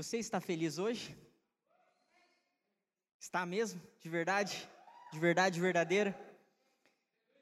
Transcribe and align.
Você 0.00 0.16
está 0.16 0.40
feliz 0.40 0.78
hoje? 0.78 1.14
Está 3.18 3.44
mesmo? 3.44 3.78
De 4.00 4.08
verdade? 4.08 4.66
De 5.12 5.18
verdade 5.18 5.60
verdadeira? 5.60 6.18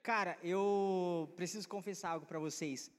Cara, 0.02 0.36
eu 0.42 1.32
preciso 1.36 1.68
confessar 1.68 2.10
algo 2.10 2.26
para 2.26 2.40
vocês. 2.40 2.90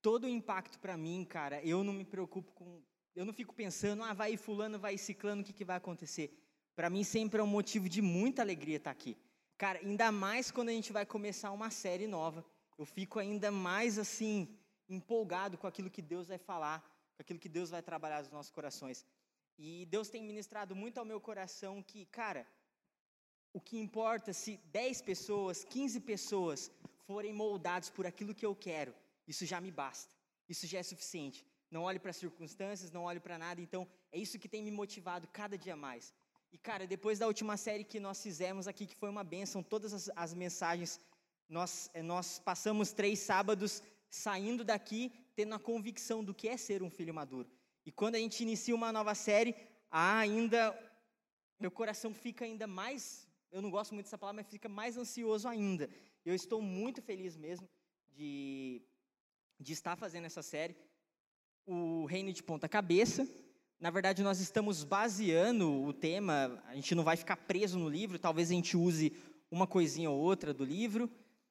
Todo 0.00 0.26
o 0.26 0.28
impacto 0.28 0.78
para 0.78 0.96
mim, 0.96 1.24
cara, 1.28 1.60
eu 1.64 1.82
não 1.82 1.92
me 1.92 2.04
preocupo 2.04 2.52
com. 2.52 2.80
Eu 3.16 3.24
não 3.24 3.32
fico 3.32 3.52
pensando, 3.52 4.04
ah, 4.04 4.12
vai 4.12 4.36
fulano, 4.36 4.78
vai 4.78 4.96
ciclano, 4.96 5.42
o 5.42 5.44
que, 5.44 5.52
que 5.52 5.64
vai 5.64 5.78
acontecer? 5.78 6.32
Para 6.76 6.88
mim 6.88 7.02
sempre 7.02 7.40
é 7.40 7.42
um 7.42 7.48
motivo 7.48 7.88
de 7.88 8.00
muita 8.00 8.42
alegria 8.42 8.76
estar 8.76 8.92
aqui. 8.92 9.18
Cara, 9.58 9.80
ainda 9.80 10.12
mais 10.12 10.52
quando 10.52 10.68
a 10.68 10.72
gente 10.72 10.92
vai 10.92 11.04
começar 11.04 11.50
uma 11.50 11.68
série 11.68 12.06
nova. 12.06 12.44
Eu 12.78 12.86
fico 12.86 13.18
ainda 13.18 13.50
mais 13.50 13.98
assim, 13.98 14.56
empolgado 14.88 15.58
com 15.58 15.66
aquilo 15.66 15.90
que 15.90 16.00
Deus 16.00 16.28
vai 16.28 16.38
falar, 16.38 16.88
aquilo 17.20 17.38
que 17.38 17.48
Deus 17.48 17.70
vai 17.70 17.82
trabalhar 17.82 18.20
nos 18.22 18.30
nossos 18.30 18.52
corações. 18.58 19.04
E 19.58 19.86
Deus 19.86 20.08
tem 20.08 20.22
ministrado 20.22 20.74
muito 20.74 20.98
ao 20.98 21.04
meu 21.04 21.20
coração 21.20 21.82
que, 21.82 22.06
cara, 22.06 22.46
o 23.52 23.60
que 23.60 23.78
importa 23.78 24.32
se 24.32 24.56
10 24.72 25.02
pessoas, 25.02 25.64
15 25.64 26.00
pessoas 26.00 26.70
forem 27.06 27.32
moldados 27.32 27.90
por 27.90 28.06
aquilo 28.06 28.34
que 28.34 28.46
eu 28.46 28.54
quero, 28.54 28.94
isso 29.26 29.44
já 29.44 29.60
me 29.60 29.70
basta. 29.70 30.14
Isso 30.48 30.66
já 30.66 30.78
é 30.78 30.82
suficiente. 30.82 31.46
Não 31.70 31.82
olhe 31.82 32.00
para 32.00 32.10
as 32.10 32.16
circunstâncias, 32.16 32.90
não 32.90 33.04
olhe 33.04 33.20
para 33.20 33.38
nada. 33.38 33.60
Então, 33.60 33.86
é 34.10 34.18
isso 34.18 34.38
que 34.38 34.48
tem 34.48 34.62
me 34.62 34.70
motivado 34.70 35.28
cada 35.28 35.56
dia 35.56 35.76
mais. 35.76 36.12
E, 36.52 36.58
cara, 36.58 36.86
depois 36.86 37.18
da 37.20 37.26
última 37.28 37.56
série 37.56 37.84
que 37.84 38.00
nós 38.00 38.20
fizemos 38.20 38.66
aqui, 38.66 38.86
que 38.86 38.96
foi 38.96 39.08
uma 39.08 39.22
bênção, 39.22 39.62
todas 39.62 39.92
as, 39.94 40.10
as 40.16 40.34
mensagens, 40.34 40.98
nós, 41.48 41.88
eh, 41.94 42.02
nós 42.02 42.40
passamos 42.40 42.92
três 42.92 43.20
sábados 43.20 43.82
saindo 44.08 44.64
daqui 44.64 45.12
tendo 45.34 45.54
a 45.54 45.58
convicção 45.58 46.22
do 46.22 46.34
que 46.34 46.48
é 46.48 46.56
ser 46.56 46.82
um 46.82 46.90
filho 46.90 47.14
maduro. 47.14 47.48
E 47.84 47.92
quando 47.92 48.14
a 48.16 48.18
gente 48.18 48.42
inicia 48.42 48.74
uma 48.74 48.92
nova 48.92 49.14
série, 49.14 49.54
ainda 49.90 50.76
meu 51.58 51.70
coração 51.70 52.14
fica 52.14 52.44
ainda 52.44 52.66
mais, 52.66 53.28
eu 53.52 53.60
não 53.60 53.70
gosto 53.70 53.92
muito 53.92 54.06
dessa 54.06 54.16
palavra, 54.16 54.42
mas 54.42 54.50
fica 54.50 54.68
mais 54.68 54.96
ansioso 54.96 55.46
ainda. 55.46 55.90
Eu 56.24 56.34
estou 56.34 56.62
muito 56.62 57.02
feliz 57.02 57.36
mesmo 57.36 57.68
de, 58.08 58.82
de 59.58 59.72
estar 59.72 59.94
fazendo 59.96 60.24
essa 60.24 60.42
série, 60.42 60.74
o 61.66 62.06
Reino 62.06 62.32
de 62.32 62.42
Ponta 62.42 62.68
Cabeça. 62.68 63.28
Na 63.78 63.90
verdade, 63.90 64.22
nós 64.22 64.40
estamos 64.40 64.84
baseando 64.84 65.82
o 65.82 65.92
tema, 65.92 66.62
a 66.66 66.74
gente 66.74 66.94
não 66.94 67.04
vai 67.04 67.16
ficar 67.16 67.36
preso 67.36 67.78
no 67.78 67.88
livro, 67.88 68.18
talvez 68.18 68.50
a 68.50 68.54
gente 68.54 68.76
use 68.76 69.12
uma 69.50 69.66
coisinha 69.66 70.10
ou 70.10 70.18
outra 70.18 70.54
do 70.54 70.64
livro, 70.64 71.10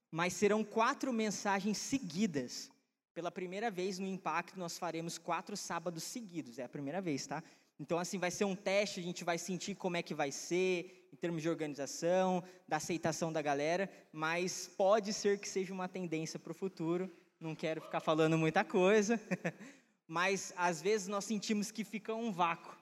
mas 0.09 0.33
serão 0.33 0.63
quatro 0.63 1.13
mensagens 1.13 1.77
seguidas. 1.77 2.71
Pela 3.19 3.29
primeira 3.29 3.69
vez 3.69 3.99
no 3.99 4.07
Impacto, 4.07 4.57
nós 4.57 4.79
faremos 4.79 5.17
quatro 5.17 5.57
sábados 5.57 6.03
seguidos, 6.03 6.57
é 6.57 6.63
a 6.63 6.69
primeira 6.69 7.01
vez, 7.01 7.27
tá? 7.27 7.43
Então, 7.77 7.99
assim, 7.99 8.17
vai 8.17 8.31
ser 8.31 8.45
um 8.45 8.55
teste, 8.55 9.01
a 9.01 9.03
gente 9.03 9.25
vai 9.25 9.37
sentir 9.37 9.75
como 9.75 9.97
é 9.97 10.01
que 10.01 10.13
vai 10.13 10.31
ser, 10.31 11.09
em 11.11 11.17
termos 11.17 11.41
de 11.41 11.49
organização, 11.49 12.41
da 12.65 12.77
aceitação 12.77 13.33
da 13.33 13.41
galera, 13.41 13.91
mas 14.13 14.69
pode 14.69 15.11
ser 15.11 15.37
que 15.37 15.49
seja 15.49 15.73
uma 15.73 15.89
tendência 15.89 16.39
para 16.39 16.51
o 16.51 16.55
futuro, 16.55 17.11
não 17.41 17.53
quero 17.53 17.81
ficar 17.81 17.99
falando 17.99 18.37
muita 18.37 18.63
coisa. 18.63 19.19
mas 20.07 20.53
às 20.55 20.81
vezes 20.81 21.09
nós 21.09 21.25
sentimos 21.25 21.71
que 21.71 21.83
fica 21.83 22.15
um 22.15 22.31
vácuo 22.31 22.73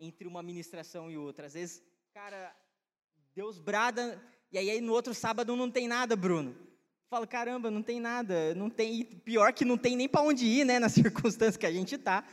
entre 0.00 0.26
uma 0.26 0.42
ministração 0.42 1.08
e 1.12 1.16
outra. 1.16 1.46
Às 1.46 1.54
vezes, 1.54 1.80
cara, 2.12 2.52
Deus 3.36 3.60
brada, 3.60 4.20
e 4.50 4.58
aí 4.58 4.80
no 4.80 4.92
outro 4.92 5.14
sábado 5.14 5.54
não 5.54 5.70
tem 5.70 5.86
nada, 5.86 6.16
Bruno. 6.16 6.65
Fala, 7.08 7.26
caramba, 7.26 7.70
não 7.70 7.82
tem 7.82 8.00
nada, 8.00 8.52
não 8.56 8.68
tem, 8.68 9.04
pior 9.04 9.52
que 9.52 9.64
não 9.64 9.78
tem 9.78 9.94
nem 9.94 10.08
para 10.08 10.22
onde 10.22 10.44
ir, 10.44 10.64
né, 10.64 10.80
na 10.80 10.88
circunstância 10.90 11.58
que 11.58 11.66
a 11.66 11.72
gente 11.72 11.94
está. 11.94 12.24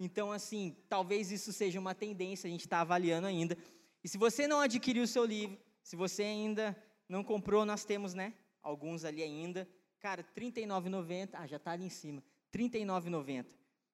Então, 0.00 0.32
assim, 0.32 0.74
talvez 0.88 1.30
isso 1.30 1.52
seja 1.52 1.78
uma 1.78 1.94
tendência, 1.94 2.48
a 2.48 2.50
gente 2.50 2.62
está 2.62 2.80
avaliando 2.80 3.26
ainda. 3.26 3.56
E 4.02 4.08
se 4.08 4.16
você 4.16 4.46
não 4.46 4.60
adquiriu 4.60 5.02
o 5.02 5.06
seu 5.06 5.24
livro, 5.24 5.58
se 5.82 5.96
você 5.96 6.22
ainda 6.22 6.76
não 7.06 7.22
comprou, 7.22 7.66
nós 7.66 7.84
temos, 7.84 8.14
né, 8.14 8.32
alguns 8.62 9.04
ali 9.04 9.22
ainda. 9.22 9.68
Cara, 10.00 10.22
R$ 10.22 10.50
39,90, 10.50 11.28
ah, 11.34 11.46
já 11.46 11.58
está 11.58 11.72
ali 11.72 11.84
em 11.84 11.90
cima, 11.90 12.22
R$ 12.52 12.68
39,90. 12.68 13.44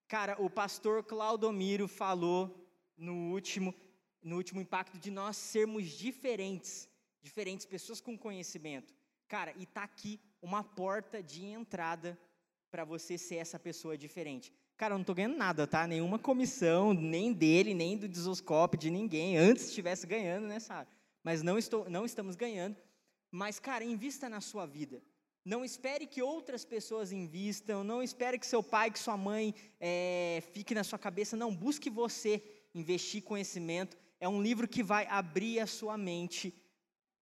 Cara, 0.07 0.41
o 0.41 0.49
pastor 0.49 1.03
Claudomiro 1.03 1.89
falou 1.89 2.67
no 2.97 3.33
último, 3.33 3.75
no 4.23 4.37
último 4.37 4.61
impacto 4.61 4.99
de 4.99 5.11
nós 5.11 5.37
sermos 5.37 5.91
diferentes, 5.91 6.89
diferentes 7.21 7.67
pessoas 7.67 8.01
com 8.01 8.17
conhecimento. 8.17 8.95
Cara, 9.27 9.53
e 9.59 9.67
tá 9.67 9.83
aqui 9.83 10.19
uma 10.41 10.63
porta 10.63 11.23
de 11.23 11.45
entrada 11.45 12.19
para 12.71 12.85
você 12.85 13.17
ser 13.17 13.37
essa 13.37 13.59
pessoa 13.59 13.97
diferente. 13.97 14.53
Cara, 14.77 14.95
eu 14.95 14.99
não 14.99 15.03
estou 15.03 15.15
ganhando 15.15 15.37
nada, 15.37 15.67
tá? 15.67 15.87
Nenhuma 15.87 16.19
comissão, 16.19 16.95
nem 16.95 17.33
dele, 17.33 17.75
nem 17.75 17.97
do 17.97 18.09
Desoscope, 18.09 18.77
de 18.77 18.91
ninguém. 18.91 19.37
Antes 19.37 19.69
estivesse 19.69 20.07
ganhando, 20.07 20.47
né? 20.47 20.59
Mas 21.25 21.43
não, 21.43 21.59
estou, 21.59 21.91
não 21.91 22.05
estamos 22.05 22.37
ganhando. 22.37 22.77
Mas, 23.31 23.59
cara, 23.59 23.85
invista 23.85 24.29
na 24.29 24.41
sua 24.41 24.67
vida. 24.67 25.03
Não 25.45 25.65
espere 25.65 26.07
que 26.07 26.23
outras 26.23 26.65
pessoas 26.65 27.11
invistam, 27.11 27.83
não 27.83 28.03
espere 28.03 28.39
que 28.39 28.47
seu 28.47 28.63
pai, 28.63 28.91
que 28.91 28.99
sua 28.99 29.17
mãe 29.17 29.55
é, 29.81 30.43
fique 30.53 30.75
na 30.75 30.85
sua 30.85 30.99
cabeça. 30.99 31.37
Não, 31.37 31.55
busque 31.55 31.91
você 31.91 32.43
investir 32.75 33.23
conhecimento. 33.23 33.97
É 34.21 34.29
um 34.29 34.43
livro 34.43 34.69
que 34.69 34.83
vai 34.83 35.07
abrir 35.07 35.59
a 35.59 35.67
sua 35.67 35.97
mente, 35.97 36.55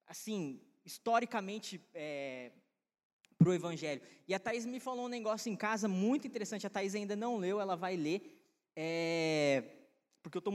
assim, 0.06 0.60
historicamente, 0.84 1.80
é, 1.94 2.50
para 3.38 3.48
o 3.48 3.54
Evangelho. 3.54 4.00
E 4.26 4.34
a 4.34 4.38
Thais 4.38 4.66
me 4.66 4.80
falou 4.80 5.06
um 5.06 5.08
negócio 5.08 5.50
em 5.50 5.56
casa 5.56 5.86
muito 5.88 6.26
interessante. 6.26 6.66
A 6.66 6.70
Thais 6.70 6.94
ainda 6.94 7.14
não 7.14 7.36
leu, 7.36 7.60
ela 7.60 7.76
vai 7.76 7.96
ler. 7.96 8.40
É, 8.74 9.64
porque 10.22 10.38
eu 10.38 10.40
estou 10.40 10.52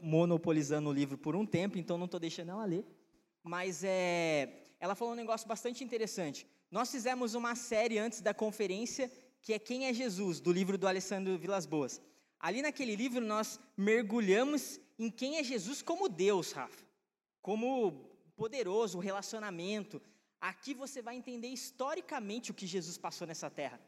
monopolizando 0.00 0.88
o 0.88 0.92
livro 0.92 1.18
por 1.18 1.36
um 1.36 1.44
tempo, 1.44 1.78
então 1.78 1.98
não 1.98 2.06
estou 2.06 2.20
deixando 2.20 2.50
ela 2.50 2.64
ler. 2.64 2.84
Mas 3.42 3.84
é, 3.84 4.62
ela 4.80 4.94
falou 4.94 5.12
um 5.12 5.16
negócio 5.16 5.46
bastante 5.46 5.84
interessante. 5.84 6.46
Nós 6.70 6.90
fizemos 6.90 7.34
uma 7.34 7.54
série 7.54 7.98
antes 7.98 8.20
da 8.20 8.32
conferência, 8.32 9.10
que 9.42 9.52
é 9.52 9.58
Quem 9.58 9.86
é 9.86 9.92
Jesus, 9.92 10.40
do 10.40 10.50
livro 10.50 10.78
do 10.78 10.88
Alessandro 10.88 11.38
Vilas 11.38 11.66
Boas. 11.66 12.00
Ali 12.40 12.62
naquele 12.62 12.96
livro 12.96 13.20
nós 13.20 13.58
mergulhamos 13.76 14.80
em 14.98 15.10
quem 15.10 15.38
é 15.38 15.44
Jesus 15.44 15.82
como 15.82 16.08
Deus, 16.08 16.52
Rafa. 16.52 16.84
Como 17.40 18.10
poderoso, 18.36 18.98
o 18.98 19.00
relacionamento. 19.00 20.00
Aqui 20.50 20.72
você 20.82 21.00
vai 21.08 21.14
entender 21.20 21.48
historicamente 21.48 22.50
o 22.50 22.54
que 22.58 22.66
Jesus 22.74 22.96
passou 23.06 23.26
nessa 23.26 23.48
terra. 23.60 23.78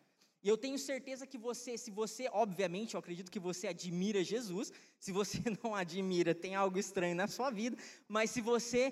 E 0.45 0.49
eu 0.49 0.57
tenho 0.65 0.79
certeza 0.79 1.27
que 1.31 1.39
você, 1.49 1.73
se 1.85 1.91
você, 2.01 2.25
obviamente, 2.45 2.95
eu 2.95 3.01
acredito 3.01 3.33
que 3.35 3.45
você 3.49 3.65
admira 3.75 4.23
Jesus. 4.33 4.73
Se 5.05 5.11
você 5.19 5.39
não 5.63 5.75
admira, 5.75 6.35
tem 6.45 6.55
algo 6.55 6.79
estranho 6.79 7.17
na 7.23 7.29
sua 7.37 7.51
vida. 7.61 7.77
Mas 8.15 8.31
se 8.31 8.41
você, 8.41 8.83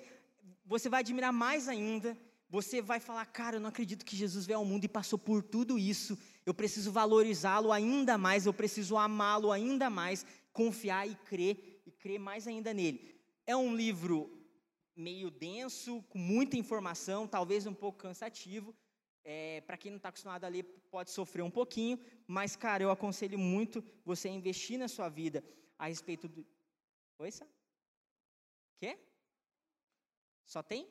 você 0.73 0.87
vai 0.93 0.99
admirar 1.05 1.33
mais 1.45 1.67
ainda 1.75 2.09
você 2.49 2.81
vai 2.81 2.99
falar, 2.99 3.25
cara, 3.25 3.57
eu 3.57 3.59
não 3.59 3.69
acredito 3.69 4.05
que 4.05 4.15
Jesus 4.15 4.45
veio 4.45 4.59
ao 4.59 4.65
mundo 4.65 4.85
e 4.85 4.87
passou 4.89 5.17
por 5.17 5.41
tudo 5.43 5.77
isso. 5.77 6.17
Eu 6.45 6.53
preciso 6.53 6.91
valorizá-lo 6.91 7.71
ainda 7.71 8.17
mais, 8.17 8.45
eu 8.45 8.53
preciso 8.53 8.97
amá-lo 8.97 9.51
ainda 9.51 9.89
mais, 9.89 10.25
confiar 10.53 11.07
e 11.07 11.15
crer, 11.15 11.81
e 11.85 11.91
crer 11.91 12.19
mais 12.19 12.47
ainda 12.47 12.73
nele. 12.73 13.15
É 13.45 13.55
um 13.55 13.75
livro 13.75 14.34
meio 14.95 15.29
denso, 15.29 16.03
com 16.03 16.17
muita 16.17 16.57
informação, 16.57 17.27
talvez 17.27 17.65
um 17.65 17.73
pouco 17.73 17.99
cansativo. 17.99 18.75
É, 19.23 19.61
Para 19.61 19.77
quem 19.77 19.91
não 19.91 19.97
está 19.97 20.09
acostumado 20.09 20.43
a 20.43 20.47
ler, 20.47 20.63
pode 20.91 21.11
sofrer 21.11 21.41
um 21.41 21.51
pouquinho, 21.51 21.99
mas, 22.27 22.55
cara, 22.55 22.83
eu 22.83 22.91
aconselho 22.91 23.39
muito 23.39 23.83
você 24.03 24.29
investir 24.29 24.77
na 24.77 24.87
sua 24.87 25.09
vida 25.09 25.43
a 25.77 25.87
respeito 25.87 26.27
do. 26.27 26.45
Oi, 27.19 27.31
Sá? 27.31 27.45
Quê? 28.79 28.99
Só 30.45 30.61
tem? 30.61 30.87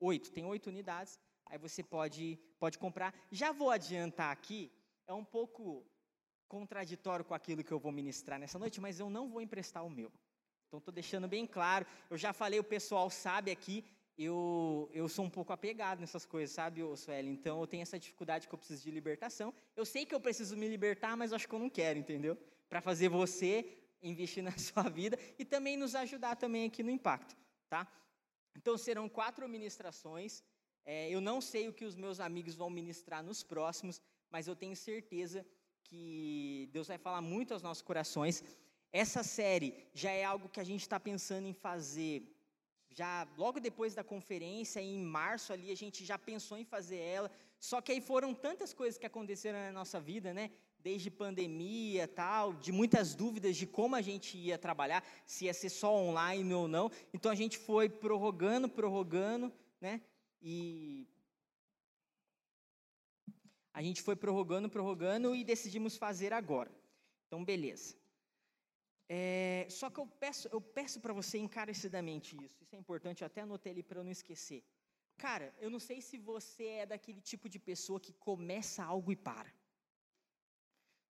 oito, 0.00 0.32
tem 0.32 0.44
oito 0.44 0.68
unidades, 0.68 1.20
aí 1.46 1.58
você 1.58 1.82
pode, 1.82 2.38
pode 2.58 2.78
comprar. 2.78 3.14
Já 3.30 3.52
vou 3.52 3.70
adiantar 3.70 4.32
aqui, 4.32 4.72
é 5.06 5.12
um 5.12 5.24
pouco 5.24 5.86
contraditório 6.48 7.24
com 7.24 7.34
aquilo 7.34 7.62
que 7.62 7.72
eu 7.72 7.78
vou 7.78 7.92
ministrar 7.92 8.38
nessa 8.38 8.58
noite, 8.58 8.80
mas 8.80 8.98
eu 8.98 9.10
não 9.10 9.28
vou 9.28 9.40
emprestar 9.40 9.84
o 9.84 9.90
meu. 9.90 10.10
Então, 10.70 10.78
estou 10.78 10.94
deixando 10.94 11.26
bem 11.26 11.48
claro. 11.48 11.84
Eu 12.08 12.16
já 12.16 12.32
falei, 12.32 12.60
o 12.60 12.64
pessoal 12.64 13.10
sabe 13.10 13.50
aqui, 13.50 13.84
eu, 14.16 14.88
eu 14.94 15.08
sou 15.08 15.24
um 15.24 15.30
pouco 15.30 15.52
apegado 15.52 15.98
nessas 15.98 16.24
coisas, 16.24 16.54
sabe, 16.54 16.80
Sueli? 16.96 17.28
Então, 17.28 17.60
eu 17.60 17.66
tenho 17.66 17.82
essa 17.82 17.98
dificuldade 17.98 18.46
que 18.46 18.54
eu 18.54 18.58
preciso 18.58 18.84
de 18.84 18.90
libertação. 18.92 19.52
Eu 19.74 19.84
sei 19.84 20.06
que 20.06 20.14
eu 20.14 20.20
preciso 20.20 20.56
me 20.56 20.68
libertar, 20.68 21.16
mas 21.16 21.32
acho 21.32 21.48
que 21.48 21.54
eu 21.56 21.58
não 21.58 21.68
quero, 21.68 21.98
entendeu? 21.98 22.38
Para 22.68 22.80
fazer 22.80 23.08
você 23.08 23.66
investir 24.00 24.44
na 24.44 24.56
sua 24.56 24.84
vida 24.84 25.18
e 25.36 25.44
também 25.44 25.76
nos 25.76 25.96
ajudar 25.96 26.36
também 26.36 26.66
aqui 26.66 26.84
no 26.84 26.90
impacto, 26.92 27.36
tá? 27.68 27.84
Então 28.56 28.78
serão 28.78 29.08
quatro 29.08 29.48
ministrações. 29.48 30.44
É, 30.84 31.10
eu 31.10 31.20
não 31.20 31.40
sei 31.40 31.68
o 31.68 31.72
que 31.72 31.84
os 31.84 31.96
meus 31.96 32.20
amigos 32.20 32.54
vão 32.54 32.70
ministrar 32.70 33.24
nos 33.24 33.42
próximos, 33.42 34.00
mas 34.30 34.46
eu 34.46 34.54
tenho 34.54 34.76
certeza 34.76 35.44
que 35.82 36.68
Deus 36.72 36.86
vai 36.86 36.96
falar 36.96 37.20
muito 37.20 37.52
aos 37.52 37.62
nossos 37.62 37.82
corações. 37.82 38.44
Essa 38.92 39.22
série 39.22 39.74
já 39.94 40.10
é 40.10 40.24
algo 40.24 40.48
que 40.48 40.60
a 40.60 40.64
gente 40.64 40.82
está 40.82 40.98
pensando 40.98 41.46
em 41.46 41.52
fazer. 41.52 42.22
Já 42.90 43.26
logo 43.36 43.60
depois 43.60 43.94
da 43.94 44.02
conferência, 44.02 44.80
em 44.80 44.98
março 45.02 45.52
ali, 45.52 45.70
a 45.70 45.76
gente 45.76 46.04
já 46.04 46.18
pensou 46.18 46.58
em 46.58 46.64
fazer 46.64 46.98
ela. 46.98 47.30
Só 47.58 47.80
que 47.80 47.92
aí 47.92 48.00
foram 48.00 48.34
tantas 48.34 48.72
coisas 48.72 48.98
que 48.98 49.06
aconteceram 49.06 49.58
na 49.58 49.72
nossa 49.72 50.00
vida, 50.00 50.34
né? 50.34 50.50
desde 50.82 51.10
pandemia 51.10 52.08
tal, 52.08 52.54
de 52.54 52.72
muitas 52.72 53.14
dúvidas 53.14 53.56
de 53.56 53.66
como 53.66 53.94
a 53.94 54.00
gente 54.00 54.36
ia 54.36 54.58
trabalhar, 54.58 55.04
se 55.26 55.44
ia 55.44 55.54
ser 55.54 55.68
só 55.68 55.94
online 55.94 56.52
ou 56.54 56.66
não. 56.66 56.90
Então 57.12 57.30
a 57.30 57.34
gente 57.34 57.58
foi 57.58 57.88
prorrogando, 57.88 58.68
prorrogando, 58.68 59.52
né? 59.80 60.00
E 60.40 61.06
a 63.72 63.82
gente 63.82 64.02
foi 64.02 64.16
prorrogando, 64.16 64.68
prorrogando 64.68 65.34
e 65.34 65.44
decidimos 65.44 65.96
fazer 65.96 66.32
agora. 66.32 66.70
Então, 67.26 67.44
beleza. 67.44 67.99
É, 69.12 69.66
só 69.68 69.90
que 69.90 69.98
eu 69.98 70.06
peço, 70.06 70.48
eu 70.52 70.60
peço 70.60 71.00
para 71.00 71.12
você 71.12 71.36
encarecidamente 71.36 72.36
isso. 72.44 72.62
Isso 72.62 72.76
é 72.76 72.78
importante, 72.78 73.22
eu 73.22 73.26
até 73.26 73.40
anotei 73.40 73.72
ali 73.72 73.82
para 73.82 73.98
eu 73.98 74.04
não 74.04 74.12
esquecer. 74.12 74.62
Cara, 75.18 75.52
eu 75.58 75.68
não 75.68 75.80
sei 75.80 76.00
se 76.00 76.16
você 76.16 76.64
é 76.82 76.86
daquele 76.86 77.20
tipo 77.20 77.48
de 77.48 77.58
pessoa 77.58 77.98
que 77.98 78.12
começa 78.12 78.84
algo 78.84 79.10
e 79.10 79.16
para. 79.16 79.52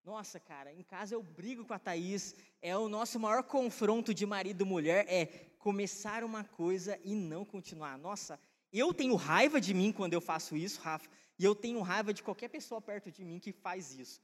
Nossa, 0.03 0.41
cara, 0.41 0.73
em 0.73 0.83
casa 0.83 1.15
eu 1.15 1.23
brigo 1.23 1.67
com 1.67 1.75
a 1.75 1.79
Thaís. 1.79 2.35
É 2.63 2.75
o 2.75 2.89
nosso 2.89 3.21
maior 3.21 3.43
confronto 3.43 4.15
de 4.15 4.25
marido 4.25 4.65
e 4.65 4.67
mulher 4.67 5.05
é 5.07 5.27
começar 5.59 6.25
uma 6.25 6.43
coisa 6.43 6.99
e 7.05 7.15
não 7.15 7.45
continuar. 7.45 7.99
Nossa, 7.99 8.41
eu 8.73 8.95
tenho 8.95 9.15
raiva 9.15 9.61
de 9.61 9.75
mim 9.75 9.93
quando 9.93 10.15
eu 10.15 10.23
faço 10.23 10.57
isso, 10.57 10.81
Rafa, 10.81 11.11
e 11.39 11.45
eu 11.45 11.55
tenho 11.55 11.83
raiva 11.83 12.15
de 12.15 12.23
qualquer 12.23 12.49
pessoa 12.49 12.81
perto 12.81 13.11
de 13.13 13.23
mim 13.23 13.39
que 13.39 13.53
faz 13.53 13.93
isso. 13.93 14.23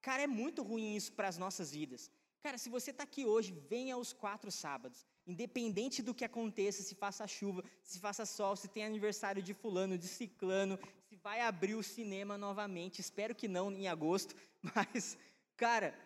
Cara, 0.00 0.22
é 0.22 0.26
muito 0.26 0.60
ruim 0.64 0.96
isso 0.96 1.12
para 1.12 1.28
as 1.28 1.38
nossas 1.38 1.70
vidas. 1.70 2.10
Cara, 2.42 2.58
se 2.58 2.68
você 2.68 2.90
está 2.90 3.04
aqui 3.04 3.24
hoje, 3.24 3.52
venha 3.68 3.94
aos 3.94 4.12
quatro 4.12 4.50
sábados. 4.50 5.06
Independente 5.24 6.02
do 6.02 6.12
que 6.12 6.24
aconteça, 6.24 6.82
se 6.82 6.96
faça 6.96 7.24
chuva, 7.28 7.62
se 7.84 8.00
faça 8.00 8.26
sol, 8.26 8.56
se 8.56 8.66
tem 8.66 8.84
aniversário 8.84 9.40
de 9.40 9.54
fulano, 9.54 9.96
de 9.96 10.08
ciclano, 10.08 10.76
se 11.08 11.14
vai 11.16 11.40
abrir 11.40 11.76
o 11.76 11.82
cinema 11.84 12.36
novamente. 12.36 13.00
Espero 13.00 13.32
que 13.32 13.46
não 13.46 13.70
em 13.70 13.86
agosto, 13.86 14.34
mas, 14.74 15.16
cara, 15.56 15.96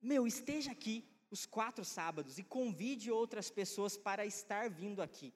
meu, 0.00 0.26
esteja 0.26 0.72
aqui 0.72 1.08
os 1.30 1.46
quatro 1.46 1.86
sábados 1.86 2.38
e 2.38 2.44
convide 2.44 3.10
outras 3.10 3.50
pessoas 3.50 3.96
para 3.96 4.26
estar 4.26 4.68
vindo 4.68 5.00
aqui. 5.00 5.32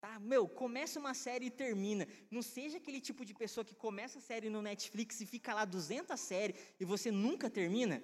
Tá? 0.00 0.18
Meu, 0.18 0.48
começa 0.48 0.98
uma 0.98 1.12
série 1.12 1.46
e 1.46 1.50
termina. 1.50 2.08
Não 2.30 2.40
seja 2.40 2.78
aquele 2.78 3.00
tipo 3.00 3.26
de 3.26 3.34
pessoa 3.34 3.64
que 3.64 3.74
começa 3.74 4.18
a 4.18 4.22
série 4.22 4.48
no 4.48 4.62
Netflix 4.62 5.20
e 5.20 5.26
fica 5.26 5.52
lá 5.52 5.66
200 5.66 6.18
séries 6.18 6.56
e 6.80 6.84
você 6.86 7.10
nunca 7.10 7.50
termina. 7.50 8.02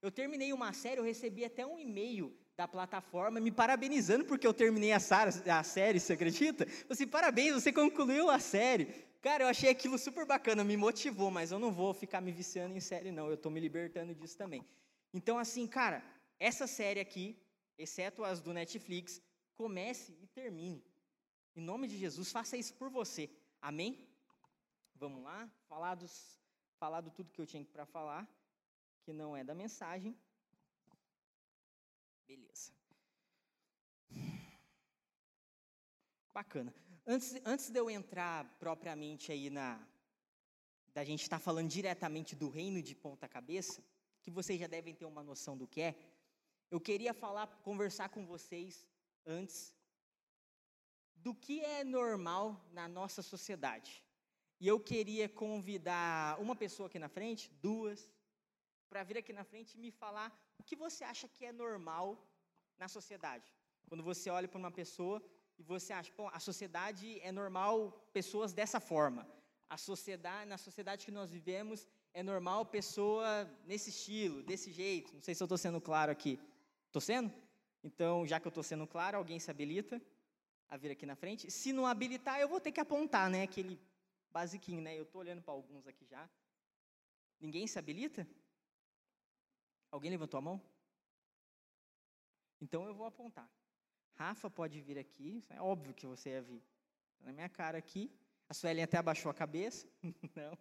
Eu 0.00 0.10
terminei 0.12 0.52
uma 0.52 0.72
série, 0.72 1.00
eu 1.00 1.04
recebi 1.04 1.44
até 1.44 1.66
um 1.66 1.78
e-mail 1.78 2.36
da 2.56 2.68
plataforma 2.68 3.40
me 3.40 3.50
parabenizando 3.50 4.24
porque 4.24 4.46
eu 4.46 4.54
terminei 4.54 4.92
a, 4.92 4.96
a 4.96 5.62
série, 5.62 5.98
você 5.98 6.12
acredita? 6.12 6.64
Eu 6.64 6.92
assim, 6.92 7.06
parabéns, 7.06 7.54
você 7.54 7.72
concluiu 7.72 8.30
a 8.30 8.38
série. 8.38 8.86
Cara, 9.20 9.44
eu 9.44 9.48
achei 9.48 9.68
aquilo 9.68 9.98
super 9.98 10.24
bacana, 10.24 10.62
me 10.62 10.76
motivou, 10.76 11.30
mas 11.30 11.50
eu 11.50 11.58
não 11.58 11.72
vou 11.72 11.92
ficar 11.92 12.20
me 12.20 12.30
viciando 12.30 12.76
em 12.76 12.80
série, 12.80 13.10
não. 13.10 13.26
Eu 13.26 13.34
estou 13.34 13.50
me 13.50 13.58
libertando 13.58 14.14
disso 14.14 14.36
também. 14.36 14.64
Então, 15.12 15.38
assim, 15.38 15.66
cara, 15.66 16.04
essa 16.38 16.68
série 16.68 17.00
aqui, 17.00 17.36
exceto 17.76 18.24
as 18.24 18.40
do 18.40 18.52
Netflix, 18.52 19.20
comece 19.56 20.16
e 20.22 20.26
termine. 20.28 20.84
Em 21.56 21.60
nome 21.60 21.88
de 21.88 21.96
Jesus, 21.96 22.30
faça 22.30 22.56
isso 22.56 22.74
por 22.74 22.88
você. 22.88 23.28
Amém? 23.60 24.08
Vamos 24.94 25.24
lá? 25.24 25.50
Falado 26.78 27.10
tudo 27.10 27.32
que 27.32 27.40
eu 27.40 27.46
tinha 27.46 27.64
para 27.64 27.84
falar 27.84 28.28
que 29.08 29.12
não 29.14 29.34
é 29.34 29.42
da 29.42 29.54
mensagem. 29.54 30.14
Beleza. 32.26 32.70
Bacana. 36.34 36.74
Antes, 37.06 37.40
antes 37.42 37.70
de 37.70 37.78
eu 37.80 37.88
entrar 37.88 38.44
propriamente 38.58 39.32
aí 39.32 39.48
na. 39.48 39.82
Da 40.92 41.02
gente 41.04 41.22
estar 41.22 41.38
tá 41.38 41.42
falando 41.42 41.70
diretamente 41.70 42.36
do 42.36 42.50
reino 42.50 42.82
de 42.82 42.94
ponta 42.94 43.26
cabeça, 43.26 43.82
que 44.20 44.30
vocês 44.30 44.60
já 44.60 44.66
devem 44.66 44.94
ter 44.94 45.06
uma 45.06 45.22
noção 45.22 45.56
do 45.56 45.66
que 45.66 45.80
é, 45.80 45.94
eu 46.70 46.78
queria 46.78 47.14
falar, 47.14 47.46
conversar 47.62 48.10
com 48.10 48.26
vocês 48.26 48.86
antes 49.24 49.74
do 51.14 51.34
que 51.34 51.64
é 51.64 51.82
normal 51.82 52.62
na 52.72 52.86
nossa 52.86 53.22
sociedade. 53.22 54.04
E 54.60 54.68
eu 54.68 54.78
queria 54.78 55.30
convidar 55.30 56.38
uma 56.38 56.54
pessoa 56.54 56.88
aqui 56.88 56.98
na 56.98 57.08
frente, 57.08 57.50
duas, 57.62 58.10
para 58.90 59.02
vir 59.08 59.18
aqui 59.18 59.32
na 59.32 59.44
frente 59.44 59.74
e 59.74 59.80
me 59.84 59.90
falar 59.90 60.28
o 60.58 60.62
que 60.62 60.76
você 60.84 61.02
acha 61.04 61.26
que 61.28 61.44
é 61.44 61.52
normal 61.52 62.06
na 62.78 62.88
sociedade. 62.88 63.48
Quando 63.88 64.02
você 64.02 64.28
olha 64.30 64.48
para 64.48 64.58
uma 64.58 64.70
pessoa 64.70 65.22
e 65.58 65.62
você 65.62 65.92
acha, 65.92 66.12
bom, 66.16 66.28
a 66.32 66.40
sociedade 66.40 67.20
é 67.20 67.32
normal 67.32 67.72
pessoas 68.12 68.52
dessa 68.52 68.80
forma. 68.80 69.26
A 69.68 69.76
sociedade, 69.76 70.48
na 70.48 70.58
sociedade 70.58 71.04
que 71.04 71.10
nós 71.10 71.30
vivemos, 71.30 71.86
é 72.14 72.22
normal 72.22 72.64
pessoa 72.66 73.28
nesse 73.66 73.90
estilo, 73.90 74.42
desse 74.42 74.70
jeito. 74.72 75.14
Não 75.14 75.20
sei 75.20 75.34
se 75.34 75.42
eu 75.42 75.46
estou 75.46 75.58
sendo 75.58 75.80
claro 75.80 76.10
aqui. 76.10 76.38
Estou 76.86 77.00
sendo? 77.00 77.32
Então, 77.82 78.26
já 78.26 78.40
que 78.40 78.46
eu 78.46 78.50
estou 78.50 78.62
sendo 78.62 78.86
claro, 78.86 79.18
alguém 79.18 79.38
se 79.38 79.50
habilita 79.50 80.00
a 80.68 80.76
vir 80.76 80.90
aqui 80.90 81.06
na 81.06 81.16
frente. 81.16 81.50
Se 81.50 81.72
não 81.72 81.86
habilitar, 81.86 82.40
eu 82.40 82.48
vou 82.48 82.60
ter 82.60 82.72
que 82.72 82.80
apontar, 82.80 83.28
né? 83.30 83.42
Aquele 83.42 83.80
basiquinho, 84.30 84.80
né? 84.80 84.98
Eu 84.98 85.04
estou 85.04 85.20
olhando 85.20 85.42
para 85.42 85.52
alguns 85.52 85.86
aqui 85.86 86.06
já. 86.06 86.28
Ninguém 87.40 87.66
se 87.66 87.78
habilita? 87.78 88.26
Alguém 89.90 90.10
levantou 90.10 90.38
a 90.38 90.40
mão? 90.42 90.62
Então 92.60 92.86
eu 92.86 92.94
vou 92.94 93.06
apontar. 93.06 93.50
Rafa 94.14 94.50
pode 94.50 94.80
vir 94.80 94.98
aqui, 94.98 95.44
é 95.48 95.60
óbvio 95.60 95.94
que 95.94 96.06
você 96.06 96.30
ia 96.30 96.42
vir. 96.42 96.62
Tá 97.18 97.26
na 97.26 97.32
minha 97.32 97.48
cara 97.48 97.78
aqui. 97.78 98.10
A 98.48 98.54
Suelen 98.54 98.82
até 98.82 98.96
abaixou 98.96 99.30
a 99.30 99.34
cabeça. 99.34 99.88
não. 100.34 100.58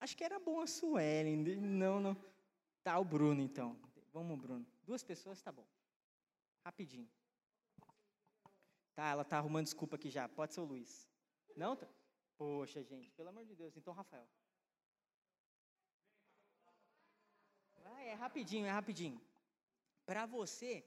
Acho 0.00 0.16
que 0.16 0.24
era 0.24 0.38
bom 0.38 0.60
a 0.60 0.66
Suelen. 0.66 1.36
Não, 1.56 2.00
não. 2.00 2.16
Tá, 2.82 2.98
o 2.98 3.04
Bruno 3.04 3.40
então. 3.40 3.78
Vamos, 4.12 4.38
Bruno. 4.38 4.66
Duas 4.82 5.02
pessoas, 5.02 5.40
tá 5.40 5.50
bom. 5.50 5.66
Rapidinho. 6.64 7.08
Tá, 8.94 9.08
ela 9.10 9.24
tá 9.24 9.38
arrumando 9.38 9.64
desculpa 9.64 9.96
aqui 9.96 10.10
já. 10.10 10.28
Pode 10.28 10.54
ser 10.54 10.60
o 10.60 10.64
Luiz. 10.64 11.08
Não? 11.56 11.78
Poxa, 12.36 12.82
gente, 12.82 13.10
pelo 13.12 13.28
amor 13.28 13.44
de 13.44 13.54
Deus. 13.54 13.76
Então, 13.76 13.94
Rafael. 13.94 14.28
É 18.06 18.14
rapidinho, 18.14 18.66
é 18.66 18.70
rapidinho. 18.70 19.20
Para 20.04 20.26
você, 20.26 20.84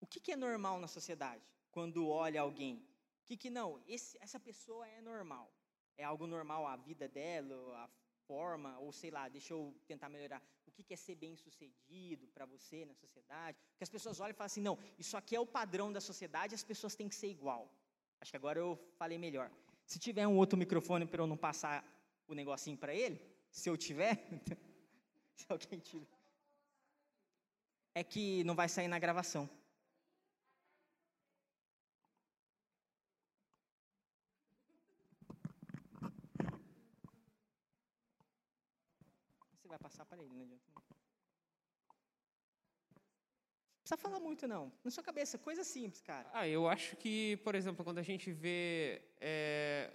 o 0.00 0.06
que, 0.06 0.20
que, 0.20 0.32
é 0.32 0.36
normal 0.36 0.80
na 0.80 0.88
sociedade? 0.88 1.42
Quando 1.70 2.08
olha 2.08 2.40
alguém, 2.40 2.76
o 3.22 3.24
que, 3.26 3.36
que 3.36 3.50
não? 3.50 3.80
Esse, 3.86 4.16
essa 4.20 4.40
pessoa 4.40 4.86
é 4.88 5.00
normal. 5.00 5.52
É 5.96 6.04
algo 6.04 6.26
normal 6.26 6.66
a 6.66 6.76
vida 6.76 7.08
dela, 7.08 7.56
a 7.84 7.88
forma, 8.26 8.78
ou 8.78 8.92
sei 8.92 9.10
lá, 9.10 9.28
deixa 9.28 9.52
eu 9.52 9.74
tentar 9.86 10.08
melhorar. 10.08 10.42
O 10.66 10.70
que, 10.70 10.82
que 10.82 10.94
é 10.94 10.96
ser 10.96 11.16
bem 11.16 11.36
sucedido 11.36 12.28
para 12.28 12.46
você 12.46 12.84
na 12.84 12.94
sociedade? 12.94 13.58
Porque 13.70 13.84
as 13.84 13.90
pessoas 13.90 14.20
olham 14.20 14.30
e 14.30 14.34
falam 14.34 14.46
assim: 14.46 14.60
não, 14.60 14.78
isso 14.98 15.16
aqui 15.16 15.34
é 15.34 15.40
o 15.40 15.46
padrão 15.46 15.92
da 15.92 16.00
sociedade, 16.00 16.54
as 16.54 16.62
pessoas 16.62 16.94
têm 16.94 17.08
que 17.08 17.14
ser 17.14 17.28
igual. 17.28 17.70
Acho 18.20 18.30
que 18.30 18.36
agora 18.36 18.58
eu 18.58 18.78
falei 18.96 19.18
melhor. 19.18 19.50
Se 19.84 19.98
tiver 19.98 20.26
um 20.26 20.36
outro 20.36 20.58
microfone 20.58 21.06
para 21.06 21.22
eu 21.22 21.26
não 21.26 21.36
passar 21.36 21.84
o 22.26 22.34
negocinho 22.34 22.76
para 22.76 22.94
ele, 22.94 23.20
se 23.50 23.68
eu 23.68 23.76
tiver, 23.76 24.16
Se 25.38 25.46
alguém 25.48 25.78
tira. 25.78 26.04
É 27.94 28.02
que 28.02 28.42
não 28.44 28.54
vai 28.54 28.68
sair 28.68 28.88
na 28.88 28.98
gravação. 28.98 29.48
Você 39.52 39.68
vai 39.68 39.78
passar 39.78 40.04
para 40.04 40.22
ele, 40.22 40.34
não 40.34 40.42
adianta. 40.42 40.62
Não 40.74 40.82
precisa 43.82 43.96
falar 43.96 44.20
muito, 44.20 44.46
não. 44.46 44.72
Na 44.84 44.90
sua 44.90 45.04
cabeça, 45.04 45.38
coisa 45.38 45.62
simples, 45.64 46.02
cara. 46.02 46.28
Ah, 46.32 46.46
eu 46.48 46.68
acho 46.68 46.96
que, 46.96 47.36
por 47.38 47.54
exemplo, 47.54 47.84
quando 47.84 47.98
a 47.98 48.02
gente 48.02 48.32
vê 48.32 49.02
é, 49.20 49.92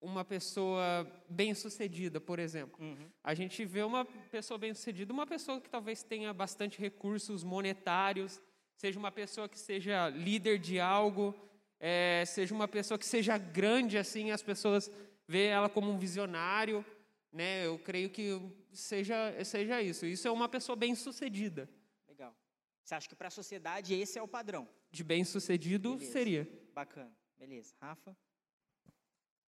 uma 0.00 0.24
pessoa 0.24 1.06
bem-sucedida, 1.28 2.20
por 2.20 2.38
exemplo. 2.38 2.84
Uhum. 2.84 3.08
A 3.22 3.34
gente 3.34 3.64
vê 3.64 3.82
uma 3.82 4.04
pessoa 4.04 4.58
bem-sucedida, 4.58 5.12
uma 5.12 5.26
pessoa 5.26 5.60
que 5.60 5.68
talvez 5.68 6.02
tenha 6.02 6.32
bastante 6.32 6.78
recursos 6.78 7.42
monetários, 7.42 8.40
seja 8.76 8.98
uma 8.98 9.10
pessoa 9.10 9.48
que 9.48 9.58
seja 9.58 10.08
líder 10.08 10.58
de 10.58 10.78
algo, 10.78 11.34
é, 11.80 12.24
seja 12.26 12.54
uma 12.54 12.68
pessoa 12.68 12.98
que 12.98 13.06
seja 13.06 13.36
grande, 13.38 13.98
assim, 13.98 14.30
as 14.30 14.42
pessoas 14.42 14.90
vê 15.26 15.46
ela 15.46 15.68
como 15.68 15.90
um 15.90 15.98
visionário, 15.98 16.84
né? 17.32 17.66
Eu 17.66 17.78
creio 17.78 18.10
que 18.10 18.40
seja 18.72 19.44
seja 19.44 19.82
isso. 19.82 20.06
Isso 20.06 20.26
é 20.28 20.30
uma 20.30 20.48
pessoa 20.48 20.76
bem-sucedida. 20.76 21.68
Legal. 22.08 22.34
Você 22.82 22.94
acha 22.94 23.08
que 23.08 23.16
para 23.16 23.28
a 23.28 23.30
sociedade 23.30 23.94
esse 23.94 24.18
é 24.18 24.22
o 24.22 24.28
padrão? 24.28 24.68
De 24.90 25.02
bem-sucedido 25.02 25.98
seria. 26.00 26.48
Bacana. 26.72 27.12
Beleza. 27.36 27.74
Rafa? 27.80 28.16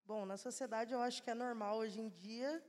Bom, 0.09 0.25
na 0.25 0.39
sociedade 0.39 0.95
eu 0.95 1.03
acho 1.03 1.23
que 1.23 1.29
é 1.29 1.35
normal 1.35 1.77
hoje 1.77 2.01
em 2.01 2.09
dia 2.09 2.65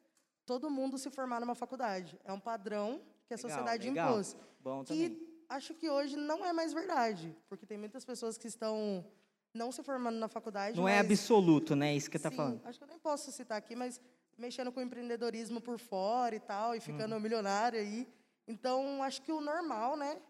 todo 0.45 0.69
mundo 0.69 0.97
se 0.97 1.09
formar 1.09 1.39
numa 1.39 1.55
faculdade. 1.55 2.19
É 2.25 2.33
um 2.33 2.39
padrão 2.39 3.01
que 3.25 3.33
a 3.33 3.37
legal, 3.37 3.49
sociedade 3.49 3.87
legal. 3.87 4.11
impôs. 4.11 4.35
Bom 4.59 4.83
também. 4.83 5.05
E 5.05 5.45
acho 5.47 5.73
que 5.73 5.89
hoje 5.89 6.17
não 6.17 6.45
é 6.45 6.51
mais 6.51 6.73
verdade, 6.73 7.33
porque 7.47 7.65
tem 7.65 7.77
muitas 7.77 8.03
pessoas 8.03 8.37
que 8.37 8.47
estão 8.47 9.05
não 9.53 9.71
se 9.71 9.81
formando 9.81 10.17
na 10.17 10.27
faculdade. 10.27 10.75
Não 10.75 10.85
é 10.85 10.97
mas... 10.97 11.09
é 11.09 11.13
absoluto, 11.13 11.77
né? 11.77 11.95
Isso 11.95 12.09
que 12.09 12.17
está 12.17 12.29
falando. 12.29 12.59
Acho 12.65 12.77
que 12.77 12.83
eu 12.83 12.89
nem 12.89 12.99
posso 12.99 13.31
citar 13.31 13.57
aqui, 13.57 13.73
mas 13.73 14.01
mexendo 14.37 14.69
com 14.69 14.81
empreendedorismo 14.81 15.61
por 15.61 15.79
fora 15.79 16.35
e 16.35 16.41
tal, 16.41 16.75
e 16.75 16.81
ficando 16.81 17.15
uhum. 17.15 17.21
milionário 17.21 17.79
aí. 17.79 18.05
Então, 18.45 19.01
acho 19.01 19.21
que 19.21 19.31
o 19.31 19.39
normal, 19.39 19.95
né? 19.95 20.21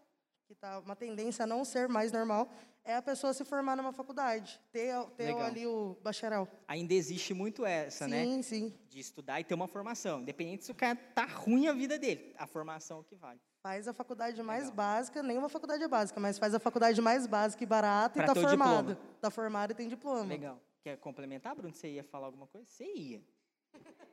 Que 0.46 0.54
tá 0.54 0.78
uma 0.78 0.94
tendência 0.94 1.42
a 1.42 1.46
não 1.46 1.64
ser 1.64 1.88
mais 1.88 2.12
normal, 2.12 2.48
é 2.84 2.96
a 2.96 3.02
pessoa 3.02 3.32
se 3.32 3.44
formar 3.44 3.76
numa 3.76 3.92
faculdade, 3.92 4.60
ter, 4.72 4.94
ter 5.16 5.34
ali 5.36 5.66
o 5.66 5.96
bacharel. 6.02 6.48
Ainda 6.66 6.94
existe 6.94 7.34
muito 7.34 7.64
essa, 7.64 8.04
sim, 8.04 8.10
né? 8.10 8.24
Sim, 8.24 8.42
sim. 8.42 8.74
De 8.88 8.98
estudar 8.98 9.40
e 9.40 9.44
ter 9.44 9.54
uma 9.54 9.68
formação. 9.68 10.20
Independente 10.20 10.64
se 10.64 10.72
o 10.72 10.74
cara 10.74 10.96
tá 10.96 11.24
ruim 11.24 11.68
a 11.68 11.72
vida 11.72 11.98
dele, 11.98 12.34
a 12.38 12.46
formação 12.46 12.98
é 12.98 13.00
o 13.00 13.04
que 13.04 13.14
vale. 13.14 13.40
Faz 13.62 13.86
a 13.86 13.92
faculdade 13.92 14.42
mais 14.42 14.64
Legal. 14.64 14.76
básica, 14.76 15.22
nenhuma 15.22 15.48
faculdade 15.48 15.82
é 15.82 15.88
básica, 15.88 16.18
mas 16.18 16.38
faz 16.38 16.54
a 16.54 16.58
faculdade 16.58 17.00
mais 17.00 17.26
básica 17.26 17.62
e 17.62 17.66
barata 17.66 18.14
pra 18.14 18.24
e 18.24 18.26
tá 18.26 18.34
formado. 18.34 18.96
Tá 19.20 19.30
formado 19.30 19.72
e 19.72 19.74
tem 19.74 19.88
diploma. 19.88 20.24
Legal. 20.24 20.60
Quer 20.82 20.96
complementar, 20.96 21.54
Bruno? 21.54 21.74
Você 21.74 21.88
ia 21.88 22.02
falar 22.02 22.26
alguma 22.26 22.46
coisa? 22.46 22.66
Você 22.66 22.84
ia. 22.84 23.22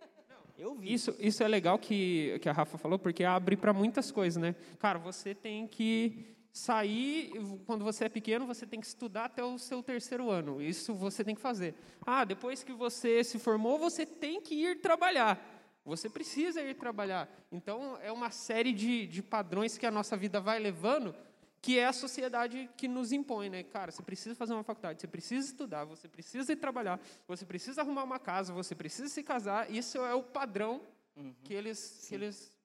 Eu 0.58 0.76
vi. 0.76 0.92
Isso, 0.92 1.16
isso 1.20 1.44
é 1.44 1.48
legal 1.48 1.78
que, 1.78 2.40
que 2.42 2.50
a 2.50 2.52
Rafa 2.52 2.78
falou, 2.80 2.98
porque 2.98 3.24
abre 3.24 3.56
para 3.56 3.72
muitas 3.72 4.12
coisas, 4.12 4.42
né? 4.42 4.56
Cara, 4.80 4.98
você 4.98 5.36
tem 5.36 5.68
que 5.68 6.36
sair, 6.58 7.32
quando 7.66 7.84
você 7.84 8.06
é 8.06 8.10
pequeno, 8.10 8.46
você 8.46 8.66
tem 8.66 8.80
que 8.80 8.88
estudar 8.88 9.26
até 9.26 9.44
o 9.44 9.58
seu 9.58 9.82
terceiro 9.84 10.30
ano. 10.30 10.62
Isso 10.62 10.94
você 10.94 11.24
tem 11.24 11.36
que 11.36 11.42
fazer. 11.42 11.76
Ah, 12.06 12.26
depois 12.26 12.64
que 12.64 12.74
você 12.74 13.24
se 13.24 13.40
formou, 13.40 13.78
você 13.78 14.06
tem 14.06 14.42
que 14.42 14.56
ir 14.56 14.82
trabalhar. 14.82 15.40
Você 15.86 16.10
precisa 16.10 16.62
ir 16.62 16.76
trabalhar. 16.76 17.30
Então, 17.52 17.98
é 18.02 18.12
uma 18.12 18.30
série 18.30 18.74
de, 18.74 19.08
de 19.08 19.24
padrões 19.24 19.78
que 19.78 19.86
a 19.86 19.92
nossa 19.92 20.18
vida 20.18 20.42
vai 20.42 20.60
levando 20.60 21.16
que 21.62 21.80
é 21.80 21.86
a 21.86 21.94
sociedade 21.94 22.70
que 22.78 22.88
nos 22.88 23.12
impõe, 23.12 23.50
né? 23.50 23.64
Cara, 23.64 23.92
você 23.92 24.02
precisa 24.02 24.36
fazer 24.36 24.54
uma 24.54 24.64
faculdade, 24.64 25.02
você 25.02 25.08
precisa 25.08 25.48
estudar, 25.48 25.84
você 25.86 26.08
precisa 26.08 26.52
ir 26.54 26.56
trabalhar, 26.56 27.00
você 27.28 27.46
precisa 27.46 27.82
arrumar 27.82 28.04
uma 28.04 28.20
casa, 28.20 28.54
você 28.54 28.76
precisa 28.76 29.10
se 29.10 29.24
casar. 29.24 29.70
Isso 29.70 29.98
é 29.98 30.14
o 30.14 30.24
padrão 30.24 30.82
uhum. 31.16 31.34
que 31.44 31.54
eles, 31.54 32.06
que 32.08 32.16
eles, 32.16 32.58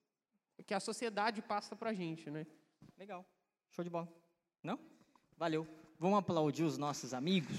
que 0.67 0.75
a 0.75 0.81
sociedade 0.81 1.43
passa 1.43 1.75
para 1.75 1.91
a 1.91 1.95
gente, 1.95 2.31
né? 2.31 2.47
Legal, 2.99 3.27
show 3.73 3.83
de 3.83 3.89
bola. 3.89 4.07
Não? 4.63 4.79
Valeu. 5.37 5.67
Vamos 5.99 6.19
aplaudir 6.19 6.63
os 6.63 6.77
nossos 6.77 7.15
amigos. 7.15 7.57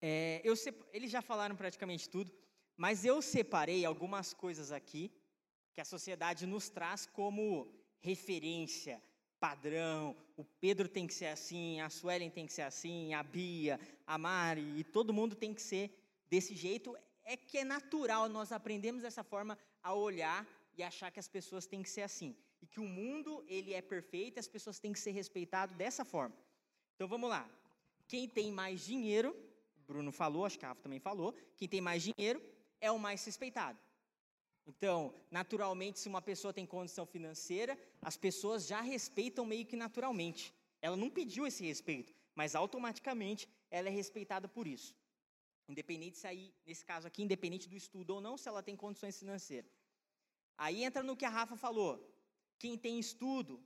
É, 0.00 0.42
eu 0.44 0.54
eles 0.92 1.10
já 1.10 1.22
falaram 1.22 1.56
praticamente 1.56 2.08
tudo, 2.08 2.30
mas 2.76 3.04
eu 3.04 3.22
separei 3.22 3.84
algumas 3.86 4.34
coisas 4.34 4.70
aqui 4.70 5.10
que 5.72 5.80
a 5.80 5.86
sociedade 5.86 6.46
nos 6.46 6.68
traz 6.68 7.06
como 7.06 7.74
referência, 7.98 9.02
padrão. 9.38 10.16
O 10.36 10.44
Pedro 10.44 10.88
tem 10.88 11.06
que 11.06 11.14
ser 11.14 11.26
assim, 11.26 11.80
a 11.80 11.90
Suelen 11.90 12.30
tem 12.30 12.46
que 12.46 12.52
ser 12.52 12.62
assim, 12.62 13.14
a 13.14 13.22
Bia, 13.22 13.78
a 14.06 14.16
Mari, 14.18 14.78
e 14.78 14.84
todo 14.84 15.12
mundo 15.12 15.34
tem 15.34 15.52
que 15.54 15.62
ser 15.62 15.90
desse 16.28 16.54
jeito. 16.54 16.96
É 17.24 17.36
que 17.36 17.58
é 17.58 17.64
natural, 17.64 18.28
nós 18.28 18.52
aprendemos 18.52 19.02
dessa 19.02 19.22
forma 19.22 19.58
a 19.82 19.94
olhar 19.94 20.46
e 20.76 20.82
achar 20.82 21.10
que 21.10 21.20
as 21.20 21.28
pessoas 21.28 21.66
têm 21.66 21.82
que 21.82 21.90
ser 21.90 22.02
assim. 22.02 22.36
E 22.60 22.66
que 22.66 22.80
o 22.80 22.84
mundo, 22.84 23.44
ele 23.46 23.74
é 23.74 23.82
perfeito 23.82 24.36
e 24.36 24.40
as 24.40 24.48
pessoas 24.48 24.78
têm 24.78 24.92
que 24.92 24.98
ser 24.98 25.12
respeitadas 25.12 25.76
dessa 25.76 26.04
forma. 26.04 26.36
Então 26.94 27.06
vamos 27.06 27.28
lá. 27.30 27.48
Quem 28.06 28.28
tem 28.28 28.50
mais 28.50 28.80
dinheiro 28.80 29.36
Bruno 29.88 30.12
falou, 30.12 30.44
acho 30.44 30.58
que 30.58 30.66
a 30.66 30.68
Rafa 30.68 30.82
também 30.82 31.00
falou, 31.00 31.34
quem 31.56 31.66
tem 31.66 31.80
mais 31.80 32.02
dinheiro 32.02 32.42
é 32.78 32.90
o 32.92 32.98
mais 32.98 33.24
respeitado. 33.24 33.78
Então, 34.68 35.14
naturalmente, 35.30 35.98
se 35.98 36.08
uma 36.10 36.20
pessoa 36.20 36.52
tem 36.52 36.66
condição 36.66 37.06
financeira, 37.06 37.76
as 38.02 38.18
pessoas 38.18 38.66
já 38.66 38.82
respeitam 38.82 39.46
meio 39.46 39.64
que 39.64 39.74
naturalmente. 39.74 40.54
Ela 40.82 40.94
não 40.94 41.08
pediu 41.08 41.46
esse 41.46 41.64
respeito, 41.64 42.14
mas 42.34 42.54
automaticamente 42.54 43.48
ela 43.70 43.88
é 43.88 43.90
respeitada 43.90 44.46
por 44.46 44.66
isso. 44.66 44.94
Independente 45.66 46.18
se 46.18 46.26
aí, 46.26 46.52
nesse 46.66 46.84
caso 46.84 47.06
aqui, 47.06 47.22
independente 47.22 47.66
do 47.66 47.74
estudo 47.74 48.10
ou 48.16 48.20
não, 48.20 48.36
se 48.36 48.46
ela 48.46 48.62
tem 48.62 48.76
condições 48.76 49.18
financeiras. 49.18 49.70
Aí 50.58 50.84
entra 50.84 51.02
no 51.02 51.16
que 51.16 51.24
a 51.24 51.30
Rafa 51.30 51.56
falou. 51.56 51.92
Quem 52.58 52.76
tem 52.76 52.98
estudo 52.98 53.62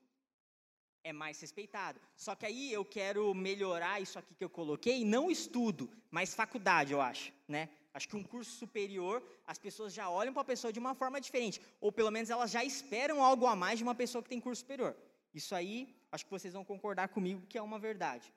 é 1.02 1.12
mais 1.12 1.40
respeitado. 1.40 2.00
Só 2.14 2.36
que 2.36 2.46
aí 2.46 2.72
eu 2.72 2.84
quero 2.84 3.34
melhorar 3.34 4.00
isso 4.00 4.20
aqui 4.20 4.34
que 4.36 4.44
eu 4.44 4.50
coloquei, 4.50 5.04
não 5.04 5.30
estudo, 5.30 5.90
mas 6.12 6.32
faculdade, 6.32 6.92
eu 6.92 7.00
acho, 7.00 7.32
né? 7.48 7.68
Acho 7.94 8.08
que 8.08 8.16
um 8.16 8.22
curso 8.22 8.50
superior, 8.52 9.22
as 9.46 9.58
pessoas 9.58 9.92
já 9.92 10.08
olham 10.08 10.32
para 10.32 10.42
a 10.42 10.52
pessoa 10.52 10.72
de 10.72 10.78
uma 10.78 10.94
forma 10.94 11.20
diferente, 11.20 11.60
ou 11.80 11.92
pelo 11.92 12.10
menos 12.10 12.30
elas 12.30 12.50
já 12.50 12.64
esperam 12.64 13.22
algo 13.22 13.46
a 13.46 13.54
mais 13.54 13.78
de 13.78 13.84
uma 13.84 13.94
pessoa 13.94 14.22
que 14.22 14.30
tem 14.30 14.40
curso 14.40 14.60
superior. 14.60 14.96
Isso 15.34 15.54
aí, 15.54 15.94
acho 16.10 16.24
que 16.24 16.30
vocês 16.30 16.54
vão 16.54 16.64
concordar 16.64 17.08
comigo 17.08 17.46
que 17.46 17.58
é 17.58 17.62
uma 17.62 17.78
verdade. 17.78 18.32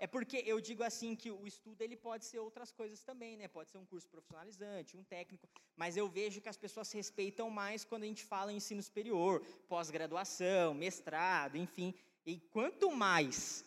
É 0.00 0.06
porque 0.06 0.44
eu 0.46 0.60
digo 0.60 0.82
assim 0.84 1.16
que 1.16 1.30
o 1.30 1.44
estudo 1.44 1.82
ele 1.82 1.96
pode 1.96 2.24
ser 2.24 2.38
outras 2.38 2.70
coisas 2.70 3.02
também, 3.02 3.36
né? 3.36 3.48
Pode 3.48 3.68
ser 3.70 3.78
um 3.78 3.84
curso 3.84 4.08
profissionalizante, 4.08 4.96
um 4.96 5.02
técnico, 5.02 5.48
mas 5.74 5.96
eu 5.96 6.08
vejo 6.08 6.40
que 6.40 6.48
as 6.48 6.56
pessoas 6.56 6.92
respeitam 6.92 7.50
mais 7.50 7.84
quando 7.84 8.04
a 8.04 8.06
gente 8.06 8.24
fala 8.24 8.52
em 8.52 8.56
ensino 8.56 8.80
superior, 8.80 9.44
pós-graduação, 9.68 10.72
mestrado, 10.72 11.56
enfim. 11.56 11.92
E 12.24 12.38
quanto 12.38 12.92
mais, 12.92 13.64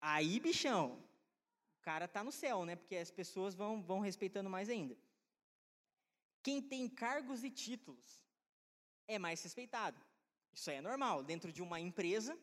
aí, 0.00 0.38
bichão, 0.38 0.96
cara 1.82 2.06
tá 2.08 2.22
no 2.22 2.32
céu, 2.32 2.64
né? 2.64 2.76
Porque 2.76 2.96
as 2.96 3.10
pessoas 3.10 3.54
vão, 3.54 3.82
vão 3.82 4.00
respeitando 4.00 4.48
mais 4.48 4.68
ainda. 4.68 4.96
Quem 6.42 6.62
tem 6.62 6.88
cargos 6.88 7.44
e 7.44 7.50
títulos 7.50 8.20
é 9.06 9.18
mais 9.18 9.42
respeitado. 9.42 10.00
Isso 10.52 10.70
aí 10.70 10.76
é 10.76 10.80
normal. 10.80 11.22
Dentro 11.22 11.52
de 11.52 11.62
uma 11.62 11.80
empresa, 11.80 12.34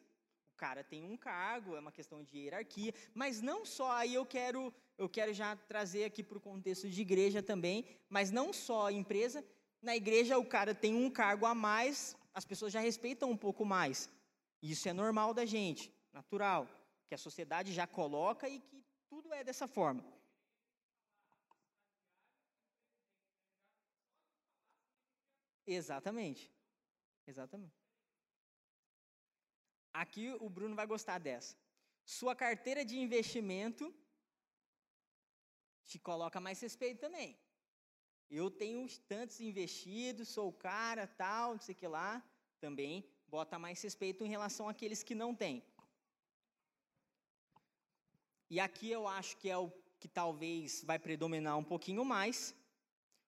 o 0.53 0.57
cara 0.57 0.83
tem 0.83 1.03
um 1.03 1.15
cargo, 1.17 1.75
é 1.75 1.79
uma 1.79 1.91
questão 1.91 2.23
de 2.23 2.37
hierarquia, 2.37 2.93
mas 3.13 3.41
não 3.41 3.65
só 3.65 3.91
aí 3.91 4.13
eu 4.13 4.25
quero, 4.25 4.73
eu 4.97 5.07
quero 5.07 5.33
já 5.33 5.55
trazer 5.55 6.03
aqui 6.03 6.21
para 6.23 6.37
o 6.37 6.41
contexto 6.41 6.89
de 6.89 7.01
igreja 7.01 7.41
também, 7.41 7.85
mas 8.09 8.31
não 8.31 8.51
só 8.51 8.89
empresa, 8.89 9.43
na 9.81 9.95
igreja 9.95 10.37
o 10.37 10.45
cara 10.45 10.75
tem 10.75 10.93
um 10.95 11.09
cargo 11.09 11.45
a 11.45 11.55
mais, 11.55 12.15
as 12.33 12.45
pessoas 12.45 12.73
já 12.73 12.79
respeitam 12.79 13.31
um 13.31 13.37
pouco 13.37 13.63
mais. 13.63 14.09
Isso 14.61 14.89
é 14.89 14.93
normal 14.93 15.33
da 15.33 15.45
gente, 15.45 15.93
natural, 16.11 16.67
que 17.07 17.15
a 17.15 17.17
sociedade 17.17 17.71
já 17.71 17.87
coloca 17.87 18.47
e 18.49 18.59
que 18.59 18.78
é 19.33 19.43
dessa 19.43 19.67
forma. 19.67 20.03
Exatamente. 25.65 26.51
Exatamente. 27.27 27.79
Aqui 29.93 30.25
o 30.39 30.49
Bruno 30.49 30.75
vai 30.75 30.87
gostar 30.87 31.19
dessa. 31.19 31.55
Sua 32.05 32.35
carteira 32.35 32.83
de 32.83 32.97
investimento 32.97 33.93
te 35.85 35.99
coloca 35.99 36.39
mais 36.39 36.59
respeito 36.59 36.99
também. 36.99 37.37
Eu 38.29 38.49
tenho 38.51 38.87
tantos 39.07 39.39
investidos, 39.39 40.29
sou 40.29 40.49
o 40.49 40.53
cara, 40.53 41.07
tal, 41.07 41.53
não 41.53 41.59
sei 41.59 41.73
o 41.73 41.77
que 41.77 41.87
lá, 41.87 42.23
também 42.59 43.07
bota 43.27 43.57
mais 43.57 43.81
respeito 43.81 44.23
em 44.23 44.29
relação 44.29 44.69
àqueles 44.69 45.01
que 45.03 45.15
não 45.15 45.35
têm. 45.35 45.63
E 48.49 48.59
aqui 48.59 48.89
eu 48.89 49.07
acho 49.07 49.37
que 49.37 49.49
é 49.49 49.57
o 49.57 49.71
que 49.99 50.07
talvez 50.07 50.83
vai 50.83 50.97
predominar 50.97 51.57
um 51.57 51.63
pouquinho 51.63 52.03
mais. 52.03 52.55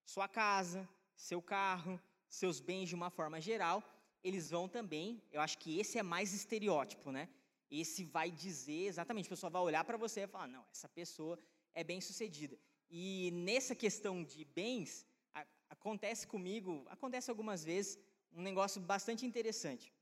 Sua 0.04 0.28
casa, 0.28 0.88
seu 1.16 1.42
carro, 1.42 2.00
seus 2.28 2.60
bens 2.60 2.90
de 2.90 2.96
uma 2.96 3.10
forma 3.10 3.40
geral, 3.40 3.84
eles 4.24 4.50
vão 4.50 4.68
também, 4.68 5.22
eu 5.32 5.42
acho 5.42 5.58
que 5.58 5.80
esse 5.80 5.98
é 5.98 6.04
mais 6.04 6.34
estereótipo, 6.34 7.12
né? 7.12 7.30
Esse 7.70 8.04
vai 8.04 8.30
dizer 8.30 8.88
exatamente, 8.88 9.28
a 9.28 9.30
pessoa 9.30 9.50
vai 9.50 9.62
olhar 9.62 9.84
para 9.84 9.98
você 9.98 10.22
e 10.22 10.28
falar, 10.28 10.48
não, 10.48 10.66
essa 10.72 10.90
pessoa 10.90 11.38
é 11.74 11.84
bem 11.84 12.01
sucedida. 12.01 12.58
E 12.90 13.32
nessa 13.34 13.74
questão 13.75 14.24
de 14.24 14.44
bens, 14.44 15.06
a, 15.34 15.46
acontece 15.70 16.28
comigo, 16.28 16.86
acontece 16.90 17.30
algumas 17.30 17.63
vezes, 17.63 17.98
um 18.34 18.42
negócio 18.42 18.82
bastante 18.82 19.25
interessante. 19.25 19.94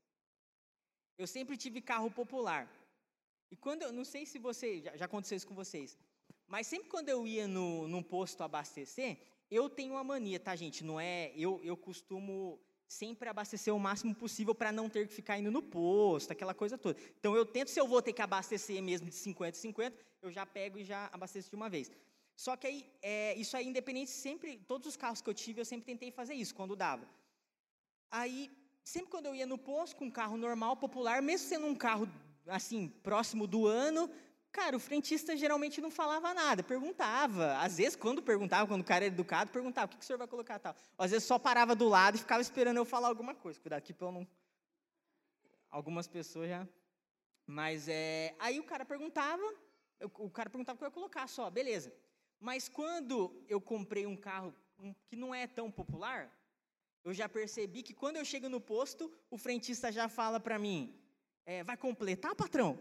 Eu 1.16 1.26
sempre 1.26 1.56
tive 1.56 1.80
carro 1.80 2.10
popular. 2.10 2.68
E 3.50 3.56
quando 3.56 3.82
eu, 3.82 3.92
não 3.92 4.04
sei 4.04 4.24
se 4.24 4.38
você, 4.38 4.80
já, 4.80 4.96
já 4.96 5.04
aconteceu 5.06 5.36
isso 5.36 5.46
com 5.46 5.54
vocês, 5.54 5.98
mas 6.46 6.66
sempre 6.66 6.88
quando 6.88 7.08
eu 7.08 7.26
ia 7.26 7.46
no, 7.46 7.88
num 7.88 8.02
posto 8.02 8.42
abastecer, 8.42 9.18
eu 9.50 9.68
tenho 9.68 9.94
uma 9.94 10.04
mania, 10.04 10.38
tá, 10.38 10.54
gente? 10.54 10.84
Não 10.84 11.00
é. 11.00 11.32
Eu, 11.36 11.60
eu 11.64 11.76
costumo 11.76 12.60
sempre 12.86 13.28
abastecer 13.28 13.74
o 13.74 13.78
máximo 13.78 14.14
possível 14.14 14.54
para 14.54 14.72
não 14.72 14.88
ter 14.88 15.06
que 15.06 15.14
ficar 15.14 15.38
indo 15.38 15.50
no 15.50 15.62
posto, 15.62 16.32
aquela 16.32 16.54
coisa 16.54 16.76
toda. 16.76 16.98
Então 17.18 17.36
eu 17.36 17.46
tento, 17.46 17.68
se 17.68 17.80
eu 17.80 17.86
vou 17.86 18.02
ter 18.02 18.12
que 18.12 18.22
abastecer 18.22 18.82
mesmo 18.82 19.08
de 19.08 19.14
50 19.14 19.56
em 19.56 19.60
50, 19.60 19.96
eu 20.22 20.30
já 20.30 20.44
pego 20.44 20.78
e 20.78 20.84
já 20.84 21.08
abasteço 21.12 21.50
de 21.50 21.56
uma 21.56 21.68
vez. 21.68 21.90
Só 22.36 22.56
que 22.56 22.66
aí, 22.66 22.86
é, 23.02 23.34
isso 23.36 23.56
aí, 23.56 23.66
independente, 23.66 24.10
sempre, 24.10 24.56
todos 24.66 24.88
os 24.88 24.96
carros 24.96 25.20
que 25.20 25.28
eu 25.28 25.34
tive, 25.34 25.60
eu 25.60 25.64
sempre 25.64 25.86
tentei 25.86 26.10
fazer 26.10 26.34
isso, 26.34 26.54
quando 26.54 26.74
dava. 26.74 27.06
Aí, 28.10 28.50
sempre 28.82 29.10
quando 29.10 29.26
eu 29.26 29.34
ia 29.34 29.46
no 29.46 29.58
posto 29.58 29.94
com 29.96 30.06
um 30.06 30.10
carro 30.10 30.36
normal, 30.36 30.76
popular, 30.76 31.22
mesmo 31.22 31.46
sendo 31.48 31.66
um 31.66 31.74
carro 31.74 32.08
assim, 32.50 32.88
próximo 32.88 33.46
do 33.46 33.66
ano, 33.66 34.10
Cara, 34.52 34.76
o 34.76 34.80
frentista 34.80 35.36
geralmente 35.36 35.80
não 35.80 35.90
falava 35.90 36.34
nada, 36.34 36.62
perguntava. 36.62 37.56
Às 37.58 37.76
vezes, 37.76 37.94
quando 37.94 38.20
perguntava, 38.20 38.66
quando 38.66 38.80
o 38.80 38.84
cara 38.84 39.04
era 39.04 39.14
educado, 39.14 39.52
perguntava: 39.52 39.86
o 39.86 39.88
que, 39.90 39.98
que 39.98 40.02
o 40.02 40.06
senhor 40.06 40.18
vai 40.18 40.26
colocar 40.26 40.58
tal. 40.58 40.74
Às 40.98 41.12
vezes 41.12 41.26
só 41.26 41.38
parava 41.38 41.74
do 41.76 41.88
lado 41.88 42.16
e 42.16 42.18
ficava 42.18 42.42
esperando 42.42 42.76
eu 42.76 42.84
falar 42.84 43.08
alguma 43.08 43.34
coisa. 43.34 43.60
Cuidado 43.60 43.78
aqui 43.78 43.92
para 43.92 44.08
eu 44.08 44.12
não. 44.12 44.28
Algumas 45.70 46.08
pessoas 46.08 46.48
já. 46.48 46.66
Mas 47.46 47.86
é. 47.88 48.34
Aí 48.40 48.58
o 48.58 48.64
cara 48.64 48.84
perguntava, 48.84 49.42
o 50.18 50.28
cara 50.30 50.50
perguntava 50.50 50.74
o 50.76 50.78
que 50.78 50.84
eu 50.84 50.88
ia 50.88 50.92
colocar 50.92 51.28
só, 51.28 51.48
beleza. 51.48 51.92
Mas 52.40 52.68
quando 52.68 53.44
eu 53.48 53.60
comprei 53.60 54.04
um 54.04 54.16
carro 54.16 54.52
que 55.06 55.14
não 55.14 55.32
é 55.32 55.46
tão 55.46 55.70
popular, 55.70 56.28
eu 57.04 57.14
já 57.14 57.28
percebi 57.28 57.84
que 57.84 57.94
quando 57.94 58.16
eu 58.16 58.24
chego 58.24 58.48
no 58.48 58.60
posto, 58.60 59.12
o 59.30 59.38
frentista 59.38 59.92
já 59.92 60.08
fala 60.08 60.40
para 60.40 60.58
mim: 60.58 60.92
é, 61.50 61.64
vai 61.64 61.76
completar, 61.76 62.32
patrão? 62.36 62.78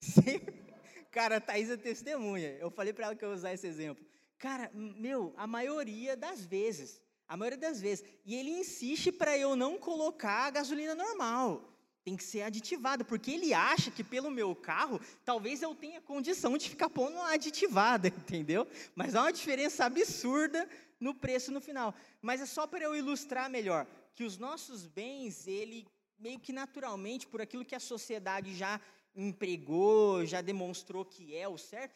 Cara, 1.12 1.36
a 1.36 1.40
Thaís 1.40 1.68
é 1.68 1.76
testemunha. 1.76 2.56
Eu 2.58 2.70
falei 2.70 2.94
para 2.94 3.06
ela 3.06 3.14
que 3.14 3.22
eu 3.22 3.28
ia 3.28 3.34
usar 3.34 3.52
esse 3.52 3.66
exemplo. 3.66 4.02
Cara, 4.38 4.70
meu, 4.72 5.34
a 5.36 5.46
maioria 5.46 6.16
das 6.16 6.42
vezes, 6.42 6.98
a 7.28 7.36
maioria 7.36 7.58
das 7.58 7.78
vezes, 7.78 8.04
e 8.24 8.34
ele 8.34 8.50
insiste 8.50 9.12
para 9.12 9.36
eu 9.36 9.54
não 9.54 9.76
colocar 9.76 10.46
a 10.46 10.50
gasolina 10.50 10.94
normal. 10.94 11.70
Tem 12.02 12.16
que 12.16 12.24
ser 12.24 12.40
aditivada, 12.40 13.04
porque 13.04 13.32
ele 13.32 13.52
acha 13.52 13.90
que 13.90 14.02
pelo 14.02 14.30
meu 14.30 14.54
carro, 14.56 14.98
talvez 15.22 15.60
eu 15.60 15.74
tenha 15.74 16.00
condição 16.00 16.56
de 16.56 16.70
ficar 16.70 16.88
pondo 16.88 17.20
aditivada, 17.20 18.08
entendeu? 18.16 18.66
Mas 18.94 19.14
há 19.14 19.22
uma 19.22 19.32
diferença 19.32 19.84
absurda 19.84 20.66
no 20.98 21.14
preço 21.14 21.52
no 21.52 21.60
final. 21.60 21.94
Mas 22.22 22.40
é 22.40 22.46
só 22.46 22.66
para 22.66 22.84
eu 22.84 22.96
ilustrar 22.96 23.50
melhor 23.50 23.86
que 24.14 24.24
os 24.24 24.38
nossos 24.38 24.86
bens, 24.86 25.46
ele 25.46 25.86
meio 26.18 26.40
que 26.40 26.52
naturalmente, 26.52 27.26
por 27.26 27.40
aquilo 27.40 27.64
que 27.64 27.74
a 27.74 27.80
sociedade 27.80 28.54
já 28.54 28.80
empregou, 29.14 30.24
já 30.26 30.40
demonstrou 30.40 31.04
que 31.04 31.34
é 31.34 31.48
o 31.48 31.56
certo, 31.56 31.94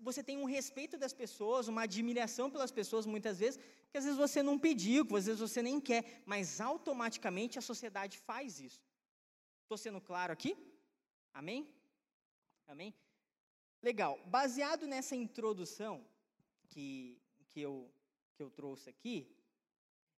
você 0.00 0.22
tem 0.22 0.36
um 0.38 0.44
respeito 0.44 0.96
das 0.96 1.12
pessoas, 1.12 1.68
uma 1.68 1.82
admiração 1.82 2.50
pelas 2.50 2.70
pessoas 2.70 3.06
muitas 3.06 3.38
vezes, 3.38 3.58
que 3.90 3.98
às 3.98 4.04
vezes 4.04 4.18
você 4.18 4.42
não 4.42 4.58
pediu, 4.58 5.04
que 5.04 5.14
às 5.14 5.26
vezes 5.26 5.40
você 5.40 5.62
nem 5.62 5.80
quer, 5.80 6.22
mas 6.24 6.60
automaticamente 6.60 7.58
a 7.58 7.62
sociedade 7.62 8.18
faz 8.18 8.60
isso. 8.60 8.80
Estou 9.62 9.78
sendo 9.78 10.00
claro 10.00 10.32
aqui? 10.32 10.56
Amém? 11.32 11.68
Amém? 12.66 12.94
Legal. 13.82 14.20
Baseado 14.26 14.86
nessa 14.86 15.16
introdução 15.16 16.04
que, 16.68 17.20
que, 17.48 17.60
eu, 17.60 17.90
que 18.34 18.42
eu 18.42 18.50
trouxe 18.50 18.90
aqui, 18.90 19.28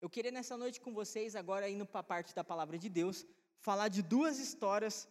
eu 0.02 0.11
queria 0.11 0.32
nessa 0.32 0.56
noite 0.56 0.80
com 0.80 0.92
vocês, 0.92 1.37
agora 1.37 1.71
indo 1.71 1.87
para 1.87 2.00
a 2.00 2.11
parte 2.12 2.35
da 2.35 2.42
palavra 2.42 2.76
de 2.76 2.88
Deus, 2.88 3.25
falar 3.61 3.87
de 3.87 4.02
duas 4.02 4.40
histórias 4.40 5.09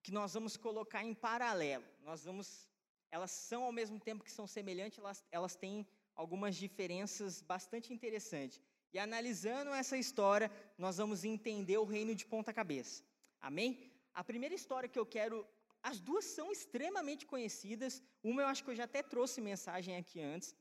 que 0.00 0.12
nós 0.12 0.32
vamos 0.34 0.56
colocar 0.56 1.02
em 1.02 1.12
paralelo. 1.12 1.84
Nós 2.04 2.22
vamos, 2.22 2.68
elas 3.10 3.32
são 3.32 3.64
ao 3.64 3.72
mesmo 3.72 3.98
tempo 3.98 4.22
que 4.22 4.30
são 4.30 4.46
semelhantes, 4.46 5.00
elas, 5.00 5.24
elas 5.32 5.56
têm 5.56 5.84
algumas 6.14 6.54
diferenças 6.54 7.42
bastante 7.42 7.92
interessantes. 7.92 8.60
E 8.92 8.98
analisando 9.06 9.72
essa 9.72 9.96
história, 9.96 10.48
nós 10.78 10.98
vamos 10.98 11.24
entender 11.24 11.78
o 11.78 11.84
reino 11.84 12.14
de 12.14 12.24
ponta 12.24 12.52
cabeça. 12.52 13.02
Amém? 13.40 13.90
A 14.14 14.22
primeira 14.22 14.54
história 14.54 14.88
que 14.88 15.00
eu 15.00 15.06
quero, 15.16 15.44
as 15.82 15.98
duas 15.98 16.26
são 16.26 16.52
extremamente 16.52 17.26
conhecidas. 17.26 18.00
Uma 18.22 18.42
eu 18.42 18.46
acho 18.46 18.62
que 18.62 18.70
eu 18.70 18.76
já 18.76 18.84
até 18.84 19.02
trouxe 19.02 19.40
mensagem 19.40 19.96
aqui 19.96 20.20
antes. 20.20 20.54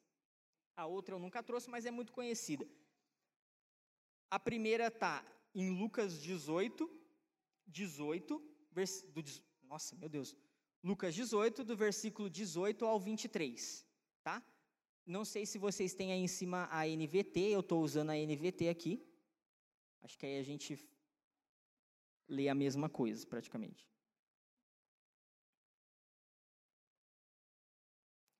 A 0.76 0.88
outra 0.88 1.14
eu 1.14 1.20
nunca 1.20 1.44
trouxe, 1.44 1.70
mas 1.70 1.86
é 1.86 1.92
muito 1.92 2.12
conhecida. 2.12 2.66
A 4.32 4.40
primeira 4.40 4.88
está 4.88 5.26
em 5.54 5.70
Lucas 5.78 6.22
18, 6.22 6.90
18, 7.68 8.42
vers, 8.72 9.02
do, 9.14 9.22
nossa, 9.64 9.94
meu 9.98 10.08
Deus, 10.08 10.34
Lucas 10.82 11.14
18, 11.14 11.66
do 11.66 11.76
versículo 11.76 12.30
18 12.30 12.86
ao 12.86 12.98
23, 12.98 13.86
tá? 14.24 14.42
Não 15.06 15.26
sei 15.26 15.46
se 15.46 15.58
vocês 15.58 15.94
têm 15.94 16.14
aí 16.14 16.22
em 16.22 16.30
cima 16.30 16.70
a 16.72 16.88
NVT, 16.88 17.40
eu 17.42 17.60
estou 17.60 17.84
usando 17.84 18.12
a 18.12 18.16
NVT 18.16 18.70
aqui. 18.70 19.06
Acho 20.02 20.18
que 20.18 20.26
aí 20.26 20.40
a 20.40 20.44
gente 20.44 20.80
lê 22.26 22.48
a 22.48 22.56
mesma 22.56 22.90
coisa, 22.90 23.28
praticamente. 23.28 23.86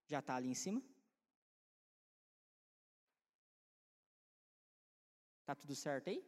Já 0.08 0.20
está 0.20 0.36
ali 0.36 0.48
em 0.48 0.56
cima? 0.56 0.82
Tá 5.52 5.56
tudo 5.56 5.76
certo 5.76 6.10
aí? 6.10 6.24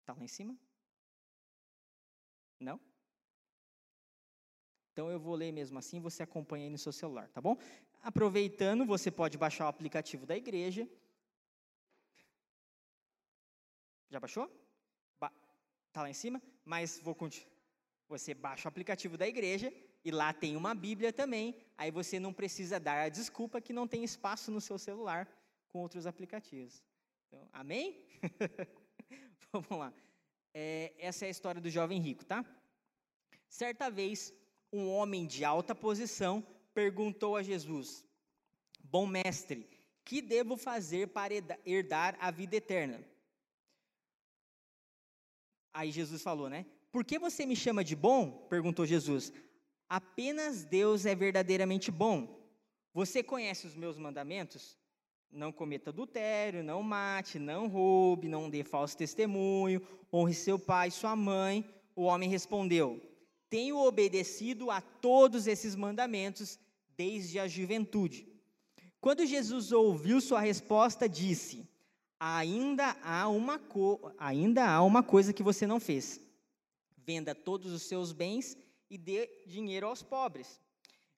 Está 0.00 0.14
lá 0.14 0.24
em 0.24 0.26
cima? 0.26 0.56
Não? 2.58 2.80
Então 4.92 5.10
eu 5.10 5.20
vou 5.20 5.34
ler 5.34 5.52
mesmo 5.52 5.78
assim, 5.78 6.00
você 6.00 6.22
acompanha 6.22 6.64
aí 6.64 6.70
no 6.70 6.78
seu 6.78 6.90
celular, 6.90 7.28
tá 7.28 7.42
bom? 7.42 7.58
Aproveitando, 8.02 8.86
você 8.86 9.10
pode 9.10 9.36
baixar 9.36 9.66
o 9.66 9.68
aplicativo 9.68 10.24
da 10.24 10.38
igreja. 10.38 10.88
Já 14.08 14.18
baixou? 14.18 14.50
Ba 15.20 15.30
tá 15.92 16.00
lá 16.00 16.08
em 16.08 16.14
cima? 16.14 16.40
Mas 16.64 16.98
vou 16.98 17.14
continuar. 17.14 17.59
Você 18.10 18.34
baixa 18.34 18.66
o 18.66 18.70
aplicativo 18.70 19.16
da 19.16 19.28
igreja 19.28 19.72
e 20.04 20.10
lá 20.10 20.32
tem 20.32 20.56
uma 20.56 20.74
Bíblia 20.74 21.12
também. 21.12 21.54
Aí 21.78 21.92
você 21.92 22.18
não 22.18 22.32
precisa 22.32 22.80
dar 22.80 23.04
a 23.04 23.08
desculpa 23.08 23.60
que 23.60 23.72
não 23.72 23.86
tem 23.86 24.02
espaço 24.02 24.50
no 24.50 24.60
seu 24.60 24.76
celular 24.78 25.28
com 25.68 25.78
outros 25.78 26.08
aplicativos. 26.08 26.82
Então, 27.28 27.48
amém? 27.52 28.04
Vamos 29.52 29.70
lá. 29.70 29.94
É, 30.52 30.92
essa 30.98 31.24
é 31.24 31.28
a 31.28 31.30
história 31.30 31.60
do 31.60 31.70
jovem 31.70 32.00
rico, 32.00 32.24
tá? 32.24 32.44
Certa 33.48 33.88
vez, 33.88 34.34
um 34.72 34.90
homem 34.90 35.24
de 35.24 35.44
alta 35.44 35.72
posição 35.72 36.44
perguntou 36.74 37.36
a 37.36 37.44
Jesus: 37.44 38.04
Bom 38.82 39.06
mestre, 39.06 39.70
que 40.04 40.20
devo 40.20 40.56
fazer 40.56 41.06
para 41.10 41.32
herdar 41.64 42.16
a 42.20 42.32
vida 42.32 42.56
eterna? 42.56 43.00
Aí 45.72 45.92
Jesus 45.92 46.20
falou, 46.22 46.50
né? 46.50 46.66
Por 46.92 47.04
que 47.04 47.18
você 47.18 47.46
me 47.46 47.54
chama 47.54 47.84
de 47.84 47.94
bom? 47.94 48.46
perguntou 48.48 48.84
Jesus. 48.84 49.32
Apenas 49.88 50.64
Deus 50.64 51.06
é 51.06 51.14
verdadeiramente 51.14 51.90
bom. 51.90 52.40
Você 52.92 53.22
conhece 53.22 53.66
os 53.66 53.76
meus 53.76 53.96
mandamentos? 53.96 54.76
Não 55.30 55.52
cometa 55.52 55.90
adultério, 55.90 56.64
não 56.64 56.82
mate, 56.82 57.38
não 57.38 57.68
roube, 57.68 58.28
não 58.28 58.50
dê 58.50 58.64
falso 58.64 58.96
testemunho, 58.96 59.80
honre 60.12 60.34
seu 60.34 60.58
pai 60.58 60.88
e 60.88 60.92
sua 60.92 61.14
mãe. 61.14 61.64
O 61.94 62.02
homem 62.02 62.28
respondeu: 62.28 63.00
Tenho 63.48 63.78
obedecido 63.78 64.70
a 64.70 64.80
todos 64.80 65.46
esses 65.46 65.76
mandamentos 65.76 66.58
desde 66.96 67.38
a 67.38 67.46
juventude. 67.46 68.26
Quando 69.00 69.24
Jesus 69.24 69.70
ouviu 69.70 70.20
sua 70.20 70.40
resposta, 70.40 71.08
disse: 71.08 71.68
Ainda 72.18 72.96
há 73.02 73.28
uma, 73.28 73.60
ainda 74.18 74.68
há 74.68 74.82
uma 74.82 75.02
coisa 75.02 75.32
que 75.32 75.42
você 75.42 75.64
não 75.66 75.78
fez. 75.78 76.20
Venda 77.04 77.34
todos 77.34 77.72
os 77.72 77.82
seus 77.82 78.12
bens 78.12 78.56
e 78.88 78.98
dê 78.98 79.28
dinheiro 79.46 79.86
aos 79.86 80.02
pobres. 80.02 80.60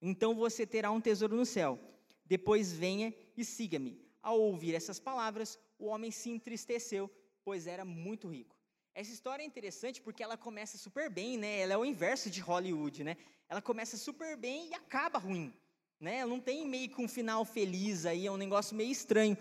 Então 0.01 0.35
você 0.35 0.67
terá 0.67 0.91
um 0.91 1.01
tesouro 1.01 1.37
no 1.37 1.47
céu. 1.47 1.79
Depois 2.25 2.73
venha 2.73 3.15
e 3.37 3.45
siga-me. 3.45 4.01
Ao 4.23 4.41
ouvir 4.41 4.75
essas 4.75 4.99
palavras, 5.01 5.59
o 5.79 5.87
homem 5.87 6.11
se 6.11 6.31
entristeceu, 6.31 7.11
pois 7.45 7.67
era 7.67 7.85
muito 7.85 8.29
rico. 8.29 8.57
Essa 8.95 9.13
história 9.13 9.43
é 9.43 9.47
interessante 9.47 10.03
porque 10.03 10.23
ela 10.23 10.37
começa 10.37 10.77
super 10.77 11.09
bem, 11.09 11.39
né? 11.39 11.61
Ela 11.61 11.73
é 11.73 11.77
o 11.77 11.85
inverso 11.85 12.31
de 12.31 12.41
Hollywood, 12.41 13.03
né? 13.03 13.17
Ela 13.49 13.63
começa 13.63 13.97
super 13.97 14.37
bem 14.37 14.69
e 14.69 14.75
acaba 14.75 15.19
ruim, 15.19 15.53
né? 15.99 16.17
Ela 16.19 16.31
não 16.31 16.41
tem 16.41 16.67
meio 16.67 16.91
que 16.91 17.01
um 17.01 17.09
final 17.09 17.45
feliz 17.45 18.05
aí, 18.05 18.27
é 18.27 18.31
um 18.31 18.37
negócio 18.37 18.77
meio 18.77 18.91
estranho. 18.91 19.37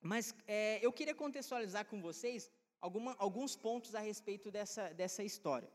Mas 0.00 0.34
é, 0.46 0.84
eu 0.84 0.92
queria 0.92 1.14
contextualizar 1.14 1.84
com 1.86 2.00
vocês 2.00 2.50
alguma, 2.80 3.14
alguns 3.18 3.56
pontos 3.56 3.94
a 3.94 4.00
respeito 4.00 4.50
dessa, 4.50 4.92
dessa 4.94 5.22
história. 5.22 5.70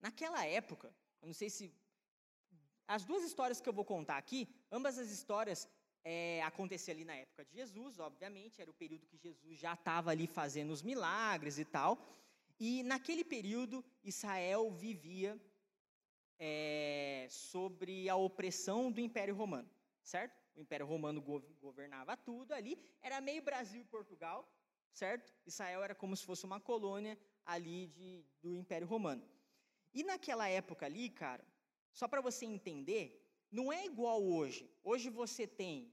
Naquela 0.00 0.44
época, 0.46 0.94
eu 1.20 1.26
não 1.26 1.34
sei 1.34 1.50
se 1.50 1.72
as 2.86 3.04
duas 3.04 3.22
histórias 3.22 3.60
que 3.60 3.68
eu 3.68 3.72
vou 3.72 3.84
contar 3.84 4.16
aqui, 4.16 4.48
ambas 4.70 4.98
as 4.98 5.10
histórias 5.10 5.68
é, 6.04 6.42
aconteciam 6.42 6.94
ali 6.94 7.04
na 7.04 7.14
época 7.14 7.44
de 7.44 7.54
Jesus, 7.54 7.98
obviamente, 7.98 8.62
era 8.62 8.70
o 8.70 8.74
período 8.74 9.06
que 9.06 9.16
Jesus 9.16 9.58
já 9.58 9.74
estava 9.74 10.10
ali 10.10 10.26
fazendo 10.26 10.70
os 10.70 10.82
milagres 10.82 11.58
e 11.58 11.64
tal. 11.64 11.98
E 12.58 12.82
naquele 12.82 13.24
período, 13.24 13.84
Israel 14.02 14.70
vivia 14.70 15.38
é, 16.38 17.26
sobre 17.30 18.08
a 18.08 18.16
opressão 18.16 18.90
do 18.90 19.00
Império 19.00 19.34
Romano, 19.34 19.68
certo? 20.02 20.42
O 20.56 20.60
Império 20.60 20.86
Romano 20.86 21.20
governava 21.60 22.16
tudo 22.16 22.52
ali, 22.52 22.78
era 23.00 23.20
meio 23.20 23.42
Brasil 23.42 23.80
e 23.80 23.84
Portugal, 23.84 24.48
certo? 24.92 25.32
Israel 25.46 25.82
era 25.84 25.94
como 25.94 26.16
se 26.16 26.24
fosse 26.24 26.44
uma 26.44 26.60
colônia 26.60 27.18
ali 27.44 27.88
de, 27.88 28.24
do 28.40 28.54
Império 28.54 28.86
Romano. 28.86 29.26
E 29.92 30.02
naquela 30.02 30.48
época 30.48 30.86
ali, 30.86 31.08
cara, 31.08 31.44
só 31.92 32.06
para 32.06 32.20
você 32.20 32.44
entender, 32.44 33.06
não 33.50 33.72
é 33.72 33.84
igual 33.86 34.22
hoje. 34.22 34.70
Hoje 34.84 35.08
você 35.08 35.46
tem 35.46 35.92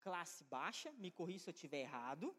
classe 0.00 0.44
baixa, 0.44 0.92
me 0.92 1.10
corri 1.10 1.38
se 1.38 1.48
eu 1.48 1.54
estiver 1.54 1.80
errado, 1.80 2.34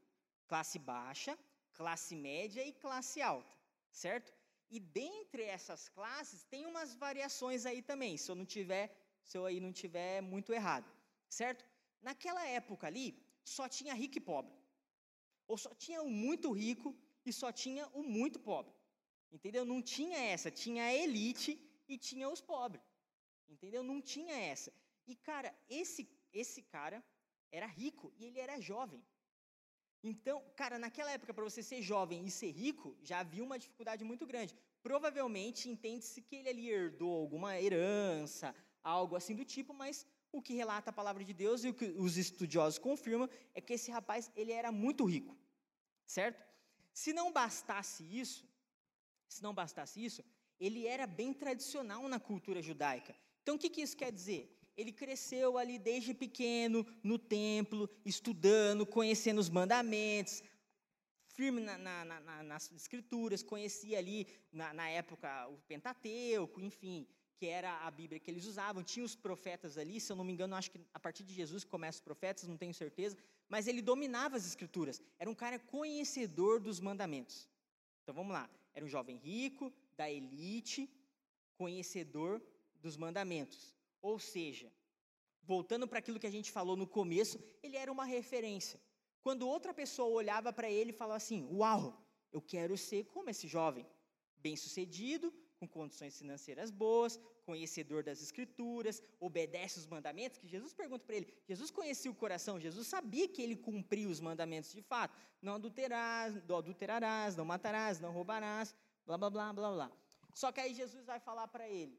classe 0.47 0.77
baixa, 0.77 1.37
classe 1.73 2.15
média 2.15 2.63
e 2.63 2.71
classe 2.71 3.21
alta, 3.21 3.55
certo? 3.91 4.33
E 4.69 4.79
dentre 4.79 5.43
essas 5.43 5.87
classes 5.89 6.43
tem 6.43 6.65
umas 6.65 6.95
variações 6.95 7.65
aí 7.65 7.81
também, 7.81 8.17
se 8.17 8.29
eu 8.31 8.35
não 8.35 8.45
tiver, 8.45 8.95
se 9.23 9.37
eu 9.37 9.45
aí 9.45 9.59
não 9.59 9.71
tiver 9.71 10.21
muito 10.21 10.53
errado, 10.53 10.89
certo? 11.29 11.65
Naquela 12.01 12.45
época 12.47 12.87
ali, 12.87 13.07
só 13.43 13.67
tinha 13.67 13.93
rico 13.93 14.17
e 14.17 14.21
pobre. 14.21 14.53
Ou 15.47 15.57
só 15.57 15.73
tinha 15.75 16.01
o 16.01 16.09
muito 16.09 16.51
rico 16.51 16.95
e 17.25 17.31
só 17.31 17.51
tinha 17.51 17.87
o 17.87 18.03
muito 18.03 18.39
pobre. 18.39 18.73
Entendeu? 19.31 19.65
Não 19.65 19.81
tinha 19.81 20.17
essa, 20.17 20.49
tinha 20.49 20.83
a 20.85 20.93
elite 20.93 21.59
e 21.87 21.97
tinha 21.97 22.29
os 22.29 22.41
pobres. 22.41 22.83
Entendeu? 23.47 23.83
Não 23.83 24.01
tinha 24.01 24.35
essa. 24.35 24.71
E 25.07 25.15
cara, 25.15 25.53
esse 25.69 26.09
esse 26.35 26.61
cara 26.61 27.03
era 27.51 27.65
rico 27.65 28.13
e 28.17 28.25
ele 28.25 28.39
era 28.39 28.59
jovem. 28.59 29.01
Então, 30.03 30.43
cara, 30.55 30.77
naquela 30.77 31.11
época, 31.11 31.33
para 31.33 31.43
você 31.43 31.63
ser 31.63 31.81
jovem 31.81 32.25
e 32.25 32.29
ser 32.29 32.51
rico, 32.51 32.95
já 33.01 33.19
havia 33.19 33.43
uma 33.43 33.57
dificuldade 33.57 34.03
muito 34.03 34.25
grande. 34.27 34.53
Provavelmente 34.83 35.69
entende-se 35.69 36.21
que 36.21 36.35
ele 36.35 36.49
ali 36.49 36.69
herdou 36.69 37.13
alguma 37.21 37.59
herança, 37.59 38.53
algo 38.83 39.15
assim 39.15 39.35
do 39.35 39.43
tipo, 39.43 39.73
mas 39.73 40.05
o 40.37 40.41
que 40.41 40.53
relata 40.53 40.89
a 40.89 40.93
palavra 40.93 41.23
de 41.23 41.33
Deus 41.33 41.63
e 41.63 41.69
o 41.69 41.73
que 41.73 41.85
os 41.85 42.17
estudiosos 42.17 42.79
confirmam 42.79 43.29
é 43.53 43.61
que 43.61 43.73
esse 43.73 43.91
rapaz 43.91 44.31
ele 44.35 44.51
era 44.51 44.71
muito 44.71 45.05
rico, 45.05 45.37
certo? 46.05 46.43
Se 46.93 47.13
não 47.13 47.31
bastasse 47.31 48.03
isso, 48.03 48.47
se 49.27 49.41
não 49.43 49.53
bastasse 49.53 50.03
isso, 50.03 50.23
ele 50.59 50.87
era 50.87 51.05
bem 51.05 51.33
tradicional 51.33 52.07
na 52.07 52.19
cultura 52.19 52.61
judaica. 52.61 53.15
Então, 53.41 53.55
o 53.55 53.59
que, 53.59 53.69
que 53.69 53.81
isso 53.81 53.97
quer 53.97 54.11
dizer? 54.11 54.51
ele 54.77 54.91
cresceu 54.91 55.57
ali 55.57 55.79
desde 55.79 56.13
pequeno, 56.13 56.85
no 57.01 57.17
templo, 57.17 57.89
estudando, 58.05 58.85
conhecendo 58.85 59.39
os 59.39 59.49
mandamentos, 59.49 60.43
firme 61.27 61.61
na, 61.61 61.77
na, 61.77 62.05
na, 62.05 62.43
nas 62.43 62.71
escrituras, 62.71 63.43
conhecia 63.43 63.97
ali, 63.97 64.27
na, 64.51 64.89
época, 64.89 65.47
o 65.47 65.57
Pentateuco, 65.67 66.61
enfim, 66.61 67.07
que 67.37 67.45
era 67.47 67.71
a 67.85 67.91
Bíblia 67.91 68.19
que 68.19 68.31
eles 68.31 68.45
usavam. 68.45 68.83
Tinha 68.83 69.05
os 69.05 69.15
profetas 69.15 69.77
ali, 69.77 69.99
se 69.99 70.11
eu 70.11 70.15
não 70.15 70.23
me 70.23 70.33
engano, 70.33 70.55
acho 70.55 70.71
que 70.71 70.79
a 70.93 70.99
partir 70.99 71.23
de 71.23 71.33
Jesus 71.33 71.63
começam 71.63 71.99
os 71.99 72.05
profetas, 72.09 72.47
não 72.47 72.57
tenho 72.57 72.73
certeza, 72.73 73.17
mas 73.49 73.67
ele 73.67 73.81
dominava 73.81 74.37
as 74.37 74.45
escrituras. 74.45 75.01
Era 75.19 75.29
um 75.29 75.35
cara 75.35 75.59
conhecedor 75.59 76.59
dos 76.59 76.79
mandamentos. 76.79 77.47
Então 78.01 78.15
vamos 78.15 78.33
lá, 78.33 78.49
era 78.73 78.85
um 78.85 78.89
jovem 78.89 79.17
rico, 79.17 79.73
da 79.97 80.09
elite, 80.09 80.89
conhecedor 81.57 82.41
dos 82.81 82.95
mandamentos. 82.97 83.75
Ou 84.01 84.19
seja, 84.19 84.71
voltando 85.43 85.87
para 85.87 85.99
aquilo 85.99 86.19
que 86.19 86.27
a 86.27 86.35
gente 86.37 86.51
falou 86.51 86.75
no 86.75 86.87
começo, 86.87 87.39
ele 87.63 87.77
era 87.77 87.91
uma 87.91 88.05
referência. 88.05 88.79
Quando 89.21 89.47
outra 89.47 89.73
pessoa 89.73 90.09
olhava 90.09 90.53
para 90.53 90.69
ele 90.69 90.91
e 90.91 90.99
falava 91.01 91.17
assim: 91.17 91.47
Uau, 91.51 91.83
eu 92.31 92.41
quero 92.41 92.77
ser 92.77 93.05
como 93.05 93.29
esse 93.29 93.47
jovem, 93.47 93.85
bem-sucedido, 94.37 95.33
com 95.59 95.67
condições 95.67 96.17
financeiras 96.17 96.69
boas, 96.69 97.19
conhecedor 97.45 98.03
das 98.03 98.21
escrituras, 98.21 99.01
obedece 99.19 99.79
os 99.79 99.87
mandamentos, 99.87 100.37
que 100.37 100.47
Jesus 100.47 100.73
pergunta 100.73 101.05
para 101.05 101.15
ele. 101.15 101.33
Jesus 101.47 101.71
conhecia 101.71 102.11
o 102.11 102.15
coração, 102.15 102.59
Jesus 102.59 102.87
sabia 102.87 103.27
que 103.27 103.41
ele 103.41 103.55
cumpria 103.55 104.07
os 104.07 104.19
mandamentos 104.19 104.71
de 104.73 104.81
fato. 104.81 105.17
Não 105.41 105.55
adulterarás, 105.55 106.43
não 106.47 106.57
adulterarás, 106.57 107.35
não 107.35 107.45
matarás, 107.45 107.99
não 107.99 108.11
roubarás, 108.11 108.75
blá 109.05 109.17
blá 109.17 109.29
blá 109.29 109.53
blá 109.53 109.71
blá. 109.71 109.91
Só 110.33 110.51
que 110.51 110.59
aí 110.59 110.73
Jesus 110.73 111.05
vai 111.05 111.19
falar 111.19 111.47
para 111.47 111.69
ele: 111.69 111.97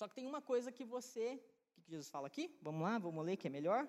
só 0.00 0.08
que 0.08 0.14
tem 0.14 0.26
uma 0.26 0.40
coisa 0.40 0.72
que 0.72 0.82
você. 0.82 1.38
O 1.76 1.82
que 1.82 1.90
Jesus 1.90 2.08
fala 2.08 2.26
aqui? 2.26 2.44
Vamos 2.62 2.80
lá, 2.80 2.98
vamos 2.98 3.22
ler 3.22 3.36
que 3.36 3.48
é 3.48 3.50
melhor. 3.50 3.86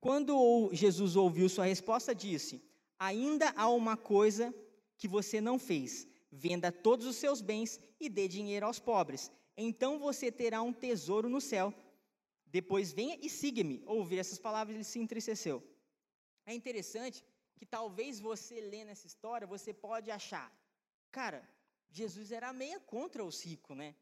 Quando 0.00 0.70
Jesus 0.72 1.14
ouviu 1.14 1.48
sua 1.48 1.66
resposta, 1.66 2.12
disse: 2.12 2.60
Ainda 2.98 3.54
há 3.56 3.68
uma 3.68 3.96
coisa 3.96 4.52
que 5.04 5.08
você 5.16 5.38
não 5.38 5.58
fez. 5.58 6.08
Venda 6.32 6.72
todos 6.72 7.04
os 7.06 7.16
seus 7.16 7.42
bens 7.42 7.78
e 8.00 8.08
dê 8.08 8.26
dinheiro 8.26 8.64
aos 8.64 8.78
pobres. 8.78 9.30
Então 9.54 9.98
você 9.98 10.32
terá 10.32 10.62
um 10.62 10.72
tesouro 10.72 11.28
no 11.28 11.42
céu. 11.42 11.74
Depois 12.46 12.90
venha 12.90 13.18
e 13.20 13.28
siga-me. 13.28 13.82
Ouvir 13.84 14.18
essas 14.18 14.38
palavras, 14.38 14.74
ele 14.74 14.82
se 14.92 14.98
entristeceu. 14.98 15.62
É 16.46 16.54
interessante 16.54 17.22
que 17.54 17.66
talvez 17.66 18.18
você 18.18 18.62
lendo 18.62 18.92
essa 18.92 19.06
história, 19.06 19.46
você 19.46 19.74
pode 19.74 20.10
achar, 20.10 20.48
cara, 21.10 21.46
Jesus 21.90 22.32
era 22.32 22.50
meia 22.50 22.80
contra 22.80 23.22
os 23.22 23.44
ricos, 23.44 23.76
né? 23.76 23.94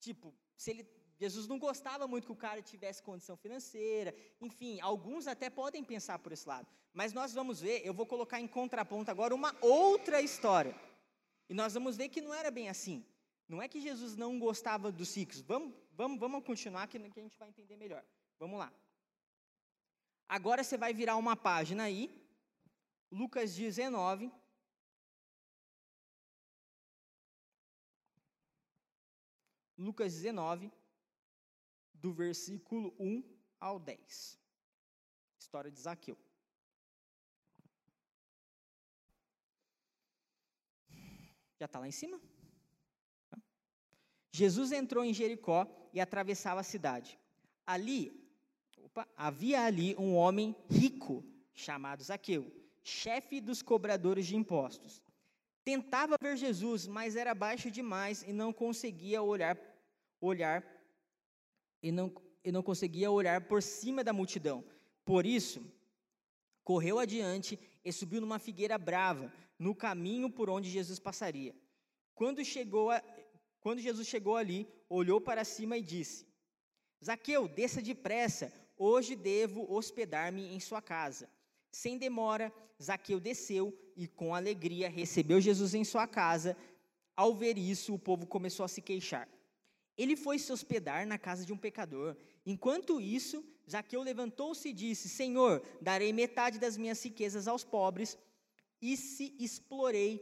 Tipo, 0.00 0.34
se 0.56 0.72
ele, 0.72 0.84
Jesus 1.18 1.46
não 1.46 1.58
gostava 1.58 2.06
muito 2.08 2.26
que 2.26 2.32
o 2.32 2.36
cara 2.36 2.60
tivesse 2.60 3.02
condição 3.02 3.36
financeira, 3.36 4.14
enfim, 4.40 4.80
alguns 4.80 5.26
até 5.26 5.48
podem 5.48 5.84
pensar 5.84 6.18
por 6.18 6.32
esse 6.32 6.48
lado. 6.48 6.66
Mas 6.92 7.12
nós 7.12 7.32
vamos 7.32 7.60
ver, 7.60 7.86
eu 7.86 7.94
vou 7.94 8.06
colocar 8.06 8.40
em 8.40 8.48
contraponto 8.48 9.10
agora 9.10 9.34
uma 9.34 9.54
outra 9.60 10.20
história. 10.20 10.74
E 11.48 11.54
nós 11.54 11.74
vamos 11.74 11.96
ver 11.96 12.08
que 12.08 12.20
não 12.20 12.34
era 12.34 12.50
bem 12.50 12.68
assim. 12.68 13.04
Não 13.48 13.60
é 13.60 13.68
que 13.68 13.80
Jesus 13.80 14.16
não 14.16 14.38
gostava 14.38 14.90
dos 14.90 15.16
ricos. 15.16 15.40
Vamos, 15.40 15.74
vamos, 15.92 16.18
vamos 16.18 16.44
continuar 16.44 16.86
que, 16.86 16.98
que 16.98 17.20
a 17.20 17.22
gente 17.22 17.38
vai 17.38 17.48
entender 17.48 17.76
melhor. 17.76 18.04
Vamos 18.38 18.58
lá. 18.58 18.72
Agora 20.28 20.64
você 20.64 20.78
vai 20.78 20.94
virar 20.94 21.16
uma 21.16 21.36
página 21.36 21.84
aí, 21.84 22.10
Lucas 23.10 23.54
19, 23.54 24.32
Lucas 29.76 30.14
19, 30.14 30.72
do 32.02 32.12
versículo 32.12 32.92
1 32.98 33.22
ao 33.60 33.78
10. 33.78 34.38
História 35.38 35.70
de 35.70 35.80
Zaqueu. 35.80 36.18
Já 41.60 41.66
está 41.66 41.78
lá 41.78 41.86
em 41.86 41.92
cima? 41.92 42.20
Jesus 44.32 44.72
entrou 44.72 45.04
em 45.04 45.14
Jericó 45.14 45.64
e 45.92 46.00
atravessava 46.00 46.60
a 46.60 46.64
cidade. 46.64 47.16
Ali, 47.64 48.00
opa, 48.78 49.06
havia 49.16 49.62
ali 49.62 49.94
um 49.96 50.16
homem 50.16 50.56
rico 50.68 51.24
chamado 51.54 52.02
Zaqueu, 52.02 52.50
chefe 52.82 53.40
dos 53.40 53.62
cobradores 53.62 54.26
de 54.26 54.34
impostos. 54.34 55.00
Tentava 55.64 56.16
ver 56.20 56.36
Jesus, 56.36 56.88
mas 56.88 57.14
era 57.14 57.32
baixo 57.32 57.70
demais 57.70 58.22
e 58.22 58.32
não 58.32 58.52
conseguia 58.52 59.22
olhar, 59.22 59.56
olhar 60.20 60.64
e 61.82 61.90
não, 61.90 62.12
e 62.44 62.52
não 62.52 62.62
conseguia 62.62 63.10
olhar 63.10 63.40
por 63.42 63.62
cima 63.62 64.04
da 64.04 64.12
multidão. 64.12 64.64
Por 65.04 65.26
isso, 65.26 65.64
correu 66.62 66.98
adiante 66.98 67.58
e 67.84 67.92
subiu 67.92 68.20
numa 68.20 68.38
figueira 68.38 68.78
brava, 68.78 69.32
no 69.58 69.74
caminho 69.74 70.30
por 70.30 70.48
onde 70.48 70.70
Jesus 70.70 70.98
passaria. 70.98 71.54
Quando, 72.14 72.44
chegou 72.44 72.90
a, 72.90 73.02
quando 73.60 73.80
Jesus 73.80 74.06
chegou 74.06 74.36
ali, 74.36 74.68
olhou 74.88 75.20
para 75.20 75.44
cima 75.44 75.76
e 75.76 75.82
disse: 75.82 76.26
Zaqueu, 77.04 77.48
desça 77.48 77.82
depressa, 77.82 78.52
hoje 78.76 79.16
devo 79.16 79.72
hospedar-me 79.72 80.54
em 80.54 80.60
sua 80.60 80.80
casa. 80.80 81.28
Sem 81.72 81.98
demora, 81.98 82.52
Zaqueu 82.80 83.18
desceu 83.18 83.76
e 83.96 84.06
com 84.06 84.34
alegria 84.34 84.88
recebeu 84.88 85.40
Jesus 85.40 85.74
em 85.74 85.84
sua 85.84 86.06
casa. 86.06 86.56
Ao 87.16 87.34
ver 87.34 87.58
isso, 87.58 87.94
o 87.94 87.98
povo 87.98 88.26
começou 88.26 88.64
a 88.64 88.68
se 88.68 88.80
queixar. 88.80 89.28
Ele 89.96 90.16
foi 90.16 90.38
se 90.38 90.52
hospedar 90.52 91.06
na 91.06 91.18
casa 91.18 91.44
de 91.44 91.52
um 91.52 91.56
pecador. 91.56 92.16
Enquanto 92.46 93.00
isso, 93.00 93.44
Zaqueu 93.70 94.02
levantou-se 94.02 94.68
e 94.68 94.72
disse: 94.72 95.08
Senhor, 95.08 95.62
darei 95.80 96.12
metade 96.12 96.58
das 96.58 96.76
minhas 96.76 97.02
riquezas 97.04 97.46
aos 97.46 97.64
pobres, 97.64 98.18
e 98.80 98.96
se 98.96 99.36
explorei 99.38 100.20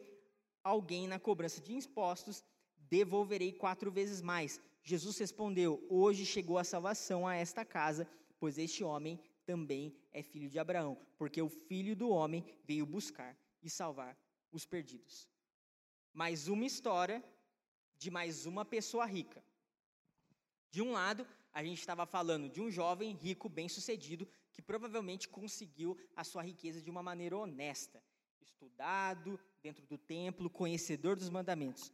alguém 0.63 1.09
na 1.09 1.19
cobrança 1.19 1.61
de 1.61 1.73
impostos, 1.75 2.45
devolverei 2.77 3.53
quatro 3.53 3.91
vezes 3.91 4.21
mais. 4.21 4.61
Jesus 4.83 5.19
respondeu: 5.19 5.85
Hoje 5.89 6.27
chegou 6.27 6.59
a 6.59 6.65
salvação 6.65 7.27
a 7.27 7.35
esta 7.35 7.65
casa, 7.65 8.09
pois 8.39 8.59
este 8.59 8.83
homem 8.83 9.21
também 9.47 9.95
é 10.13 10.23
filho 10.23 10.51
de 10.51 10.59
Abraão, 10.59 10.99
porque 11.17 11.41
o 11.41 11.49
filho 11.49 11.97
do 11.97 12.11
homem 12.11 12.45
veio 12.65 12.85
buscar 12.87 13.37
e 13.63 13.71
salvar 13.71 14.17
os 14.53 14.67
perdidos. 14.67 15.29
Mais 16.13 16.49
uma 16.49 16.67
história 16.67 17.23
de 17.99 18.11
mais 18.11 18.47
uma 18.47 18.65
pessoa 18.65 19.07
rica. 19.07 19.43
De 20.71 20.81
um 20.81 20.93
lado, 20.93 21.27
a 21.53 21.65
gente 21.65 21.81
estava 21.81 22.07
falando 22.07 22.49
de 22.49 22.61
um 22.61 22.71
jovem 22.71 23.13
rico, 23.13 23.49
bem-sucedido, 23.49 24.29
que 24.53 24.63
provavelmente 24.63 25.29
conseguiu 25.29 25.99
a 26.15 26.23
sua 26.23 26.43
riqueza 26.43 26.81
de 26.81 26.91
uma 26.91 27.03
maneira 27.03 27.37
honesta, 27.37 28.03
estudado, 28.41 29.39
dentro 29.63 29.85
do 29.87 29.99
templo, 29.99 30.49
conhecedor 30.49 31.17
dos 31.17 31.29
mandamentos. 31.29 31.93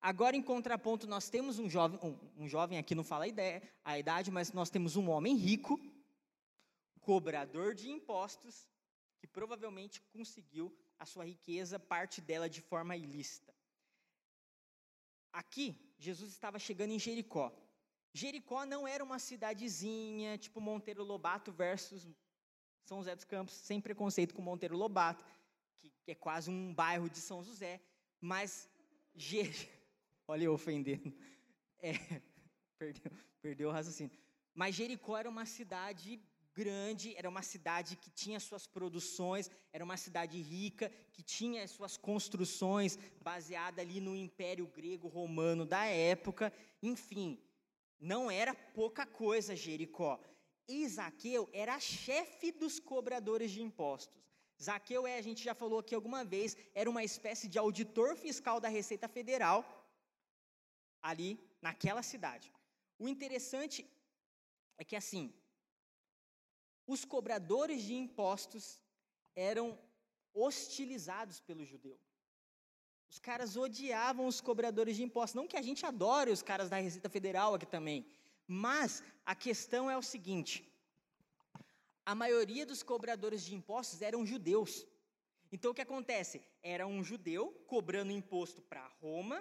Agora, 0.00 0.36
em 0.36 0.42
contraponto, 0.42 1.06
nós 1.06 1.28
temos 1.28 1.58
um 1.58 1.68
jovem, 1.68 1.98
um, 2.02 2.44
um 2.44 2.48
jovem 2.48 2.78
aqui 2.78 2.94
não 2.94 3.04
fala 3.04 3.24
a, 3.24 3.28
ideia, 3.28 3.62
a 3.84 3.98
idade, 3.98 4.30
mas 4.30 4.52
nós 4.52 4.70
temos 4.70 4.96
um 4.96 5.08
homem 5.08 5.34
rico, 5.36 5.80
cobrador 7.00 7.74
de 7.74 7.90
impostos, 7.90 8.68
que 9.18 9.26
provavelmente 9.26 10.00
conseguiu 10.12 10.74
a 10.98 11.06
sua 11.06 11.24
riqueza, 11.24 11.78
parte 11.78 12.20
dela 12.20 12.48
de 12.48 12.60
forma 12.60 12.96
ilícita. 12.96 13.54
Aqui, 15.32 15.94
Jesus 15.98 16.30
estava 16.30 16.58
chegando 16.58 16.92
em 16.92 16.98
Jericó. 16.98 17.52
Jericó 18.14 18.64
não 18.64 18.86
era 18.86 19.02
uma 19.02 19.18
cidadezinha, 19.18 20.38
tipo 20.38 20.60
Monteiro 20.60 21.02
Lobato 21.02 21.50
versus 21.50 22.06
São 22.84 22.98
José 22.98 23.16
dos 23.16 23.24
Campos, 23.24 23.54
sem 23.54 23.80
preconceito 23.80 24.32
com 24.32 24.40
Monteiro 24.40 24.76
Lobato, 24.76 25.24
que, 25.80 26.12
é 26.12 26.14
quase 26.14 26.48
um 26.48 26.72
bairro 26.72 27.10
de 27.10 27.18
São 27.18 27.42
José, 27.42 27.80
mas 28.20 28.70
olha 30.28 30.44
eu 30.44 30.54
ofendendo, 30.54 31.12
é, 31.80 31.92
perdeu, 32.78 33.12
perdeu 33.42 33.68
o 33.70 33.72
raciocínio. 33.72 34.16
Mas 34.54 34.76
Jericó 34.76 35.18
era 35.18 35.28
uma 35.28 35.44
cidade 35.44 36.22
grande, 36.54 37.16
era 37.16 37.28
uma 37.28 37.42
cidade 37.42 37.96
que 37.96 38.10
tinha 38.10 38.38
suas 38.38 38.64
produções, 38.64 39.50
era 39.72 39.84
uma 39.84 39.96
cidade 39.96 40.40
rica, 40.40 40.88
que 41.12 41.20
tinha 41.20 41.66
suas 41.66 41.96
construções 41.96 42.96
baseada 43.20 43.82
ali 43.82 44.00
no 44.00 44.14
Império 44.14 44.68
Grego 44.68 45.08
Romano 45.08 45.66
da 45.66 45.84
época, 45.84 46.52
enfim, 46.80 47.42
não 48.00 48.30
era 48.30 48.54
pouca 48.54 49.06
coisa 49.06 49.56
Jericó. 49.56 50.20
E 50.66 50.86
Zaqueu 50.88 51.48
era 51.52 51.78
chefe 51.78 52.50
dos 52.52 52.78
cobradores 52.78 53.50
de 53.50 53.62
impostos. 53.62 54.22
Zaqueu 54.62 55.06
é, 55.06 55.18
a 55.18 55.22
gente 55.22 55.42
já 55.42 55.54
falou 55.54 55.80
aqui 55.80 55.94
alguma 55.94 56.24
vez, 56.24 56.56
era 56.74 56.88
uma 56.88 57.04
espécie 57.04 57.48
de 57.48 57.58
auditor 57.58 58.16
fiscal 58.16 58.60
da 58.60 58.68
Receita 58.68 59.08
Federal 59.08 59.64
ali 61.02 61.38
naquela 61.60 62.02
cidade. 62.02 62.52
O 62.98 63.08
interessante 63.08 63.86
é 64.78 64.84
que 64.84 64.96
assim, 64.96 65.34
os 66.86 67.04
cobradores 67.04 67.82
de 67.82 67.94
impostos 67.94 68.80
eram 69.34 69.78
hostilizados 70.32 71.40
pelo 71.40 71.64
judeu. 71.64 71.98
Os 73.14 73.20
caras 73.20 73.56
odiavam 73.56 74.26
os 74.26 74.40
cobradores 74.40 74.96
de 74.96 75.04
impostos. 75.04 75.36
Não 75.36 75.46
que 75.46 75.56
a 75.56 75.62
gente 75.62 75.86
adore 75.86 76.32
os 76.32 76.42
caras 76.42 76.68
da 76.68 76.78
Receita 76.78 77.08
Federal 77.08 77.54
aqui 77.54 77.64
também. 77.64 78.04
Mas 78.44 79.04
a 79.24 79.36
questão 79.36 79.88
é 79.88 79.96
o 79.96 80.02
seguinte: 80.02 80.68
a 82.04 82.12
maioria 82.12 82.66
dos 82.66 82.82
cobradores 82.82 83.44
de 83.44 83.54
impostos 83.54 84.02
eram 84.02 84.26
judeus. 84.26 84.84
Então 85.52 85.70
o 85.70 85.74
que 85.74 85.80
acontece? 85.80 86.42
Era 86.60 86.88
um 86.88 87.04
judeu 87.04 87.52
cobrando 87.68 88.10
imposto 88.10 88.60
para 88.62 88.90
Roma 89.00 89.40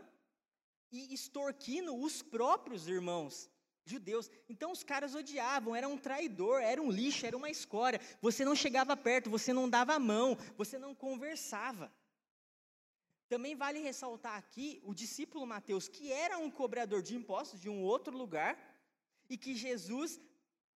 e 0.92 1.12
extorquindo 1.12 1.96
os 1.96 2.22
próprios 2.22 2.88
irmãos 2.88 3.50
judeus. 3.84 4.30
Então 4.48 4.72
os 4.72 4.84
caras 4.84 5.16
odiavam, 5.16 5.76
era 5.76 5.88
um 5.88 5.98
traidor, 5.98 6.62
era 6.62 6.80
um 6.80 6.92
lixo, 6.92 7.26
era 7.26 7.36
uma 7.36 7.50
escória. 7.50 8.00
Você 8.22 8.46
não 8.46 8.56
chegava 8.56 8.96
perto, 8.96 9.32
você 9.32 9.52
não 9.52 9.68
dava 9.68 9.96
a 9.96 10.00
mão, 10.00 10.38
você 10.56 10.78
não 10.78 10.94
conversava. 10.94 11.92
Também 13.34 13.56
vale 13.56 13.80
ressaltar 13.80 14.36
aqui 14.38 14.68
o 14.90 14.94
discípulo 14.94 15.48
Mateus, 15.54 15.88
que 15.88 16.12
era 16.12 16.38
um 16.38 16.52
cobrador 16.52 17.02
de 17.02 17.16
impostos 17.20 17.60
de 17.60 17.68
um 17.68 17.80
outro 17.82 18.16
lugar, 18.16 18.52
e 19.28 19.36
que 19.36 19.56
Jesus, 19.56 20.22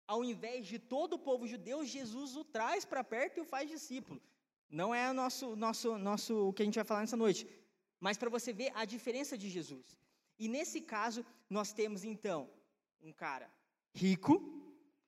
ao 0.07 0.23
invés 0.23 0.65
de 0.65 0.79
todo 0.93 1.15
o 1.15 1.19
povo 1.19 1.45
judeu, 1.53 1.83
Jesus 1.83 2.37
o 2.37 2.45
traz 2.45 2.85
para 2.85 3.03
perto 3.03 3.37
e 3.37 3.41
o 3.41 3.49
faz 3.53 3.69
discípulo. 3.69 4.21
Não 4.69 4.95
é 4.95 5.11
o 5.11 5.13
nosso, 5.13 5.53
nosso, 5.57 5.97
nosso, 5.97 6.33
o 6.47 6.53
que 6.53 6.61
a 6.61 6.65
gente 6.65 6.79
vai 6.81 6.85
falar 6.85 7.01
nessa 7.01 7.17
noite, 7.17 7.45
mas 7.99 8.17
para 8.17 8.29
você 8.29 8.53
ver 8.53 8.71
a 8.73 8.85
diferença 8.85 9.37
de 9.37 9.49
Jesus. 9.49 9.97
E 10.39 10.47
nesse 10.47 10.79
caso, 10.79 11.25
nós 11.49 11.73
temos 11.73 12.05
então 12.05 12.49
um 13.01 13.11
cara 13.11 13.51
rico, 13.93 14.33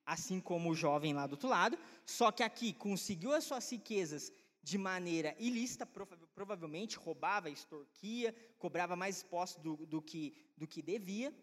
assim 0.04 0.38
como 0.38 0.68
o 0.68 0.74
jovem 0.74 1.14
lá 1.14 1.26
do 1.26 1.32
outro 1.32 1.48
lado, 1.48 1.78
só 2.04 2.30
que 2.30 2.42
aqui 2.42 2.74
conseguiu 2.74 3.32
as 3.32 3.44
suas 3.44 3.72
riquezas 3.72 4.30
de 4.68 4.76
maneira 4.76 5.34
ilícita, 5.38 5.86
provavelmente 6.34 6.96
roubava, 6.96 7.48
extorquia, 7.48 8.34
cobrava 8.58 8.94
mais 8.94 9.22
impostos 9.22 9.62
do, 9.62 9.86
do, 9.86 10.02
que, 10.02 10.34
do 10.56 10.66
que 10.66 10.82
devia. 10.82 11.34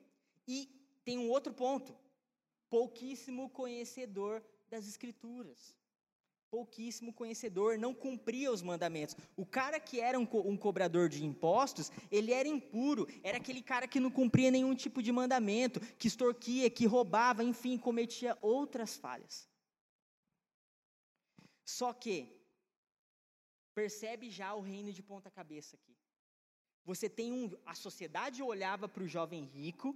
E 0.48 0.70
tem 1.04 1.18
um 1.18 1.30
outro 1.30 1.52
ponto: 1.54 1.96
pouquíssimo 2.70 3.50
conhecedor 3.50 4.44
das 4.70 4.88
Escrituras. 4.88 5.76
Pouquíssimo 6.52 7.12
conhecedor, 7.12 7.78
não 7.78 7.94
cumpria 7.94 8.52
os 8.52 8.62
mandamentos. 8.62 9.16
O 9.36 9.46
cara 9.46 9.80
que 9.80 10.00
era 10.00 10.18
um, 10.18 10.26
co 10.26 10.40
um 10.42 10.56
cobrador 10.56 11.10
de 11.10 11.26
impostos, 11.26 11.92
ele 12.12 12.32
era 12.32 12.48
impuro, 12.48 13.08
era 13.24 13.38
aquele 13.38 13.62
cara 13.62 13.88
que 13.88 14.00
não 14.00 14.12
cumpria 14.12 14.52
nenhum 14.52 14.76
tipo 14.76 15.02
de 15.02 15.12
mandamento, 15.12 15.80
que 15.98 16.08
extorquia, 16.08 16.70
que 16.70 16.86
roubava, 16.86 17.44
enfim, 17.44 17.78
cometia 17.78 18.38
outras 18.42 18.96
falhas. 18.96 19.50
Só 21.66 21.92
que, 21.92 22.35
percebe 23.76 24.32
já 24.32 24.56
o 24.56 24.62
reino 24.62 24.92
de 24.92 25.04
ponta 25.04 25.30
cabeça 25.30 25.76
aqui. 25.76 25.96
Você 26.86 27.10
tem 27.10 27.32
um, 27.32 27.52
a 27.66 27.76
sociedade 27.76 28.42
olhava 28.42 28.88
para 28.88 29.04
o 29.04 29.08
jovem 29.08 29.44
rico 29.44 29.96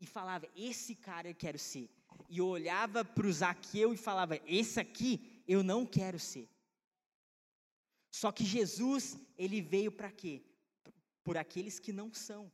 e 0.00 0.06
falava: 0.06 0.48
Esse 0.54 0.94
cara 0.94 1.28
eu 1.28 1.34
quero 1.34 1.58
ser. 1.58 1.90
E 2.28 2.40
olhava 2.40 3.04
para 3.04 3.26
o 3.26 3.32
Zaqueu 3.32 3.92
e 3.92 3.96
falava: 3.96 4.40
Esse 4.46 4.78
aqui 4.78 5.42
eu 5.48 5.62
não 5.62 5.84
quero 5.84 6.18
ser. 6.18 6.48
Só 8.10 8.30
que 8.30 8.44
Jesus, 8.44 9.18
ele 9.36 9.60
veio 9.60 9.90
para 9.90 10.10
quê? 10.10 10.42
Por 11.24 11.36
aqueles 11.36 11.78
que 11.78 11.92
não 11.92 12.12
são. 12.14 12.50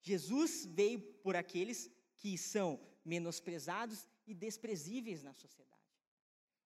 Jesus 0.00 0.66
veio 0.66 1.00
por 1.24 1.34
aqueles 1.34 1.90
que 2.18 2.36
são 2.36 2.78
menosprezados 3.04 4.06
e 4.26 4.34
desprezíveis 4.34 5.22
na 5.22 5.32
sociedade. 5.32 5.66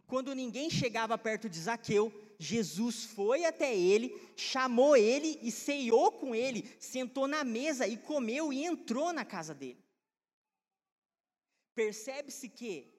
Quando 0.07 0.35
ninguém 0.35 0.69
chegava 0.69 1.16
perto 1.16 1.49
de 1.49 1.59
Zaqueu, 1.59 2.12
Jesus 2.42 3.05
foi 3.05 3.44
até 3.44 3.76
ele, 3.76 4.18
chamou 4.37 4.96
ele 4.96 5.38
e 5.42 5.53
ceiou 5.53 6.11
com 6.11 6.35
ele, 6.35 6.68
sentou 6.81 7.29
na 7.29 7.44
mesa 7.44 7.87
e 7.87 7.96
comeu 7.96 8.53
e 8.53 8.64
entrou 8.64 9.12
na 9.12 9.24
casa 9.24 9.55
dele 9.55 9.81
percebe-se 11.81 12.46
que 12.46 12.92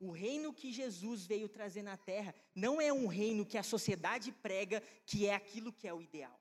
o 0.00 0.10
reino 0.10 0.52
que 0.52 0.72
Jesus 0.72 1.26
veio 1.26 1.48
trazer 1.48 1.82
na 1.82 1.96
terra 1.96 2.34
não 2.52 2.80
é 2.80 2.92
um 2.92 3.06
reino 3.06 3.46
que 3.46 3.56
a 3.56 3.62
sociedade 3.62 4.32
prega 4.32 4.82
que 5.06 5.28
é 5.28 5.34
aquilo 5.34 5.72
que 5.72 5.86
é 5.86 5.94
o 5.94 6.02
ideal. 6.02 6.36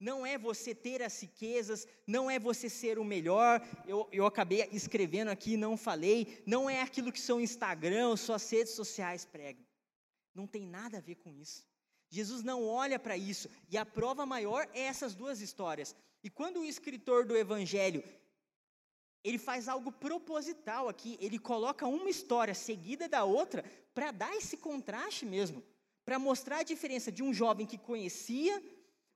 Não 0.00 0.26
é 0.26 0.36
você 0.36 0.74
ter 0.74 1.00
as 1.00 1.22
riquezas, 1.22 1.86
não 2.04 2.28
é 2.28 2.36
você 2.36 2.68
ser 2.68 2.98
o 2.98 3.04
melhor. 3.04 3.64
Eu, 3.86 4.08
eu 4.10 4.26
acabei 4.26 4.68
escrevendo 4.72 5.28
aqui, 5.28 5.56
não 5.56 5.76
falei. 5.76 6.42
Não 6.44 6.68
é 6.68 6.82
aquilo 6.82 7.12
que 7.12 7.20
seu 7.20 7.40
Instagram, 7.40 8.16
suas 8.16 8.50
redes 8.50 8.74
sociais 8.74 9.24
pregam. 9.24 9.64
Não 10.34 10.46
tem 10.46 10.66
nada 10.66 10.98
a 10.98 11.00
ver 11.00 11.16
com 11.16 11.32
isso. 11.32 11.64
Jesus 12.08 12.42
não 12.42 12.66
olha 12.66 12.98
para 12.98 13.16
isso. 13.16 13.48
E 13.70 13.76
a 13.76 13.86
prova 13.86 14.26
maior 14.26 14.68
é 14.74 14.80
essas 14.82 15.14
duas 15.14 15.40
histórias. 15.40 15.94
E 16.22 16.30
quando 16.30 16.60
o 16.60 16.64
escritor 16.64 17.24
do 17.24 17.36
Evangelho 17.36 18.02
ele 19.24 19.38
faz 19.38 19.68
algo 19.68 19.92
proposital 19.92 20.88
aqui, 20.88 21.16
ele 21.20 21.38
coloca 21.38 21.86
uma 21.86 22.10
história 22.10 22.54
seguida 22.54 23.08
da 23.08 23.24
outra 23.24 23.64
para 23.94 24.10
dar 24.10 24.34
esse 24.34 24.56
contraste 24.56 25.24
mesmo, 25.24 25.62
para 26.04 26.18
mostrar 26.18 26.58
a 26.58 26.64
diferença 26.64 27.12
de 27.12 27.22
um 27.22 27.32
jovem 27.32 27.64
que 27.64 27.78
conhecia, 27.78 28.62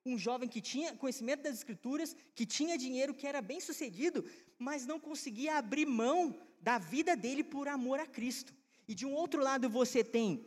um 0.05 0.17
jovem 0.17 0.49
que 0.49 0.61
tinha 0.61 0.95
conhecimento 0.95 1.43
das 1.43 1.55
escrituras, 1.55 2.15
que 2.35 2.47
tinha 2.47 2.79
dinheiro, 2.79 3.15
que 3.15 3.27
era 3.27 3.43
bem 3.43 3.61
sucedido, 3.61 4.25
mas 4.59 4.87
não 4.87 5.01
conseguia 5.01 5.57
abrir 5.57 5.87
mão 5.87 6.39
da 6.61 6.79
vida 6.79 7.17
dele 7.17 7.43
por 7.43 7.67
amor 7.67 7.99
a 7.99 8.07
Cristo. 8.07 8.55
E 8.87 8.95
de 8.95 9.05
um 9.05 9.13
outro 9.13 9.43
lado 9.43 9.69
você 9.69 10.05
tem 10.05 10.47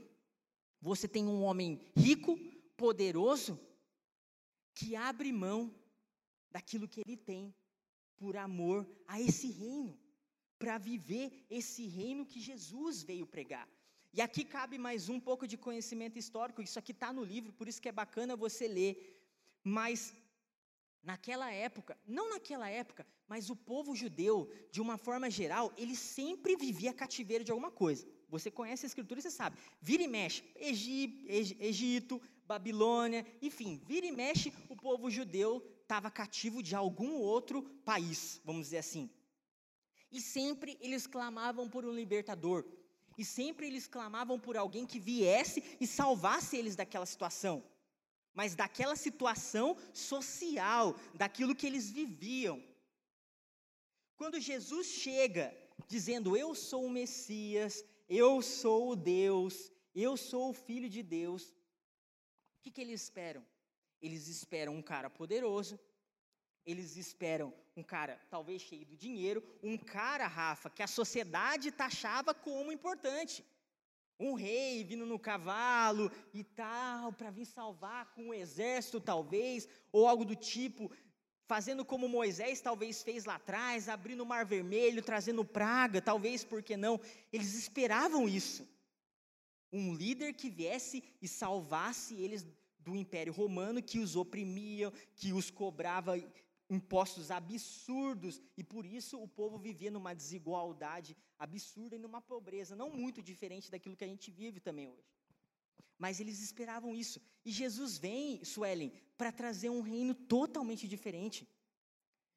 você 0.81 1.07
tem 1.07 1.25
um 1.27 1.43
homem 1.43 1.81
rico, 1.95 2.37
poderoso, 2.77 3.59
que 4.73 4.95
abre 4.95 5.31
mão 5.31 5.73
daquilo 6.49 6.87
que 6.87 7.01
ele 7.05 7.17
tem 7.17 7.53
por 8.15 8.35
amor 8.37 8.87
a 9.07 9.19
esse 9.19 9.49
reino, 9.49 9.97
para 10.57 10.77
viver 10.77 11.45
esse 11.49 11.85
reino 11.87 12.25
que 12.25 12.39
Jesus 12.39 13.01
veio 13.01 13.25
pregar. 13.25 13.67
E 14.13 14.21
aqui 14.21 14.43
cabe 14.43 14.77
mais 14.77 15.07
um 15.07 15.19
pouco 15.19 15.47
de 15.47 15.57
conhecimento 15.57 16.17
histórico, 16.17 16.61
isso 16.61 16.79
aqui 16.79 16.91
está 16.91 17.13
no 17.13 17.23
livro, 17.23 17.53
por 17.53 17.67
isso 17.67 17.81
que 17.81 17.89
é 17.89 17.91
bacana 17.91 18.35
você 18.35 18.67
ler. 18.67 18.93
Mas 19.63 20.13
naquela 21.03 21.51
época, 21.51 21.97
não 22.05 22.29
naquela 22.29 22.69
época, 22.69 23.05
mas 23.27 23.49
o 23.49 23.55
povo 23.55 23.95
judeu, 23.95 24.51
de 24.71 24.81
uma 24.81 24.97
forma 24.97 25.29
geral, 25.29 25.71
ele 25.77 25.95
sempre 25.95 26.55
vivia 26.55 26.93
cativeiro 26.93 27.43
de 27.43 27.51
alguma 27.51 27.71
coisa. 27.71 28.07
Você 28.29 28.51
conhece 28.51 28.85
a 28.85 28.87
escritura, 28.87 29.19
você 29.19 29.31
sabe. 29.31 29.57
Vira 29.81 30.03
e 30.03 30.07
mexe, 30.07 30.43
Egito, 30.55 32.21
Babilônia, 32.45 33.25
enfim, 33.41 33.81
vira 33.85 34.05
e 34.05 34.11
mexe, 34.11 34.53
o 34.69 34.75
povo 34.75 35.09
judeu 35.09 35.63
estava 35.81 36.11
cativo 36.11 36.61
de 36.61 36.75
algum 36.75 37.15
outro 37.15 37.63
país, 37.83 38.39
vamos 38.45 38.67
dizer 38.67 38.77
assim. 38.77 39.09
E 40.11 40.19
sempre 40.21 40.77
eles 40.81 41.05
clamavam 41.05 41.69
por 41.69 41.85
um 41.85 41.91
libertador. 41.91 42.65
E 43.17 43.25
sempre 43.25 43.67
eles 43.67 43.85
clamavam 43.85 44.39
por 44.39 44.55
alguém 44.55 44.85
que 44.85 44.99
viesse 44.99 45.61
e 45.79 45.85
salvasse 45.85 46.55
eles 46.55 46.75
daquela 46.75 47.05
situação. 47.05 47.63
Mas 48.33 48.55
daquela 48.55 48.95
situação 48.95 49.75
social, 49.93 50.95
daquilo 51.13 51.55
que 51.55 51.67
eles 51.67 51.91
viviam. 51.91 52.63
Quando 54.15 54.39
Jesus 54.39 54.87
chega 54.87 55.53
dizendo: 55.87 56.37
Eu 56.37 56.55
sou 56.55 56.85
o 56.85 56.89
Messias, 56.89 57.83
eu 58.09 58.41
sou 58.41 58.91
o 58.91 58.95
Deus, 58.95 59.71
eu 59.93 60.17
sou 60.17 60.49
o 60.49 60.53
Filho 60.53 60.89
de 60.89 61.03
Deus, 61.03 61.49
o 61.49 62.61
que, 62.61 62.71
que 62.71 62.81
eles 62.81 63.03
esperam? 63.03 63.45
Eles 64.01 64.27
esperam 64.27 64.73
um 64.73 64.81
cara 64.81 65.09
poderoso, 65.09 65.79
eles 66.65 66.97
esperam 66.97 67.53
um 67.75 67.83
cara 67.83 68.19
talvez 68.29 68.61
cheio 68.61 68.85
de 68.85 68.97
dinheiro, 68.97 69.43
um 69.61 69.77
cara, 69.77 70.27
Rafa, 70.27 70.69
que 70.69 70.83
a 70.83 70.87
sociedade 70.87 71.71
taxava 71.71 72.33
como 72.33 72.71
importante. 72.71 73.45
Um 74.19 74.33
rei 74.33 74.83
vindo 74.83 75.05
no 75.05 75.17
cavalo 75.17 76.11
e 76.33 76.43
tal, 76.43 77.13
para 77.13 77.31
vir 77.31 77.45
salvar 77.45 78.13
com 78.13 78.23
um 78.23 78.33
exército, 78.33 78.99
talvez, 78.99 79.65
ou 79.93 80.05
algo 80.05 80.25
do 80.25 80.35
tipo, 80.35 80.91
fazendo 81.49 81.83
como 81.83 82.07
Moisés 82.07 82.62
talvez 82.62 83.01
fez 83.01 83.25
lá 83.25 83.35
atrás, 83.35 83.89
abrindo 83.89 84.21
o 84.21 84.25
mar 84.33 84.45
vermelho, 84.45 85.01
trazendo 85.01 85.43
praga, 85.43 85.99
talvez, 85.99 86.43
por 86.43 86.62
que 86.62 86.77
não? 86.77 87.01
Eles 87.33 87.55
esperavam 87.55 88.29
isso. 88.29 88.69
Um 89.73 89.95
líder 89.95 90.33
que 90.33 90.47
viesse 90.47 91.03
e 91.19 91.27
salvasse 91.27 92.13
eles 92.13 92.45
do 92.77 92.95
Império 92.95 93.33
Romano, 93.33 93.81
que 93.81 93.97
os 93.97 94.15
oprimia, 94.15 94.93
que 95.15 95.33
os 95.33 95.49
cobrava 95.49 96.13
impostos 96.69 97.31
absurdos, 97.31 98.39
e 98.55 98.63
por 98.63 98.85
isso 98.85 99.19
o 99.19 99.27
povo 99.27 99.57
vivia 99.57 99.89
numa 99.89 100.13
desigualdade 100.13 101.17
absurda 101.39 101.95
e 101.95 101.99
numa 102.05 102.21
pobreza 102.21 102.75
não 102.75 102.91
muito 102.91 103.23
diferente 103.23 103.71
daquilo 103.71 103.95
que 103.95 104.03
a 104.03 104.07
gente 104.07 104.29
vive 104.29 104.59
também 104.59 104.88
hoje. 104.88 105.18
Mas 105.99 106.19
eles 106.21 106.39
esperavam 106.39 106.95
isso. 106.95 107.21
E 107.45 107.51
Jesus 107.51 107.97
vem, 107.97 108.43
Suelen, 108.43 108.91
para 109.17 109.31
trazer 109.31 109.69
um 109.69 109.81
reino 109.81 110.15
totalmente 110.15 110.88
diferente. 110.88 111.47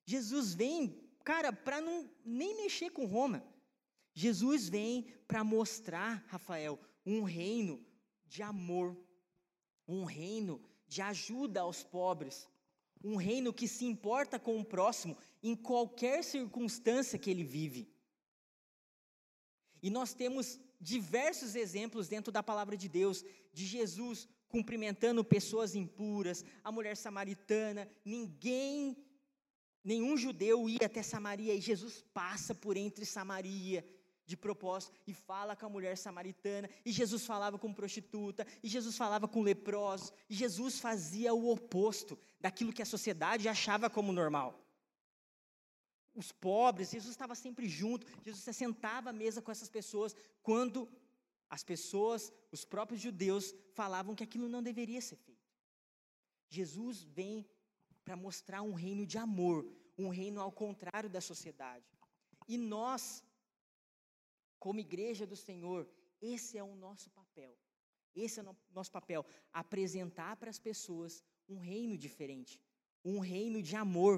Jesus 0.05 0.53
vem, 0.53 1.01
cara, 1.25 1.53
para 1.53 1.81
não 1.81 2.11
nem 2.25 2.57
mexer 2.57 2.91
com 2.91 3.07
Roma. 3.07 3.43
Jesus 4.13 4.69
vem 4.69 5.07
para 5.29 5.45
mostrar, 5.45 6.25
Rafael, 6.27 6.79
um 7.07 7.23
reino 7.23 7.83
de 8.27 8.43
amor, 8.43 8.97
um 9.87 10.05
reino 10.05 10.61
de 10.89 11.01
ajuda 11.01 11.61
aos 11.61 11.85
pobres, 11.85 12.49
um 13.03 13.17
reino 13.17 13.53
que 13.53 13.69
se 13.69 13.85
importa 13.85 14.39
com 14.39 14.59
o 14.61 14.65
próximo 14.65 15.17
em 15.43 15.55
qualquer 15.55 16.23
circunstância 16.25 17.19
que 17.19 17.31
ele 17.31 17.45
vive. 17.45 17.89
E 19.83 19.89
nós 19.89 20.15
temos 20.15 20.61
diversos 20.81 21.55
exemplos 21.55 22.09
dentro 22.09 22.33
da 22.33 22.43
palavra 22.43 22.77
de 22.77 22.89
Deus, 22.89 23.25
de 23.53 23.67
Jesus 23.67 24.29
cumprimentando 24.49 25.25
pessoas 25.25 25.75
impuras, 25.75 26.45
a 26.63 26.71
mulher 26.71 26.97
samaritana, 26.97 27.89
ninguém, 28.05 28.97
nenhum 29.83 30.17
judeu 30.17 30.69
ia 30.69 30.85
até 30.85 31.03
Samaria, 31.03 31.55
e 31.55 31.61
Jesus 31.61 32.05
passa 32.13 32.55
por 32.55 32.77
entre 32.77 33.07
Samaria 33.07 33.83
de 34.27 34.37
propósito 34.37 34.93
e 35.07 35.13
fala 35.13 35.57
com 35.57 35.67
a 35.67 35.69
mulher 35.69 35.97
samaritana, 35.97 36.69
e 36.85 36.93
Jesus 36.93 37.25
falava 37.25 37.59
com 37.59 37.73
prostituta, 37.73 38.47
e 38.63 38.69
Jesus 38.69 38.97
falava 38.97 39.27
com 39.27 39.43
leprosos, 39.43 40.13
e 40.29 40.35
Jesus 40.35 40.79
fazia 40.79 41.33
o 41.35 41.51
oposto 41.51 42.19
daquilo 42.39 42.73
que 42.73 42.83
a 42.83 42.87
sociedade 42.87 43.49
achava 43.49 43.89
como 43.89 44.13
normal. 44.13 44.59
Os 46.15 46.31
pobres, 46.31 46.91
Jesus 46.91 47.11
estava 47.13 47.35
sempre 47.35 47.67
junto, 47.67 48.07
Jesus 48.23 48.45
se 48.45 48.53
sentava 48.53 49.11
à 49.11 49.13
mesa 49.15 49.41
com 49.41 49.51
essas 49.51 49.71
pessoas, 49.71 50.15
quando 50.43 50.87
as 51.55 51.63
pessoas, 51.63 52.33
os 52.51 52.65
próprios 52.65 53.01
judeus, 53.07 53.55
falavam 53.75 54.15
que 54.15 54.25
aquilo 54.25 54.49
não 54.49 54.63
deveria 54.63 55.03
ser 55.03 55.17
feito. 55.17 55.51
Jesus 56.49 57.03
vem 57.03 57.47
para 58.03 58.17
mostrar 58.17 58.63
um 58.63 58.73
reino 58.73 59.05
de 59.05 59.19
amor, 59.19 59.59
um 59.99 60.09
reino 60.09 60.41
ao 60.41 60.51
contrário 60.51 61.11
da 61.11 61.21
sociedade. 61.21 61.85
E 62.49 62.57
nós, 62.57 63.23
como 64.59 64.81
igreja 64.81 65.27
do 65.27 65.37
Senhor, 65.37 65.87
esse 66.23 66.57
é 66.57 66.65
o 66.65 66.75
nosso 66.75 67.11
papel. 67.11 67.55
Esse 68.15 68.41
é 68.41 68.43
o 68.43 68.57
nosso 68.71 68.91
papel, 68.91 69.23
apresentar 69.53 70.37
para 70.37 70.49
as 70.49 70.59
pessoas 70.59 71.23
um 71.47 71.59
reino 71.59 71.99
diferente, 71.99 72.59
um 73.05 73.19
reino 73.19 73.61
de 73.63 73.77
amor, 73.77 74.15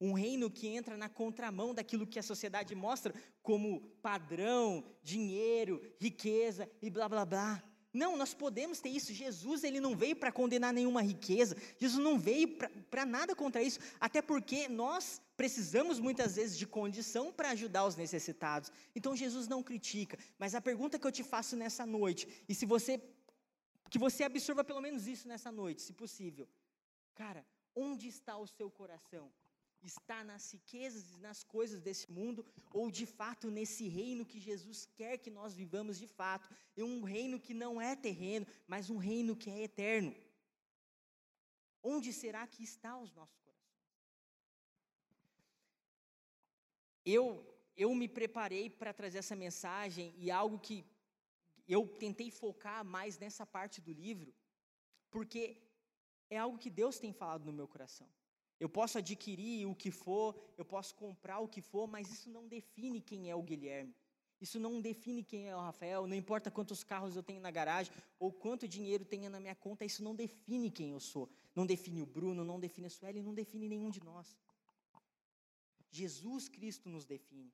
um 0.00 0.12
reino 0.12 0.50
que 0.50 0.68
entra 0.68 0.96
na 0.96 1.08
contramão 1.08 1.74
daquilo 1.74 2.06
que 2.06 2.18
a 2.18 2.22
sociedade 2.22 2.74
mostra 2.74 3.14
como 3.42 3.80
padrão, 4.02 4.84
dinheiro, 5.02 5.80
riqueza 5.98 6.70
e 6.80 6.88
blá 6.88 7.08
blá 7.08 7.24
blá. 7.24 7.62
Não, 7.92 8.16
nós 8.16 8.34
podemos 8.34 8.80
ter 8.80 8.90
isso. 8.90 9.12
Jesus 9.12 9.64
ele 9.64 9.80
não 9.80 9.96
veio 9.96 10.14
para 10.14 10.30
condenar 10.30 10.72
nenhuma 10.72 11.02
riqueza. 11.02 11.56
Jesus 11.78 12.02
não 12.02 12.18
veio 12.18 12.56
para 12.90 13.06
nada 13.06 13.34
contra 13.34 13.62
isso. 13.62 13.80
Até 13.98 14.20
porque 14.20 14.68
nós 14.68 15.20
precisamos 15.36 15.98
muitas 15.98 16.36
vezes 16.36 16.58
de 16.58 16.66
condição 16.66 17.32
para 17.32 17.50
ajudar 17.50 17.86
os 17.86 17.96
necessitados. 17.96 18.70
Então 18.94 19.16
Jesus 19.16 19.48
não 19.48 19.62
critica. 19.62 20.18
Mas 20.38 20.54
a 20.54 20.60
pergunta 20.60 20.98
que 20.98 21.06
eu 21.06 21.12
te 21.12 21.24
faço 21.24 21.56
nessa 21.56 21.86
noite, 21.86 22.28
e 22.48 22.54
se 22.54 22.66
você 22.66 23.02
que 23.90 23.98
você 23.98 24.22
absorva 24.22 24.62
pelo 24.62 24.82
menos 24.82 25.06
isso 25.06 25.26
nessa 25.26 25.50
noite, 25.50 25.80
se 25.80 25.94
possível. 25.94 26.46
Cara, 27.14 27.44
onde 27.74 28.06
está 28.06 28.36
o 28.36 28.46
seu 28.46 28.70
coração? 28.70 29.32
Está 29.82 30.24
nas 30.24 30.52
riquezas 30.52 31.12
e 31.12 31.18
nas 31.18 31.44
coisas 31.44 31.80
desse 31.80 32.10
mundo, 32.10 32.44
ou 32.72 32.90
de 32.90 33.06
fato 33.06 33.50
nesse 33.50 33.86
reino 33.88 34.26
que 34.26 34.40
Jesus 34.40 34.86
quer 34.86 35.18
que 35.18 35.30
nós 35.30 35.54
vivamos 35.54 35.98
de 35.98 36.06
fato? 36.06 36.52
É 36.76 36.82
um 36.82 37.02
reino 37.02 37.38
que 37.38 37.54
não 37.54 37.80
é 37.80 37.94
terreno, 37.94 38.46
mas 38.66 38.90
um 38.90 38.96
reino 38.96 39.36
que 39.36 39.50
é 39.50 39.62
eterno. 39.62 40.14
Onde 41.82 42.12
será 42.12 42.46
que 42.46 42.62
está 42.62 42.98
os 42.98 43.12
nossos 43.12 43.38
corações? 43.38 43.58
Eu, 47.04 47.24
eu 47.76 47.94
me 47.94 48.08
preparei 48.08 48.68
para 48.68 48.92
trazer 48.92 49.18
essa 49.18 49.36
mensagem 49.36 50.12
e 50.18 50.30
algo 50.30 50.58
que 50.58 50.84
eu 51.68 51.86
tentei 51.86 52.30
focar 52.30 52.84
mais 52.84 53.18
nessa 53.18 53.46
parte 53.46 53.80
do 53.80 53.92
livro, 53.92 54.34
porque 55.08 55.62
é 56.28 56.36
algo 56.36 56.58
que 56.58 56.68
Deus 56.68 56.98
tem 56.98 57.12
falado 57.12 57.44
no 57.44 57.52
meu 57.52 57.68
coração. 57.68 58.08
Eu 58.60 58.68
posso 58.68 58.98
adquirir 58.98 59.66
o 59.66 59.74
que 59.74 59.90
for, 59.90 60.34
eu 60.56 60.64
posso 60.64 60.94
comprar 60.94 61.38
o 61.38 61.48
que 61.48 61.60
for, 61.60 61.86
mas 61.86 62.10
isso 62.10 62.28
não 62.28 62.46
define 62.46 63.00
quem 63.00 63.30
é 63.30 63.34
o 63.34 63.42
Guilherme. 63.42 63.94
Isso 64.40 64.58
não 64.60 64.80
define 64.80 65.22
quem 65.24 65.48
é 65.48 65.56
o 65.56 65.60
Rafael, 65.60 66.06
não 66.06 66.14
importa 66.14 66.50
quantos 66.50 66.84
carros 66.84 67.16
eu 67.16 67.22
tenho 67.22 67.40
na 67.40 67.50
garagem 67.50 67.92
ou 68.20 68.32
quanto 68.32 68.68
dinheiro 68.68 69.04
tenha 69.04 69.28
na 69.28 69.40
minha 69.40 69.54
conta, 69.54 69.84
isso 69.84 70.02
não 70.02 70.14
define 70.14 70.70
quem 70.70 70.90
eu 70.90 71.00
sou. 71.00 71.28
Não 71.54 71.66
define 71.66 72.02
o 72.02 72.06
Bruno, 72.06 72.44
não 72.44 72.60
define 72.60 72.86
a 72.86 72.90
Sueli, 72.90 73.20
não 73.20 73.34
define 73.34 73.68
nenhum 73.68 73.90
de 73.90 74.02
nós. 74.02 74.36
Jesus 75.90 76.48
Cristo 76.48 76.88
nos 76.88 77.04
define. 77.04 77.52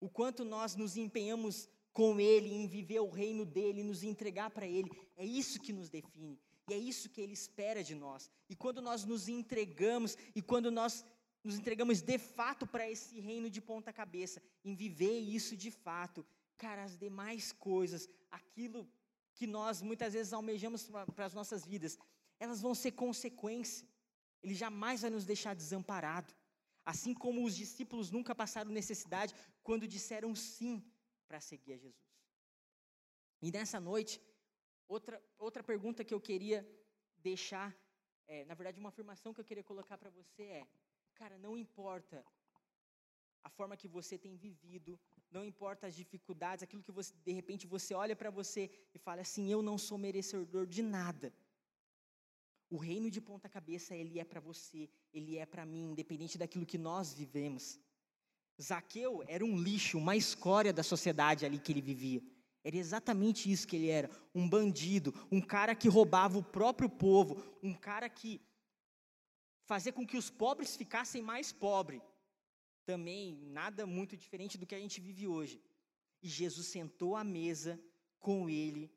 O 0.00 0.08
quanto 0.08 0.44
nós 0.44 0.76
nos 0.76 0.96
empenhamos 0.96 1.68
com 1.92 2.20
Ele, 2.20 2.52
em 2.52 2.66
viver 2.66 3.00
o 3.00 3.08
reino 3.10 3.44
dele, 3.44 3.82
nos 3.82 4.02
entregar 4.02 4.50
para 4.50 4.66
Ele, 4.66 4.90
é 5.16 5.24
isso 5.24 5.60
que 5.60 5.72
nos 5.72 5.88
define. 5.88 6.38
E 6.68 6.74
é 6.74 6.78
isso 6.78 7.10
que 7.10 7.20
Ele 7.20 7.32
espera 7.32 7.82
de 7.82 7.94
nós. 7.94 8.30
E 8.48 8.56
quando 8.56 8.80
nós 8.80 9.04
nos 9.04 9.28
entregamos, 9.28 10.16
e 10.34 10.40
quando 10.40 10.70
nós 10.70 11.04
nos 11.42 11.56
entregamos 11.56 12.00
de 12.00 12.18
fato 12.18 12.66
para 12.66 12.90
esse 12.90 13.20
reino 13.20 13.50
de 13.50 13.60
ponta 13.60 13.92
cabeça, 13.92 14.42
em 14.64 14.74
viver 14.74 15.18
isso 15.18 15.56
de 15.56 15.70
fato, 15.70 16.26
cara, 16.56 16.82
as 16.84 16.96
demais 16.96 17.52
coisas, 17.52 18.08
aquilo 18.30 18.88
que 19.34 19.46
nós 19.46 19.82
muitas 19.82 20.14
vezes 20.14 20.32
almejamos 20.32 20.88
para 21.14 21.26
as 21.26 21.34
nossas 21.34 21.66
vidas, 21.66 21.98
elas 22.40 22.62
vão 22.62 22.74
ser 22.74 22.92
consequência. 22.92 23.86
Ele 24.42 24.54
jamais 24.54 25.02
vai 25.02 25.10
nos 25.10 25.24
deixar 25.24 25.54
desamparado. 25.54 26.32
Assim 26.84 27.14
como 27.14 27.44
os 27.44 27.56
discípulos 27.56 28.10
nunca 28.10 28.34
passaram 28.34 28.70
necessidade 28.70 29.34
quando 29.62 29.88
disseram 29.88 30.34
sim 30.34 30.82
para 31.26 31.40
seguir 31.40 31.74
a 31.74 31.76
Jesus. 31.76 32.04
E 33.40 33.50
nessa 33.50 33.80
noite, 33.80 34.20
Outra, 34.88 35.22
outra 35.38 35.62
pergunta 35.62 36.04
que 36.04 36.14
eu 36.14 36.20
queria 36.20 36.66
deixar, 37.18 37.74
é, 38.26 38.44
na 38.44 38.54
verdade, 38.54 38.78
uma 38.78 38.90
afirmação 38.90 39.32
que 39.32 39.40
eu 39.40 39.44
queria 39.44 39.64
colocar 39.64 39.96
para 39.96 40.10
você 40.10 40.42
é: 40.42 40.66
cara, 41.14 41.38
não 41.38 41.56
importa 41.56 42.24
a 43.42 43.50
forma 43.50 43.76
que 43.76 43.88
você 43.88 44.16
tem 44.16 44.36
vivido, 44.36 44.98
não 45.30 45.44
importa 45.44 45.86
as 45.86 45.94
dificuldades, 45.94 46.62
aquilo 46.62 46.82
que 46.82 46.92
você, 46.92 47.12
de 47.24 47.32
repente 47.32 47.66
você 47.66 47.94
olha 47.94 48.16
para 48.16 48.30
você 48.30 48.70
e 48.94 48.98
fala 48.98 49.22
assim: 49.22 49.50
eu 49.50 49.62
não 49.62 49.76
sou 49.78 49.98
merecedor 49.98 50.66
de 50.66 50.82
nada. 50.82 51.32
O 52.70 52.76
reino 52.76 53.10
de 53.10 53.20
ponta 53.20 53.48
cabeça, 53.48 53.94
ele 53.94 54.18
é 54.18 54.24
para 54.24 54.40
você, 54.40 54.88
ele 55.12 55.36
é 55.38 55.46
para 55.46 55.64
mim, 55.64 55.90
independente 55.92 56.36
daquilo 56.36 56.66
que 56.66 56.78
nós 56.78 57.12
vivemos. 57.12 57.78
Zaqueu 58.60 59.22
era 59.26 59.44
um 59.44 59.56
lixo, 59.56 59.98
uma 59.98 60.16
escória 60.16 60.72
da 60.72 60.82
sociedade 60.82 61.44
ali 61.44 61.58
que 61.58 61.72
ele 61.72 61.80
vivia. 61.80 62.22
Era 62.64 62.76
exatamente 62.76 63.52
isso 63.52 63.68
que 63.68 63.76
ele 63.76 63.90
era: 63.90 64.10
um 64.34 64.48
bandido, 64.48 65.14
um 65.30 65.40
cara 65.40 65.74
que 65.74 65.88
roubava 65.88 66.38
o 66.38 66.42
próprio 66.42 66.88
povo, 66.88 67.36
um 67.62 67.74
cara 67.74 68.08
que 68.08 68.40
fazia 69.66 69.92
com 69.92 70.06
que 70.06 70.16
os 70.16 70.30
pobres 70.30 70.74
ficassem 70.74 71.22
mais 71.22 71.52
pobres. 71.52 72.02
Também 72.86 73.38
nada 73.60 73.86
muito 73.86 74.16
diferente 74.16 74.56
do 74.56 74.66
que 74.66 74.74
a 74.74 74.78
gente 74.78 75.00
vive 75.00 75.26
hoje. 75.28 75.62
E 76.22 76.28
Jesus 76.28 76.66
sentou 76.66 77.14
à 77.16 77.22
mesa 77.22 77.78
com 78.18 78.48
ele, 78.48 78.90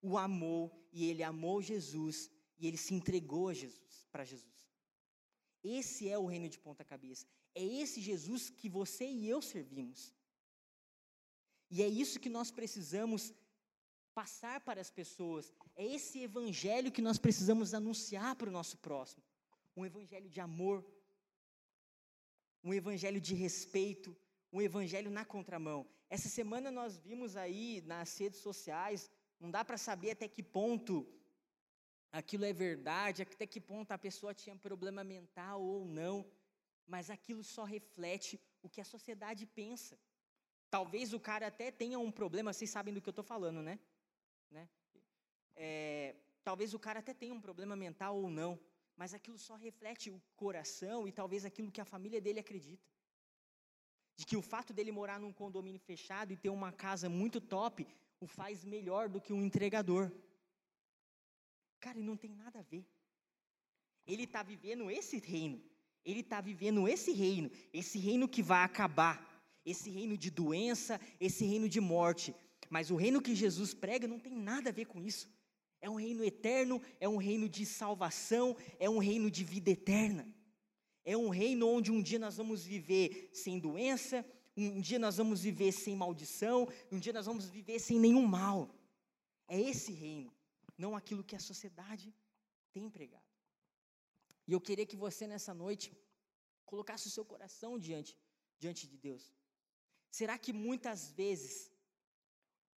o 0.00 0.16
amou, 0.16 0.72
e 0.90 1.04
ele 1.10 1.22
amou 1.22 1.60
Jesus, 1.60 2.30
e 2.58 2.66
ele 2.66 2.78
se 2.78 2.94
entregou 2.94 3.48
a 3.48 3.54
Jesus, 3.54 4.06
para 4.10 4.24
Jesus. 4.24 4.70
Esse 5.62 6.08
é 6.08 6.18
o 6.18 6.26
reino 6.26 6.48
de 6.48 6.58
ponta 6.58 6.82
cabeça. 6.84 7.26
É 7.54 7.62
esse 7.62 8.00
Jesus 8.00 8.48
que 8.48 8.68
você 8.68 9.04
e 9.04 9.28
eu 9.28 9.42
servimos. 9.42 10.14
E 11.70 11.82
é 11.82 11.88
isso 11.88 12.20
que 12.20 12.28
nós 12.28 12.50
precisamos 12.50 13.32
passar 14.14 14.60
para 14.60 14.80
as 14.80 14.90
pessoas. 14.90 15.52
É 15.74 15.84
esse 15.84 16.20
evangelho 16.22 16.92
que 16.92 17.02
nós 17.02 17.18
precisamos 17.18 17.74
anunciar 17.74 18.34
para 18.36 18.48
o 18.48 18.52
nosso 18.52 18.78
próximo. 18.78 19.22
Um 19.76 19.84
evangelho 19.84 20.28
de 20.30 20.40
amor, 20.40 20.84
um 22.64 22.72
evangelho 22.72 23.20
de 23.20 23.34
respeito, 23.34 24.16
um 24.52 24.62
evangelho 24.62 25.10
na 25.10 25.24
contramão. 25.24 25.86
Essa 26.08 26.28
semana 26.28 26.70
nós 26.70 26.96
vimos 26.96 27.36
aí 27.36 27.82
nas 27.84 28.16
redes 28.16 28.40
sociais, 28.40 29.10
não 29.38 29.50
dá 29.50 29.64
para 29.64 29.76
saber 29.76 30.12
até 30.12 30.26
que 30.28 30.42
ponto 30.42 31.06
aquilo 32.10 32.44
é 32.44 32.52
verdade, 32.52 33.22
até 33.22 33.46
que 33.46 33.60
ponto 33.60 33.92
a 33.92 33.98
pessoa 33.98 34.32
tinha 34.32 34.56
problema 34.56 35.04
mental 35.04 35.62
ou 35.62 35.84
não, 35.84 36.26
mas 36.86 37.10
aquilo 37.10 37.44
só 37.44 37.64
reflete 37.64 38.40
o 38.62 38.68
que 38.68 38.80
a 38.80 38.84
sociedade 38.84 39.44
pensa. 39.44 39.98
Talvez 40.70 41.12
o 41.12 41.20
cara 41.20 41.46
até 41.46 41.70
tenha 41.70 41.98
um 41.98 42.10
problema, 42.10 42.52
vocês 42.52 42.70
sabem 42.70 42.92
do 42.92 43.00
que 43.00 43.08
eu 43.08 43.12
estou 43.12 43.24
falando, 43.24 43.62
né? 43.62 43.78
né? 44.50 44.68
É, 45.54 46.16
talvez 46.42 46.74
o 46.74 46.78
cara 46.78 46.98
até 46.98 47.14
tenha 47.14 47.32
um 47.32 47.40
problema 47.40 47.76
mental 47.76 48.16
ou 48.16 48.30
não, 48.30 48.58
mas 48.96 49.14
aquilo 49.14 49.38
só 49.38 49.54
reflete 49.54 50.10
o 50.10 50.20
coração 50.36 51.06
e 51.06 51.12
talvez 51.12 51.44
aquilo 51.44 51.70
que 51.70 51.80
a 51.80 51.84
família 51.84 52.20
dele 52.20 52.40
acredita. 52.40 52.88
De 54.16 54.24
que 54.24 54.36
o 54.36 54.42
fato 54.42 54.72
dele 54.72 54.90
morar 54.90 55.20
num 55.20 55.32
condomínio 55.32 55.80
fechado 55.80 56.32
e 56.32 56.36
ter 56.36 56.48
uma 56.48 56.72
casa 56.72 57.08
muito 57.08 57.40
top 57.40 57.86
o 58.18 58.26
faz 58.26 58.64
melhor 58.64 59.08
do 59.08 59.20
que 59.20 59.32
um 59.32 59.44
entregador. 59.44 60.10
Cara, 61.80 61.98
não 62.00 62.16
tem 62.16 62.34
nada 62.34 62.60
a 62.60 62.62
ver. 62.62 62.84
Ele 64.06 64.24
está 64.24 64.42
vivendo 64.42 64.90
esse 64.90 65.18
reino. 65.18 65.62
Ele 66.04 66.20
está 66.20 66.40
vivendo 66.40 66.88
esse 66.88 67.12
reino. 67.12 67.50
Esse 67.72 67.98
reino 67.98 68.28
que 68.28 68.42
vai 68.42 68.64
acabar. 68.64 69.35
Esse 69.72 69.90
reino 69.90 70.16
de 70.16 70.30
doença, 70.30 71.00
esse 71.20 71.44
reino 71.44 71.68
de 71.68 71.80
morte. 71.80 72.34
Mas 72.70 72.90
o 72.90 72.96
reino 72.96 73.20
que 73.20 73.34
Jesus 73.34 73.74
prega 73.74 74.06
não 74.06 74.20
tem 74.20 74.34
nada 74.34 74.70
a 74.70 74.72
ver 74.72 74.86
com 74.86 75.02
isso. 75.02 75.28
É 75.80 75.90
um 75.90 75.96
reino 75.96 76.24
eterno, 76.24 76.80
é 77.00 77.08
um 77.08 77.16
reino 77.16 77.48
de 77.48 77.66
salvação, 77.66 78.56
é 78.78 78.88
um 78.88 78.98
reino 78.98 79.30
de 79.30 79.44
vida 79.44 79.70
eterna. 79.70 80.26
É 81.04 81.16
um 81.16 81.28
reino 81.28 81.68
onde 81.68 81.90
um 81.90 82.02
dia 82.02 82.18
nós 82.18 82.36
vamos 82.36 82.64
viver 82.64 83.30
sem 83.32 83.58
doença, 83.58 84.24
um 84.56 84.80
dia 84.80 84.98
nós 84.98 85.16
vamos 85.16 85.42
viver 85.42 85.70
sem 85.70 85.94
maldição, 85.94 86.66
um 86.90 86.98
dia 86.98 87.12
nós 87.12 87.26
vamos 87.26 87.46
viver 87.46 87.78
sem 87.78 87.98
nenhum 88.00 88.26
mal. 88.26 88.74
É 89.46 89.60
esse 89.60 89.92
reino, 89.92 90.32
não 90.76 90.96
aquilo 90.96 91.22
que 91.22 91.36
a 91.36 91.38
sociedade 91.50 92.12
tem 92.72 92.88
pregado. 92.90 93.30
E 94.48 94.52
eu 94.52 94.60
queria 94.60 94.86
que 94.86 94.96
você 94.96 95.26
nessa 95.26 95.52
noite 95.52 95.92
colocasse 96.64 97.06
o 97.06 97.10
seu 97.10 97.24
coração 97.24 97.78
diante 97.78 98.18
diante 98.58 98.86
de 98.86 98.96
Deus. 98.96 99.32
Será 100.16 100.34
que 100.44 100.52
muitas 100.66 101.00
vezes 101.20 101.54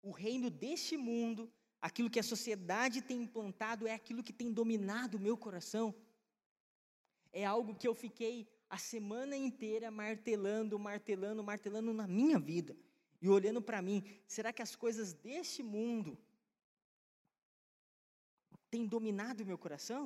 o 0.01 0.11
reino 0.11 0.49
deste 0.49 0.97
mundo, 0.97 1.43
aquilo 1.87 2.13
que 2.15 2.23
a 2.23 2.31
sociedade 2.33 3.03
tem 3.09 3.19
implantado, 3.25 3.87
é 3.87 3.93
aquilo 3.93 4.25
que 4.27 4.33
tem 4.41 4.51
dominado 4.61 5.19
o 5.19 5.25
meu 5.27 5.37
coração? 5.37 5.87
É 7.41 7.45
algo 7.45 7.75
que 7.81 7.87
eu 7.87 7.95
fiquei 7.95 8.35
a 8.77 8.79
semana 8.79 9.37
inteira 9.37 9.91
martelando, 9.91 10.79
martelando, 10.79 11.45
martelando 11.45 11.93
na 11.93 12.07
minha 12.07 12.39
vida 12.39 12.75
e 13.21 13.29
olhando 13.29 13.61
para 13.61 13.83
mim. 13.83 13.99
Será 14.27 14.51
que 14.51 14.63
as 14.63 14.75
coisas 14.75 15.13
deste 15.13 15.63
mundo 15.63 16.17
têm 18.71 18.87
dominado 18.87 19.43
o 19.43 19.47
meu 19.51 19.59
coração? 19.59 20.03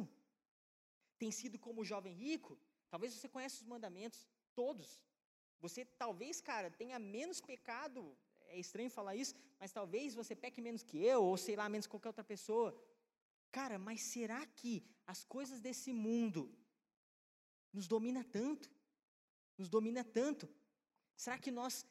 Tem 1.16 1.30
sido 1.30 1.60
como 1.60 1.82
o 1.82 1.88
jovem 1.92 2.12
rico? 2.12 2.58
Talvez 2.90 3.14
você 3.14 3.28
conheça 3.28 3.62
os 3.62 3.68
mandamentos 3.74 4.20
todos. 4.52 5.00
Você 5.60 5.84
talvez, 5.84 6.40
cara, 6.40 6.70
tenha 6.70 6.98
menos 6.98 7.40
pecado 7.40 8.16
é 8.50 8.58
estranho 8.58 8.90
falar 8.90 9.14
isso, 9.14 9.34
mas 9.58 9.72
talvez 9.72 10.14
você 10.14 10.34
peque 10.34 10.60
menos 10.60 10.82
que 10.82 10.98
eu, 11.12 11.22
ou 11.22 11.36
sei 11.36 11.54
lá, 11.56 11.68
menos 11.68 11.86
que 11.86 11.90
qualquer 11.90 12.08
outra 12.08 12.24
pessoa. 12.24 12.70
Cara, 13.52 13.78
mas 13.78 14.00
será 14.00 14.44
que 14.46 14.84
as 15.06 15.24
coisas 15.24 15.60
desse 15.60 15.92
mundo 15.92 16.52
nos 17.72 17.86
domina 17.86 18.24
tanto? 18.24 18.70
Nos 19.56 19.68
domina 19.68 20.02
tanto? 20.04 20.48
Será 21.16 21.38
que 21.38 21.50
nós, 21.50 21.86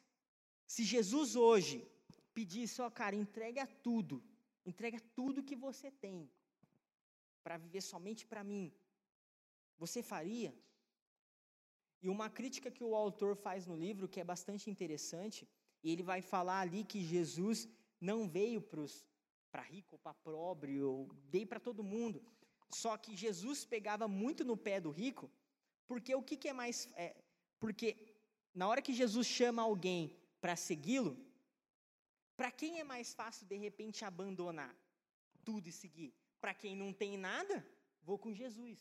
se 0.67 0.83
Jesus 0.83 1.35
hoje 1.35 1.87
pedisse, 2.33 2.81
ó 2.81 2.89
cara, 2.89 3.15
entrega 3.15 3.65
tudo, 3.87 4.23
entrega 4.65 4.99
tudo 5.15 5.43
que 5.49 5.55
você 5.55 5.89
tem 5.91 6.29
para 7.43 7.57
viver 7.57 7.81
somente 7.81 8.25
para 8.25 8.43
mim, 8.43 8.73
você 9.77 10.03
faria? 10.03 10.53
E 12.01 12.09
uma 12.09 12.29
crítica 12.29 12.71
que 12.71 12.83
o 12.83 12.95
autor 12.95 13.35
faz 13.35 13.65
no 13.65 13.75
livro, 13.75 14.07
que 14.07 14.19
é 14.19 14.23
bastante 14.23 14.69
interessante, 14.69 15.47
e 15.83 15.91
ele 15.91 16.03
vai 16.03 16.21
falar 16.21 16.61
ali 16.61 16.83
que 16.83 17.01
Jesus 17.01 17.67
não 17.99 18.27
veio 18.27 18.61
para 19.51 19.61
rico 19.61 19.95
ou 19.95 19.99
para 19.99 20.13
pobre, 20.13 20.81
ou 20.81 21.09
veio 21.29 21.47
para 21.47 21.59
todo 21.59 21.83
mundo. 21.83 22.21
Só 22.69 22.97
que 22.97 23.15
Jesus 23.15 23.65
pegava 23.65 24.07
muito 24.07 24.43
no 24.45 24.55
pé 24.55 24.79
do 24.79 24.91
rico, 24.91 25.29
porque 25.87 26.13
o 26.15 26.23
que, 26.23 26.37
que 26.37 26.47
é 26.47 26.53
mais. 26.53 26.87
É, 26.95 27.15
porque 27.59 27.97
na 28.53 28.67
hora 28.67 28.81
que 28.81 28.93
Jesus 28.93 29.27
chama 29.27 29.61
alguém 29.61 30.15
para 30.39 30.55
segui-lo, 30.55 31.17
para 32.37 32.51
quem 32.51 32.79
é 32.79 32.83
mais 32.83 33.13
fácil 33.13 33.45
de 33.45 33.57
repente 33.57 34.05
abandonar 34.05 34.73
tudo 35.43 35.67
e 35.67 35.71
seguir? 35.71 36.13
Para 36.39 36.53
quem 36.53 36.75
não 36.75 36.93
tem 36.93 37.17
nada, 37.17 37.65
vou 38.01 38.17
com 38.17 38.33
Jesus. 38.33 38.79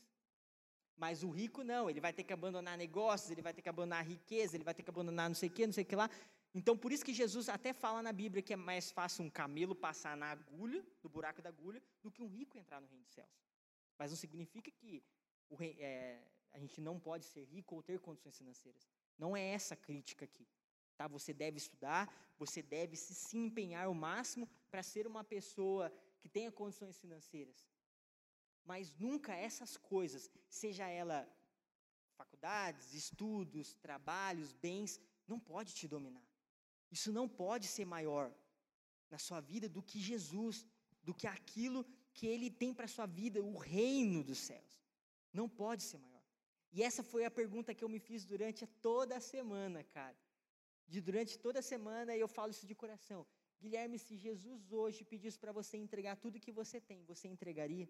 Mas 0.98 1.22
o 1.22 1.30
rico 1.30 1.62
não, 1.62 1.88
ele 1.88 2.00
vai 2.00 2.12
ter 2.12 2.24
que 2.24 2.32
abandonar 2.32 2.76
negócios, 2.76 3.30
ele 3.30 3.40
vai 3.40 3.54
ter 3.54 3.62
que 3.62 3.68
abandonar 3.68 4.04
riqueza, 4.04 4.56
ele 4.56 4.64
vai 4.64 4.74
ter 4.74 4.82
que 4.82 4.90
abandonar 4.90 5.28
não 5.30 5.34
sei 5.34 5.48
o 5.48 5.52
que, 5.52 5.64
não 5.64 5.72
sei 5.72 5.84
o 5.84 5.86
que 5.86 5.94
lá. 5.94 6.10
Então, 6.52 6.76
por 6.76 6.90
isso 6.90 7.04
que 7.04 7.14
Jesus 7.14 7.48
até 7.48 7.72
fala 7.72 8.02
na 8.02 8.12
Bíblia 8.12 8.42
que 8.42 8.52
é 8.52 8.56
mais 8.56 8.90
fácil 8.90 9.24
um 9.24 9.30
camelo 9.30 9.74
passar 9.76 10.16
na 10.16 10.32
agulha, 10.32 10.84
no 11.02 11.08
buraco 11.08 11.40
da 11.40 11.50
agulha, 11.50 11.80
do 12.02 12.10
que 12.10 12.20
um 12.20 12.26
rico 12.26 12.58
entrar 12.58 12.80
no 12.80 12.88
reino 12.88 13.04
dos 13.04 13.12
céus. 13.12 13.30
Mas 13.96 14.10
não 14.10 14.16
significa 14.16 14.70
que 14.70 15.04
rei, 15.56 15.76
é, 15.78 16.20
a 16.52 16.58
gente 16.58 16.80
não 16.80 16.98
pode 16.98 17.24
ser 17.24 17.44
rico 17.44 17.76
ou 17.76 17.82
ter 17.82 18.00
condições 18.00 18.36
financeiras. 18.36 18.88
Não 19.16 19.36
é 19.36 19.42
essa 19.50 19.74
a 19.74 19.76
crítica 19.76 20.24
aqui. 20.24 20.46
Tá? 20.96 21.06
Você 21.06 21.32
deve 21.32 21.58
estudar, 21.58 22.12
você 22.36 22.60
deve 22.60 22.96
se, 22.96 23.14
se 23.14 23.36
empenhar 23.36 23.86
ao 23.86 23.94
máximo 23.94 24.48
para 24.70 24.82
ser 24.82 25.06
uma 25.06 25.22
pessoa 25.22 25.92
que 26.18 26.28
tenha 26.28 26.50
condições 26.50 26.98
financeiras. 26.98 27.68
Mas 28.70 28.94
nunca 29.04 29.32
essas 29.48 29.72
coisas, 29.92 30.22
seja 30.60 30.86
ela 31.02 31.18
faculdades, 32.20 32.86
estudos, 33.02 33.66
trabalhos, 33.86 34.52
bens, 34.66 35.00
não 35.30 35.38
pode 35.52 35.70
te 35.78 35.86
dominar. 35.94 36.26
Isso 36.96 37.10
não 37.18 37.26
pode 37.42 37.66
ser 37.74 37.86
maior 37.96 38.26
na 39.12 39.18
sua 39.26 39.40
vida 39.52 39.68
do 39.76 39.82
que 39.88 39.98
Jesus, 40.10 40.66
do 41.02 41.14
que 41.14 41.26
aquilo 41.26 41.80
que 42.12 42.26
ele 42.26 42.50
tem 42.50 42.72
para 42.74 42.94
sua 42.96 43.06
vida, 43.06 43.42
o 43.42 43.56
reino 43.56 44.22
dos 44.22 44.40
céus. 44.48 44.72
Não 45.32 45.48
pode 45.48 45.82
ser 45.82 45.98
maior. 46.06 46.24
E 46.72 46.82
essa 46.88 47.02
foi 47.02 47.24
a 47.24 47.30
pergunta 47.40 47.74
que 47.74 47.84
eu 47.84 47.88
me 47.94 48.00
fiz 48.08 48.24
durante 48.32 48.66
toda 48.88 49.16
a 49.16 49.20
semana, 49.20 49.82
cara. 49.98 50.18
De 50.86 51.00
durante 51.00 51.38
toda 51.38 51.58
a 51.60 51.68
semana 51.72 52.16
eu 52.16 52.28
falo 52.36 52.50
isso 52.50 52.66
de 52.66 52.74
coração. 52.74 53.26
Guilherme, 53.62 53.98
se 53.98 54.14
Jesus 54.16 54.72
hoje 54.72 55.04
pedisse 55.04 55.38
para 55.38 55.52
você 55.52 55.76
entregar 55.76 56.16
tudo 56.16 56.44
que 56.44 56.52
você 56.52 56.80
tem, 56.80 57.02
você 57.12 57.26
entregaria? 57.28 57.88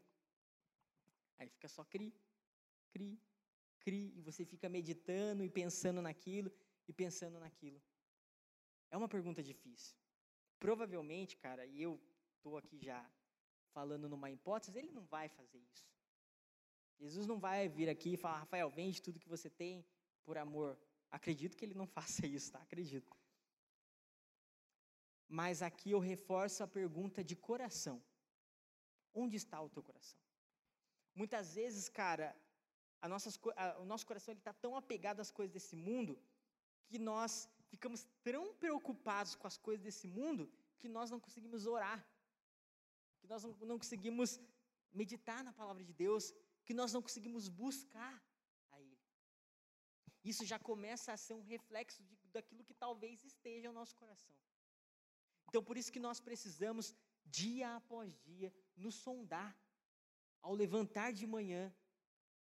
Aí 1.39 1.49
fica 1.49 1.69
só 1.69 1.85
cri, 1.85 2.15
cri, 2.91 3.21
cri, 3.81 4.13
e 4.17 4.21
você 4.21 4.45
fica 4.45 4.69
meditando 4.69 5.45
e 5.45 5.51
pensando 5.51 6.03
naquilo 6.03 6.53
e 6.87 6.93
pensando 6.93 7.39
naquilo. 7.39 7.81
É 8.91 8.97
uma 8.97 9.09
pergunta 9.09 9.43
difícil. 9.43 9.97
Provavelmente, 10.59 11.37
cara, 11.37 11.65
e 11.67 11.81
eu 11.81 12.01
estou 12.37 12.57
aqui 12.57 12.79
já 12.79 13.09
falando 13.73 14.09
numa 14.09 14.31
hipótese, 14.31 14.79
ele 14.79 14.91
não 14.91 15.05
vai 15.05 15.29
fazer 15.29 15.59
isso. 15.59 15.87
Jesus 16.99 17.27
não 17.27 17.39
vai 17.39 17.69
vir 17.69 17.89
aqui 17.89 18.15
e 18.15 18.17
falar, 18.17 18.41
Rafael, 18.41 18.69
vende 18.71 19.01
tudo 19.01 19.21
que 19.21 19.29
você 19.29 19.49
tem 19.49 19.87
por 20.25 20.37
amor. 20.37 20.77
Acredito 21.11 21.57
que 21.57 21.65
ele 21.65 21.75
não 21.75 21.87
faça 21.99 22.27
isso, 22.27 22.51
tá? 22.53 22.61
Acredito. 22.61 23.17
Mas 25.29 25.63
aqui 25.63 25.91
eu 25.91 25.99
reforço 25.99 26.63
a 26.63 26.67
pergunta 26.67 27.23
de 27.23 27.37
coração. 27.37 28.03
Onde 29.15 29.37
está 29.37 29.61
o 29.61 29.69
teu 29.69 29.83
coração? 29.83 30.19
Muitas 31.15 31.55
vezes, 31.55 31.89
cara, 31.89 32.37
a 33.01 33.09
nossas, 33.09 33.39
a, 33.57 33.79
o 33.79 33.85
nosso 33.85 34.07
coração 34.07 34.35
está 34.35 34.53
tão 34.53 34.77
apegado 34.77 35.21
às 35.21 35.31
coisas 35.31 35.53
desse 35.53 35.77
mundo 35.77 36.19
que 36.87 36.99
nós 36.99 37.49
ficamos 37.69 38.07
tão 38.23 38.55
preocupados 38.55 39.35
com 39.35 39.47
as 39.47 39.57
coisas 39.57 39.85
desse 39.85 40.07
mundo 40.07 40.51
que 40.79 40.89
nós 40.89 41.11
não 41.11 41.21
conseguimos 41.21 41.67
orar, 41.67 42.07
que 43.21 43.27
nós 43.27 43.43
não, 43.45 43.53
não 43.71 43.79
conseguimos 43.79 44.41
meditar 44.93 45.43
na 45.45 45.53
palavra 45.53 45.85
de 45.85 45.93
Deus, 45.93 46.33
que 46.65 46.75
nós 46.75 46.93
não 46.93 47.03
conseguimos 47.03 47.49
buscar 47.49 48.23
a 48.71 48.81
Ele. 48.81 48.99
Isso 50.25 50.45
já 50.45 50.59
começa 50.59 51.13
a 51.13 51.17
ser 51.17 51.35
um 51.35 51.43
reflexo 51.43 52.03
de, 52.03 52.17
daquilo 52.33 52.65
que 52.65 52.75
talvez 52.75 53.25
esteja 53.25 53.69
no 53.69 53.75
nosso 53.75 53.95
coração. 53.97 54.35
Então, 55.49 55.63
por 55.63 55.77
isso 55.77 55.93
que 55.93 56.01
nós 56.01 56.21
precisamos, 56.21 56.95
dia 57.25 57.77
após 57.77 58.19
dia, 58.21 58.53
nos 58.77 58.97
sondar. 58.97 59.57
Ao 60.41 60.55
levantar 60.55 61.13
de 61.13 61.27
manhã, 61.27 61.75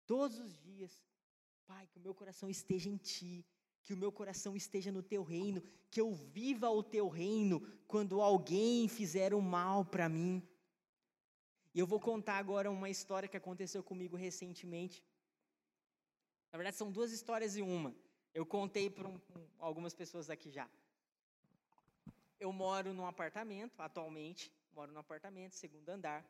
todos 0.07 0.39
os 0.39 0.57
dias, 0.59 1.03
Pai, 1.67 1.87
que 1.87 1.99
o 1.99 2.03
meu 2.03 2.15
coração 2.15 2.49
esteja 2.51 2.89
em 2.89 2.97
Ti, 2.97 3.47
que 3.83 3.95
o 3.95 3.97
meu 3.97 4.13
coração 4.13 4.57
esteja 4.57 4.93
no 4.93 5.03
teu 5.03 5.23
reino, 5.23 5.63
que 5.91 6.01
eu 6.01 6.13
viva 6.13 6.69
o 6.71 6.83
teu 6.83 7.09
reino 7.09 7.61
quando 7.87 8.21
alguém 8.21 8.89
fizer 8.89 9.35
um 9.35 9.41
mal 9.41 9.85
para 9.85 10.09
mim. 10.09 10.47
E 11.75 11.79
eu 11.79 11.87
vou 11.87 12.01
contar 12.01 12.37
agora 12.39 12.71
uma 12.71 12.91
história 12.91 13.29
que 13.29 13.37
aconteceu 13.37 13.83
comigo 13.83 14.17
recentemente. 14.17 15.05
Na 16.53 16.57
verdade, 16.59 16.77
são 16.77 16.91
duas 16.91 17.13
histórias 17.13 17.57
em 17.57 17.63
uma. 17.63 17.95
Eu 18.35 18.45
contei 18.45 18.91
para 18.91 19.09
um, 19.09 19.21
algumas 19.59 19.95
pessoas 19.95 20.29
aqui 20.29 20.51
já. 20.51 20.69
Eu 22.39 22.53
moro 22.53 22.93
num 22.93 23.07
apartamento, 23.07 23.81
atualmente, 23.81 24.53
moro 24.73 24.93
num 24.93 24.99
apartamento, 24.99 25.55
segundo 25.55 25.89
andar. 25.89 26.25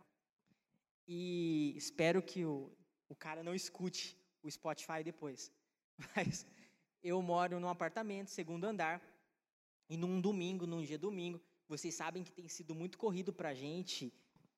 E 1.12 1.74
espero 1.76 2.22
que 2.22 2.44
o, 2.44 2.70
o 3.08 3.16
cara 3.16 3.42
não 3.42 3.52
escute 3.52 4.16
o 4.44 4.48
Spotify 4.48 5.02
depois. 5.02 5.50
Mas 6.14 6.46
eu 7.02 7.20
moro 7.20 7.58
num 7.58 7.66
apartamento, 7.66 8.30
segundo 8.30 8.64
andar, 8.64 9.02
e 9.88 9.96
num 9.96 10.20
domingo, 10.20 10.68
num 10.68 10.84
dia 10.84 10.96
domingo, 10.96 11.42
vocês 11.66 11.96
sabem 11.96 12.22
que 12.22 12.30
tem 12.30 12.46
sido 12.46 12.76
muito 12.76 12.96
corrido 12.96 13.32
para 13.32 13.48
a 13.48 13.54
gente, 13.54 14.14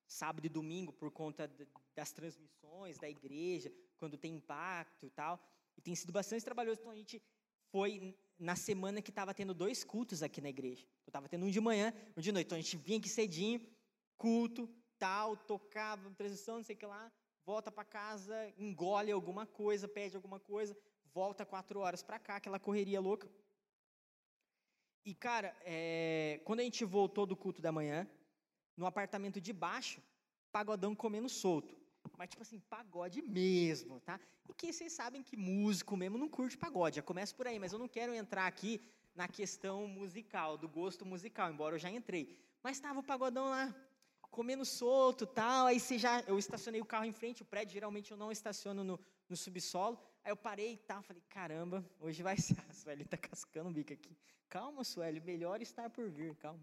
sábado 0.06 0.44
e 0.44 0.50
domingo, 0.50 0.92
por 0.92 1.10
conta 1.10 1.50
das 1.96 2.12
transmissões 2.12 2.98
da 2.98 3.08
igreja, 3.08 3.72
quando 3.96 4.18
tem 4.18 4.34
impacto 4.34 5.06
e 5.06 5.10
tal. 5.10 5.42
E 5.74 5.80
tem 5.80 5.94
sido 5.94 6.12
bastante 6.12 6.44
trabalhoso. 6.44 6.80
Então 6.80 6.92
a 6.92 6.96
gente 6.96 7.22
foi 7.70 8.14
na 8.38 8.56
semana 8.56 9.00
que 9.00 9.08
estava 9.10 9.32
tendo 9.32 9.54
dois 9.54 9.84
cultos 9.84 10.22
aqui 10.22 10.42
na 10.42 10.50
igreja. 10.50 10.84
Eu 11.06 11.10
estava 11.10 11.30
tendo 11.30 11.46
um 11.46 11.50
de 11.50 11.62
manhã, 11.62 11.94
um 12.14 12.20
de 12.20 12.30
noite. 12.30 12.44
Então 12.44 12.58
a 12.58 12.60
gente 12.60 12.76
vinha 12.76 12.98
aqui 12.98 13.08
cedinho, 13.08 13.66
culto, 14.18 14.68
tal, 15.02 15.36
tocava, 15.36 16.08
transição, 16.20 16.56
não 16.58 16.66
sei 16.68 16.76
o 16.76 16.78
que 16.78 16.86
lá, 16.86 17.04
volta 17.44 17.72
para 17.76 17.84
casa, 17.84 18.36
engole 18.56 19.10
alguma 19.10 19.44
coisa, 19.44 19.88
pede 19.88 20.14
alguma 20.14 20.38
coisa, 20.38 20.76
volta 21.12 21.44
quatro 21.44 21.80
horas 21.80 22.02
para 22.04 22.20
cá, 22.26 22.36
aquela 22.36 22.60
correria 22.66 23.00
louca. 23.00 23.28
E, 25.04 25.12
cara, 25.12 25.56
é, 25.64 26.40
quando 26.44 26.60
a 26.60 26.62
gente 26.62 26.84
voltou 26.84 27.26
do 27.26 27.34
culto 27.34 27.60
da 27.60 27.72
manhã, 27.72 28.08
no 28.76 28.86
apartamento 28.86 29.40
de 29.40 29.52
baixo, 29.52 30.00
pagodão 30.52 30.94
comendo 30.94 31.28
solto. 31.28 31.74
Mas, 32.16 32.28
tipo 32.28 32.42
assim, 32.42 32.60
pagode 32.60 33.20
mesmo, 33.22 33.98
tá? 34.00 34.20
E 34.48 34.54
que 34.54 34.72
vocês 34.72 34.92
sabem 34.92 35.20
que 35.20 35.36
músico 35.36 35.96
mesmo 35.96 36.16
não 36.16 36.28
curte 36.28 36.56
pagode, 36.56 36.96
já 36.96 37.02
começa 37.02 37.34
por 37.34 37.48
aí, 37.48 37.58
mas 37.58 37.72
eu 37.72 37.78
não 37.80 37.88
quero 37.88 38.14
entrar 38.14 38.46
aqui 38.46 38.80
na 39.16 39.26
questão 39.26 39.88
musical, 39.88 40.56
do 40.56 40.68
gosto 40.68 41.04
musical, 41.04 41.50
embora 41.50 41.74
eu 41.74 41.80
já 41.80 41.90
entrei. 41.90 42.38
Mas 42.62 42.76
estava 42.76 43.00
o 43.00 43.02
pagodão 43.02 43.46
lá, 43.46 43.74
comendo 44.32 44.64
solto 44.64 45.26
tal, 45.26 45.66
aí 45.66 45.78
você 45.78 45.98
já, 45.98 46.20
eu 46.26 46.38
estacionei 46.38 46.80
o 46.80 46.86
carro 46.86 47.04
em 47.04 47.12
frente, 47.12 47.42
o 47.42 47.44
prédio 47.44 47.74
geralmente 47.74 48.10
eu 48.10 48.16
não 48.16 48.32
estaciono 48.32 48.82
no, 48.82 48.98
no 49.28 49.36
subsolo, 49.36 50.00
aí 50.24 50.32
eu 50.32 50.36
parei 50.36 50.72
e 50.72 50.76
tal, 50.78 51.02
falei, 51.02 51.22
caramba, 51.28 51.84
hoje 52.00 52.22
vai 52.22 52.38
ser, 52.38 52.56
a 52.68 52.72
Sueli 52.72 53.04
tá 53.04 53.18
cascando 53.18 53.68
o 53.68 53.72
bico 53.72 53.92
aqui. 53.92 54.16
Calma, 54.48 54.84
Sueli, 54.84 55.20
melhor 55.20 55.60
estar 55.60 55.90
por 55.90 56.08
vir, 56.08 56.34
calma. 56.36 56.60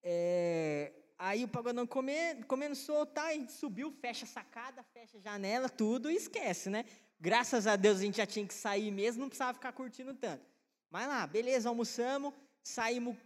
É, 0.00 0.92
aí 1.18 1.44
o 1.44 1.48
pagodão 1.48 1.86
comendo, 1.86 2.46
comendo 2.46 2.76
solto, 2.76 3.14
tá, 3.14 3.34
e 3.34 3.48
subiu, 3.48 3.90
fecha 3.90 4.24
a 4.24 4.28
sacada, 4.28 4.82
fecha 4.84 5.18
a 5.18 5.20
janela, 5.20 5.68
tudo, 5.68 6.08
e 6.08 6.14
esquece, 6.14 6.70
né? 6.70 6.84
Graças 7.18 7.66
a 7.66 7.74
Deus 7.74 7.98
a 7.98 8.02
gente 8.02 8.18
já 8.18 8.26
tinha 8.26 8.46
que 8.46 8.54
sair 8.54 8.92
mesmo, 8.92 9.22
não 9.22 9.28
precisava 9.28 9.54
ficar 9.54 9.72
curtindo 9.72 10.14
tanto. 10.14 10.48
Mas 10.88 11.08
lá, 11.08 11.26
beleza, 11.26 11.68
almoçamos, 11.68 12.32
saímos 12.62 13.16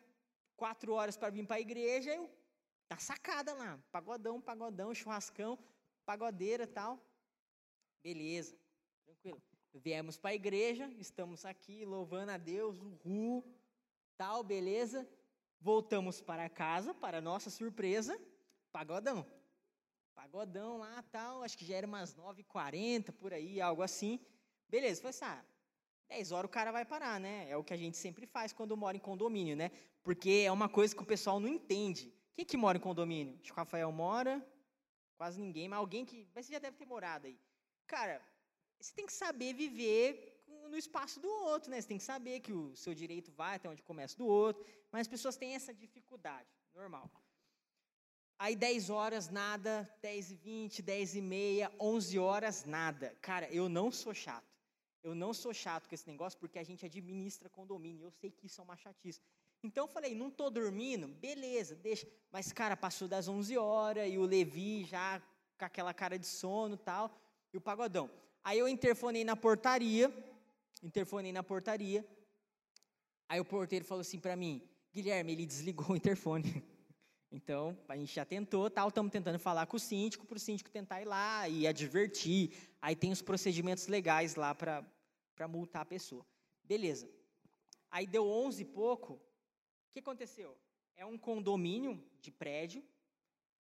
quatro 0.56 0.94
horas 0.94 1.14
para 1.16 1.28
vir 1.28 1.46
para 1.46 1.56
a 1.56 1.60
igreja, 1.60 2.10
eu 2.10 2.28
Tá 2.88 2.98
sacada 2.98 3.54
lá, 3.54 3.78
pagodão, 3.90 4.40
pagodão, 4.40 4.94
churrascão, 4.94 5.58
pagodeira 6.04 6.66
tal. 6.66 6.98
Beleza, 8.02 8.56
tranquilo. 9.04 9.42
Viemos 9.72 10.16
para 10.16 10.30
a 10.30 10.34
igreja, 10.34 10.88
estamos 10.98 11.44
aqui 11.44 11.84
louvando 11.84 12.30
a 12.30 12.36
Deus, 12.36 12.78
ru, 12.78 13.44
tal, 14.16 14.44
beleza. 14.44 15.08
Voltamos 15.60 16.20
para 16.20 16.48
casa, 16.48 16.92
para 16.94 17.20
nossa 17.20 17.50
surpresa, 17.50 18.20
pagodão. 18.70 19.26
Pagodão 20.14 20.78
lá, 20.78 21.02
tal, 21.10 21.42
acho 21.42 21.58
que 21.58 21.64
já 21.64 21.76
era 21.76 21.86
umas 21.86 22.14
9h40 22.14 23.10
por 23.12 23.32
aí, 23.32 23.60
algo 23.60 23.82
assim. 23.82 24.20
Beleza, 24.68 25.00
foi 25.00 25.10
assim, 25.10 25.24
ah, 25.24 25.44
10 26.08 26.32
horas 26.32 26.48
o 26.48 26.52
cara 26.52 26.70
vai 26.70 26.84
parar, 26.84 27.18
né? 27.18 27.48
É 27.48 27.56
o 27.56 27.64
que 27.64 27.72
a 27.72 27.76
gente 27.76 27.96
sempre 27.96 28.26
faz 28.26 28.52
quando 28.52 28.76
mora 28.76 28.96
em 28.96 29.00
condomínio, 29.00 29.56
né? 29.56 29.70
Porque 30.02 30.44
é 30.46 30.52
uma 30.52 30.68
coisa 30.68 30.94
que 30.94 31.02
o 31.02 31.06
pessoal 31.06 31.40
não 31.40 31.48
entende. 31.48 32.12
Quem 32.34 32.44
que 32.44 32.56
mora 32.56 32.78
em 32.78 32.80
condomínio? 32.80 33.34
Acho 33.34 33.44
que 33.44 33.52
o 33.52 33.54
Rafael 33.54 33.90
mora, 33.92 34.44
quase 35.16 35.40
ninguém, 35.40 35.68
mas 35.68 35.78
alguém 35.78 36.04
que. 36.04 36.28
Mas 36.34 36.46
você 36.46 36.52
já 36.52 36.58
deve 36.58 36.76
ter 36.76 36.86
morado 36.86 37.26
aí. 37.26 37.38
Cara, 37.86 38.20
você 38.80 38.92
tem 38.92 39.06
que 39.06 39.12
saber 39.12 39.54
viver 39.54 40.44
no 40.68 40.76
espaço 40.76 41.20
do 41.20 41.28
outro, 41.28 41.70
né? 41.70 41.80
Você 41.80 41.88
tem 41.88 41.98
que 41.98 42.04
saber 42.04 42.40
que 42.40 42.52
o 42.52 42.74
seu 42.76 42.94
direito 42.94 43.30
vai 43.32 43.56
até 43.56 43.68
onde 43.68 43.82
começa 43.82 44.16
do 44.16 44.26
outro, 44.26 44.64
mas 44.90 45.02
as 45.02 45.08
pessoas 45.08 45.36
têm 45.36 45.54
essa 45.54 45.72
dificuldade, 45.72 46.48
normal. 46.74 47.10
Aí 48.38 48.56
10 48.56 48.90
horas, 48.90 49.28
nada, 49.28 49.88
10 50.02 50.32
e 50.32 50.34
20, 50.34 50.82
10 50.82 51.14
e 51.14 51.20
meia, 51.20 51.72
11 51.78 52.18
horas, 52.18 52.64
nada. 52.64 53.16
Cara, 53.20 53.48
eu 53.50 53.68
não 53.68 53.92
sou 53.92 54.12
chato. 54.12 54.52
Eu 55.02 55.14
não 55.14 55.32
sou 55.32 55.52
chato 55.54 55.88
com 55.88 55.94
esse 55.94 56.06
negócio 56.08 56.38
porque 56.38 56.58
a 56.58 56.64
gente 56.64 56.84
administra 56.84 57.48
condomínio. 57.48 58.04
Eu 58.04 58.10
sei 58.10 58.30
que 58.30 58.46
isso 58.46 58.60
é 58.60 58.64
uma 58.64 58.76
chatice. 58.76 59.20
Então 59.64 59.84
eu 59.84 59.88
falei, 59.88 60.14
não 60.14 60.28
estou 60.28 60.50
dormindo? 60.50 61.08
Beleza, 61.08 61.74
deixa. 61.74 62.06
Mas, 62.30 62.52
cara, 62.52 62.76
passou 62.76 63.08
das 63.08 63.28
11 63.28 63.56
horas 63.56 64.12
e 64.12 64.18
o 64.18 64.26
Levi 64.26 64.84
já 64.84 65.22
com 65.58 65.64
aquela 65.64 65.94
cara 65.94 66.18
de 66.18 66.26
sono 66.26 66.76
tal, 66.76 67.10
e 67.52 67.56
o 67.56 67.60
pagodão. 67.60 68.10
Aí 68.42 68.58
eu 68.58 68.68
interfonei 68.68 69.24
na 69.24 69.34
portaria, 69.34 70.12
interfonei 70.82 71.32
na 71.32 71.42
portaria, 71.42 72.06
aí 73.26 73.40
o 73.40 73.44
porteiro 73.44 73.86
falou 73.86 74.02
assim 74.02 74.18
para 74.18 74.36
mim, 74.36 74.60
Guilherme, 74.92 75.32
ele 75.32 75.46
desligou 75.46 75.90
o 75.90 75.96
interfone. 75.96 76.62
Então, 77.36 77.76
a 77.88 77.96
gente 77.96 78.14
já 78.14 78.24
tentou, 78.24 78.70
tal, 78.70 78.86
estamos 78.86 79.10
tentando 79.10 79.40
falar 79.40 79.66
com 79.66 79.76
o 79.76 79.80
síndico, 79.80 80.24
para 80.24 80.36
o 80.36 80.38
síndico 80.38 80.70
tentar 80.70 81.02
ir 81.02 81.04
lá 81.04 81.48
e 81.48 81.66
advertir. 81.66 82.52
Aí 82.80 82.94
tem 82.94 83.10
os 83.10 83.20
procedimentos 83.20 83.88
legais 83.88 84.36
lá 84.36 84.54
para 84.54 85.48
multar 85.48 85.82
a 85.82 85.84
pessoa. 85.84 86.24
Beleza. 86.62 87.10
Aí 87.90 88.06
deu 88.06 88.24
11 88.24 88.62
e 88.62 88.64
pouco, 88.64 89.20
que 89.94 90.00
aconteceu? 90.00 90.58
É 90.96 91.06
um 91.06 91.16
condomínio 91.16 92.02
de 92.20 92.30
prédio 92.32 92.82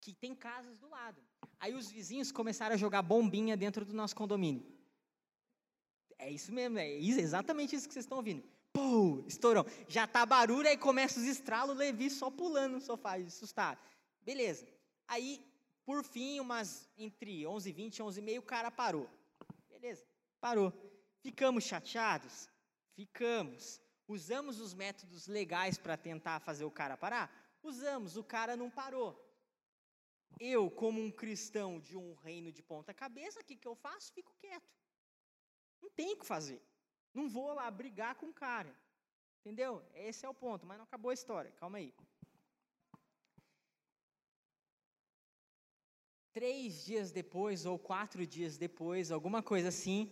que 0.02 0.14
tem 0.14 0.36
casas 0.36 0.78
do 0.78 0.90
lado. 0.90 1.22
Aí 1.58 1.74
os 1.74 1.90
vizinhos 1.90 2.34
começaram 2.34 2.76
a 2.76 2.78
jogar 2.78 3.02
bombinha 3.02 3.56
dentro 3.56 3.86
do 3.86 3.94
nosso 3.94 4.16
condomínio. 4.16 4.66
É 6.20 6.30
isso 6.30 6.52
mesmo, 6.52 6.80
é 6.80 6.90
exatamente 6.90 7.76
isso 7.76 7.88
que 7.88 7.94
vocês 7.94 8.04
estão 8.04 8.18
ouvindo. 8.18 8.44
Pô, 8.74 9.24
estourou. 9.26 9.66
Já 9.88 10.06
tá 10.06 10.26
barulho, 10.26 10.68
aí 10.68 10.78
começa 10.78 11.20
os 11.20 11.26
estralos, 11.26 11.78
Levi 11.78 12.10
só 12.10 12.30
pulando 12.30 12.74
no 12.74 12.82
sofá, 12.82 13.16
assustado. 13.16 13.80
Beleza. 14.22 14.68
Aí, 15.08 15.42
por 15.86 16.04
fim, 16.04 16.42
umas 16.42 16.90
entre 16.98 17.48
11 17.48 17.70
e 17.70 17.72
20, 17.72 18.04
11 18.04 18.20
e 18.20 18.24
meio, 18.24 18.42
o 18.42 18.46
cara 18.46 18.70
parou. 18.70 19.10
Beleza, 19.70 20.06
parou. 20.42 20.74
Ficamos 21.22 21.64
chateados? 21.64 22.50
Ficamos. 22.96 23.80
Usamos 24.08 24.60
os 24.60 24.74
métodos 24.74 25.28
legais 25.28 25.78
para 25.78 25.98
tentar 25.98 26.40
fazer 26.40 26.64
o 26.64 26.72
cara 26.72 26.96
parar? 26.96 27.30
Usamos, 27.62 28.16
o 28.16 28.24
cara 28.24 28.56
não 28.56 28.70
parou. 28.70 29.22
Eu, 30.40 30.70
como 30.72 31.02
um 31.02 31.12
cristão 31.12 31.80
de 31.80 31.98
um 31.98 32.14
reino 32.16 32.52
de 32.52 32.62
ponta 32.62 32.94
cabeça, 32.94 33.40
o 33.40 33.44
que, 33.44 33.56
que 33.56 33.68
eu 33.68 33.76
faço? 33.76 34.14
Fico 34.14 34.34
quieto. 34.40 34.72
Não 35.82 35.90
tem 35.90 36.14
o 36.14 36.18
que 36.18 36.26
fazer. 36.26 36.62
Não 37.14 37.28
vou 37.28 37.54
lá 37.54 37.70
brigar 37.70 38.16
com 38.16 38.28
o 38.28 38.34
cara. 38.34 38.74
Entendeu? 39.42 39.84
Esse 39.94 40.26
é 40.26 40.30
o 40.30 40.34
ponto, 40.34 40.66
mas 40.66 40.78
não 40.78 40.86
acabou 40.86 41.12
a 41.12 41.14
história. 41.14 41.52
Calma 41.52 41.78
aí. 41.80 41.94
Três 46.32 46.86
dias 46.86 47.12
depois, 47.12 47.66
ou 47.66 47.80
quatro 47.80 48.26
dias 48.26 48.58
depois, 48.58 49.12
alguma 49.12 49.42
coisa 49.42 49.70
assim, 49.70 50.12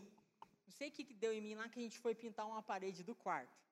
não 0.65 0.71
sei 0.71 0.89
o 0.89 0.91
que, 0.91 1.03
que 1.03 1.13
deu 1.13 1.31
em 1.31 1.39
mim 1.39 1.53
lá 1.53 1.69
que 1.69 1.79
a 1.79 1.83
gente 1.83 1.99
foi 1.99 2.15
pintar 2.15 2.47
uma 2.47 2.63
parede 2.63 3.03
do 3.03 3.13
quarto. 3.13 3.64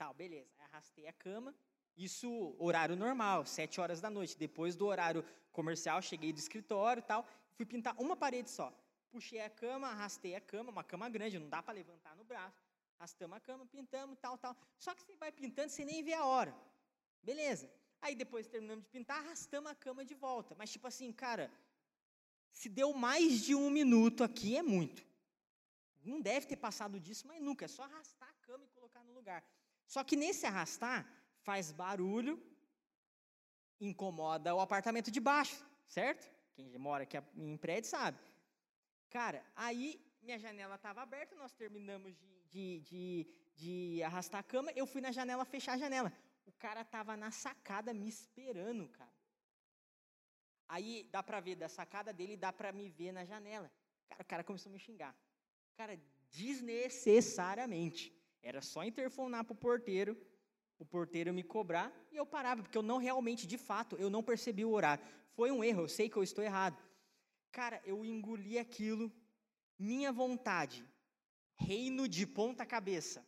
Tal, 0.00 0.14
beleza. 0.14 0.50
Arrastei 0.60 1.06
a 1.06 1.12
cama. 1.12 1.54
Isso, 1.94 2.56
horário 2.58 2.96
normal, 2.96 3.44
sete 3.44 3.78
horas 3.82 4.00
da 4.00 4.08
noite. 4.08 4.34
Depois 4.34 4.74
do 4.74 4.86
horário 4.86 5.22
comercial, 5.52 6.00
cheguei 6.00 6.32
do 6.32 6.38
escritório 6.38 7.02
tal. 7.02 7.28
Fui 7.52 7.66
pintar 7.66 7.94
uma 7.98 8.16
parede 8.16 8.48
só. 8.48 8.72
Puxei 9.10 9.42
a 9.42 9.50
cama, 9.50 9.88
arrastei 9.88 10.34
a 10.34 10.40
cama, 10.40 10.70
uma 10.70 10.82
cama 10.82 11.06
grande, 11.10 11.38
não 11.38 11.50
dá 11.50 11.62
para 11.62 11.74
levantar 11.74 12.16
no 12.16 12.24
braço. 12.24 12.64
Arrastamos 12.98 13.36
a 13.36 13.40
cama, 13.40 13.66
pintamos, 13.66 14.16
tal, 14.18 14.38
tal. 14.38 14.56
Só 14.78 14.94
que 14.94 15.02
você 15.02 15.14
vai 15.16 15.30
pintando, 15.30 15.68
você 15.68 15.84
nem 15.84 16.02
vê 16.02 16.14
a 16.14 16.24
hora. 16.24 16.56
Beleza. 17.22 17.70
Aí 18.00 18.14
depois 18.14 18.46
terminamos 18.46 18.82
de 18.84 18.90
pintar, 18.90 19.18
arrastamos 19.18 19.70
a 19.70 19.74
cama 19.74 20.02
de 20.02 20.14
volta. 20.14 20.54
Mas 20.54 20.72
tipo 20.72 20.86
assim, 20.86 21.12
cara, 21.12 21.52
se 22.50 22.70
deu 22.70 22.94
mais 22.94 23.42
de 23.42 23.54
um 23.54 23.68
minuto 23.68 24.24
aqui 24.24 24.56
é 24.56 24.62
muito. 24.62 25.04
Não 26.02 26.22
deve 26.22 26.46
ter 26.46 26.56
passado 26.56 26.98
disso, 26.98 27.26
mas 27.26 27.42
nunca. 27.42 27.66
É 27.66 27.68
só 27.68 27.82
arrastar 27.82 28.30
a 28.30 28.46
cama 28.46 28.64
e 28.64 28.68
colocar 28.68 29.04
no 29.04 29.12
lugar. 29.12 29.44
Só 29.92 30.00
que 30.04 30.14
nesse 30.14 30.46
arrastar, 30.46 31.04
faz 31.42 31.72
barulho, 31.72 32.40
incomoda 33.80 34.54
o 34.54 34.60
apartamento 34.60 35.10
de 35.10 35.18
baixo, 35.18 35.66
certo? 35.88 36.30
Quem 36.54 36.78
mora 36.78 37.02
aqui 37.02 37.16
em 37.34 37.56
prédio 37.56 37.90
sabe. 37.90 38.16
Cara, 39.16 39.44
aí 39.56 40.00
minha 40.22 40.38
janela 40.38 40.76
estava 40.76 41.02
aberta, 41.02 41.34
nós 41.34 41.52
terminamos 41.54 42.14
de, 42.16 42.44
de, 42.48 42.80
de, 42.82 43.26
de, 43.56 44.00
arrastar 44.04 44.38
a 44.42 44.44
cama, 44.44 44.70
eu 44.76 44.86
fui 44.86 45.00
na 45.00 45.10
janela 45.10 45.44
fechar 45.44 45.72
a 45.72 45.78
janela. 45.78 46.12
O 46.46 46.52
cara 46.52 46.82
estava 46.82 47.16
na 47.16 47.32
sacada 47.32 47.92
me 47.92 48.08
esperando, 48.08 48.88
cara. 48.90 49.10
Aí 50.68 51.02
dá 51.10 51.20
para 51.20 51.40
ver 51.40 51.56
da 51.56 51.68
sacada 51.68 52.12
dele, 52.12 52.36
dá 52.36 52.52
para 52.52 52.70
me 52.70 52.88
ver 52.88 53.10
na 53.10 53.24
janela. 53.24 53.68
Cara, 54.08 54.22
o 54.22 54.26
cara 54.26 54.44
começou 54.44 54.70
a 54.70 54.72
me 54.72 54.78
xingar. 54.78 55.16
Cara, 55.74 56.00
desnecessariamente. 56.30 58.19
Era 58.42 58.62
só 58.62 58.82
interfonar 58.84 59.44
para 59.44 59.52
o 59.52 59.56
porteiro, 59.56 60.16
o 60.78 60.84
porteiro 60.84 61.32
me 61.32 61.42
cobrar 61.42 61.92
e 62.10 62.16
eu 62.16 62.24
parava, 62.24 62.62
porque 62.62 62.78
eu 62.78 62.82
não 62.82 62.96
realmente, 62.96 63.46
de 63.46 63.58
fato, 63.58 63.96
eu 63.96 64.08
não 64.08 64.22
percebi 64.22 64.64
o 64.64 64.70
horário. 64.70 65.04
Foi 65.32 65.50
um 65.50 65.62
erro, 65.62 65.82
eu 65.82 65.88
sei 65.88 66.08
que 66.08 66.16
eu 66.16 66.22
estou 66.22 66.42
errado. 66.42 66.82
Cara, 67.52 67.82
eu 67.84 68.04
engoli 68.04 68.58
aquilo, 68.58 69.12
minha 69.78 70.10
vontade, 70.10 70.84
reino 71.56 72.08
de 72.08 72.26
ponta 72.26 72.64
cabeça. 72.64 73.24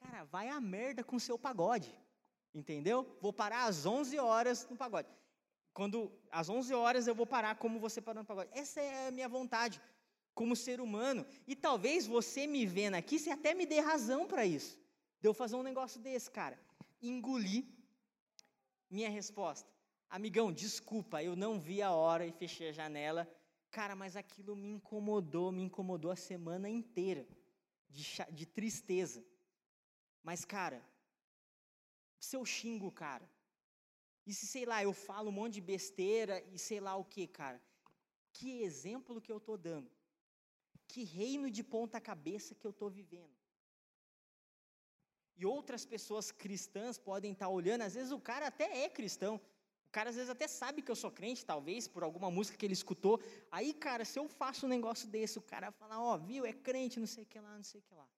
Cara, 0.00 0.24
vai 0.24 0.48
a 0.48 0.60
merda 0.60 1.02
com 1.02 1.18
seu 1.18 1.38
pagode, 1.38 1.92
entendeu? 2.54 3.18
Vou 3.20 3.32
parar 3.32 3.64
às 3.64 3.84
11 3.84 4.18
horas 4.18 4.68
no 4.68 4.76
pagode. 4.76 5.08
Quando 5.72 6.12
às 6.30 6.48
11 6.48 6.72
horas 6.74 7.06
eu 7.06 7.14
vou 7.14 7.26
parar 7.26 7.56
como 7.56 7.80
você 7.80 8.00
parou 8.00 8.22
no 8.22 8.26
pagode. 8.26 8.50
Essa 8.52 8.80
é 8.80 9.08
a 9.08 9.10
minha 9.10 9.28
vontade 9.28 9.80
como 10.36 10.54
ser 10.54 10.82
humano. 10.82 11.26
E 11.46 11.56
talvez 11.56 12.06
você 12.06 12.46
me 12.46 12.64
vendo 12.66 12.94
aqui, 12.94 13.18
você 13.18 13.30
até 13.30 13.54
me 13.54 13.64
dê 13.64 13.80
razão 13.80 14.26
para 14.26 14.44
isso. 14.44 14.78
De 15.20 15.26
eu 15.26 15.32
fazer 15.32 15.56
um 15.56 15.62
negócio 15.62 15.98
desse, 15.98 16.30
cara. 16.30 16.60
Engolir 17.00 17.64
minha 18.90 19.08
resposta. 19.08 19.68
Amigão, 20.10 20.52
desculpa, 20.52 21.22
eu 21.22 21.34
não 21.34 21.58
vi 21.58 21.80
a 21.80 21.90
hora 21.90 22.26
e 22.26 22.32
fechei 22.32 22.68
a 22.68 22.72
janela. 22.72 23.26
Cara, 23.70 23.96
mas 23.96 24.14
aquilo 24.14 24.54
me 24.54 24.68
incomodou, 24.68 25.50
me 25.50 25.62
incomodou 25.62 26.10
a 26.10 26.16
semana 26.16 26.68
inteira. 26.68 27.26
De, 27.88 28.04
de 28.30 28.44
tristeza. 28.44 29.24
Mas, 30.22 30.44
cara, 30.44 30.84
se 32.20 32.36
eu 32.36 32.44
xingo 32.44 32.90
cara, 32.92 33.26
e 34.26 34.34
se, 34.34 34.46
sei 34.46 34.66
lá, 34.66 34.82
eu 34.82 34.92
falo 34.92 35.30
um 35.30 35.38
monte 35.40 35.54
de 35.54 35.60
besteira 35.62 36.44
e 36.52 36.58
sei 36.58 36.78
lá 36.78 36.94
o 36.96 37.04
que, 37.04 37.26
cara, 37.26 37.62
que 38.34 38.60
exemplo 38.60 39.20
que 39.20 39.32
eu 39.32 39.38
estou 39.38 39.56
dando? 39.56 39.95
Que 40.88 41.02
reino 41.04 41.50
de 41.50 41.62
ponta 41.62 42.00
cabeça 42.00 42.54
que 42.54 42.66
eu 42.66 42.70
estou 42.70 42.88
vivendo? 42.88 43.36
E 45.36 45.44
outras 45.44 45.84
pessoas 45.84 46.30
cristãs 46.30 46.96
podem 46.98 47.32
estar 47.32 47.46
tá 47.46 47.50
olhando, 47.50 47.82
às 47.82 47.94
vezes 47.94 48.10
o 48.10 48.20
cara 48.20 48.46
até 48.46 48.84
é 48.84 48.88
cristão, 48.88 49.34
o 49.86 49.90
cara 49.90 50.08
às 50.10 50.16
vezes 50.16 50.30
até 50.30 50.48
sabe 50.48 50.80
que 50.80 50.90
eu 50.90 50.96
sou 50.96 51.10
crente, 51.10 51.44
talvez, 51.44 51.86
por 51.86 52.02
alguma 52.02 52.30
música 52.30 52.56
que 52.56 52.64
ele 52.64 52.72
escutou. 52.72 53.20
Aí, 53.50 53.74
cara, 53.74 54.04
se 54.04 54.18
eu 54.18 54.28
faço 54.28 54.64
um 54.66 54.68
negócio 54.68 55.08
desse, 55.08 55.38
o 55.38 55.42
cara 55.42 55.70
fala, 55.70 56.00
ó, 56.00 56.14
oh, 56.14 56.18
viu, 56.18 56.46
é 56.46 56.52
crente, 56.52 56.98
não 56.98 57.06
sei 57.06 57.24
o 57.24 57.26
que 57.26 57.38
lá, 57.38 57.54
não 57.56 57.64
sei 57.64 57.80
o 57.80 57.82
que 57.82 57.94
lá. 57.94 58.08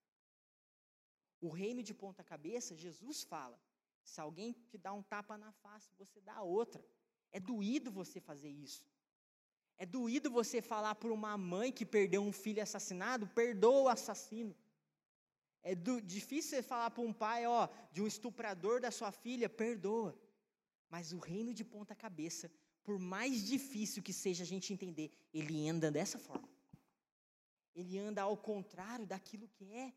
O 1.41 1.49
reino 1.49 1.83
de 1.83 1.95
ponta 1.95 2.23
cabeça, 2.23 2.75
Jesus 2.75 3.23
fala, 3.23 3.61
se 4.03 4.21
alguém 4.21 4.53
te 4.53 4.79
dá 4.79 4.93
um 4.93 5.03
tapa 5.03 5.37
na 5.37 5.53
face, 5.53 5.91
você 5.97 6.21
dá 6.21 6.35
a 6.35 6.43
outra. 6.43 6.85
É 7.31 7.39
doído 7.39 7.91
você 7.91 8.21
fazer 8.21 8.49
isso. 8.49 8.85
É 9.79 9.87
doído 9.87 10.29
você 10.31 10.61
falar 10.61 10.95
para 10.97 11.13
uma 11.13 11.37
mãe 11.39 11.71
que 11.71 11.87
perdeu 11.87 12.21
um 12.21 12.33
filho 12.33 12.63
assassinado, 12.63 13.29
perdoa 13.29 13.83
o 13.83 13.89
assassino. 13.89 14.55
É 15.63 15.75
do, 15.75 16.01
difícil 16.01 16.51
você 16.51 16.63
falar 16.63 16.91
para 16.91 17.03
um 17.03 17.13
pai, 17.13 17.47
ó, 17.47 17.69
de 17.93 18.03
um 18.03 18.07
estuprador 18.07 18.81
da 18.81 18.91
sua 18.91 19.13
filha, 19.13 19.49
perdoa. 19.49 20.19
Mas 20.91 21.13
o 21.13 21.19
reino 21.19 21.55
de 21.55 21.65
ponta 21.65 21.95
cabeça, 21.95 22.51
por 22.83 22.99
mais 22.99 23.47
difícil 23.47 24.03
que 24.03 24.13
seja 24.13 24.43
a 24.43 24.47
gente 24.47 24.73
entender, 24.73 25.13
ele 25.33 25.69
anda 25.69 25.91
dessa 25.91 26.19
forma. 26.19 26.49
Ele 27.75 27.97
anda 27.99 28.23
ao 28.23 28.37
contrário 28.37 29.07
daquilo 29.07 29.47
que 29.47 29.73
é, 29.73 29.93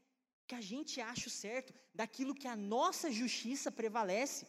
que 0.45 0.53
a 0.53 0.61
gente 0.61 1.01
acha 1.01 1.29
certo, 1.29 1.73
daquilo 1.93 2.35
que 2.35 2.47
a 2.47 2.55
nossa 2.55 3.11
justiça 3.11 3.71
prevalece. 3.71 4.45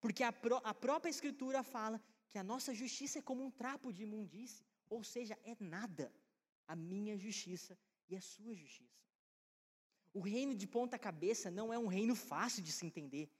Porque 0.00 0.22
a, 0.22 0.32
pró 0.32 0.60
a 0.64 0.72
própria 0.72 1.10
Escritura 1.10 1.62
fala 1.62 2.00
que 2.34 2.38
a 2.40 2.50
nossa 2.52 2.74
justiça 2.74 3.20
é 3.20 3.22
como 3.22 3.44
um 3.44 3.50
trapo 3.62 3.92
de 3.92 4.02
imundície, 4.02 4.66
ou 4.90 5.04
seja, 5.04 5.38
é 5.44 5.54
nada 5.60 6.12
a 6.66 6.74
minha 6.74 7.16
justiça 7.16 7.78
e 8.08 8.16
a 8.16 8.20
sua 8.20 8.52
justiça. 8.56 8.98
O 10.12 10.18
reino 10.18 10.52
de 10.52 10.66
ponta 10.66 10.98
cabeça 10.98 11.48
não 11.48 11.72
é 11.72 11.78
um 11.78 11.86
reino 11.86 12.16
fácil 12.16 12.60
de 12.60 12.72
se 12.72 12.84
entender, 12.84 13.30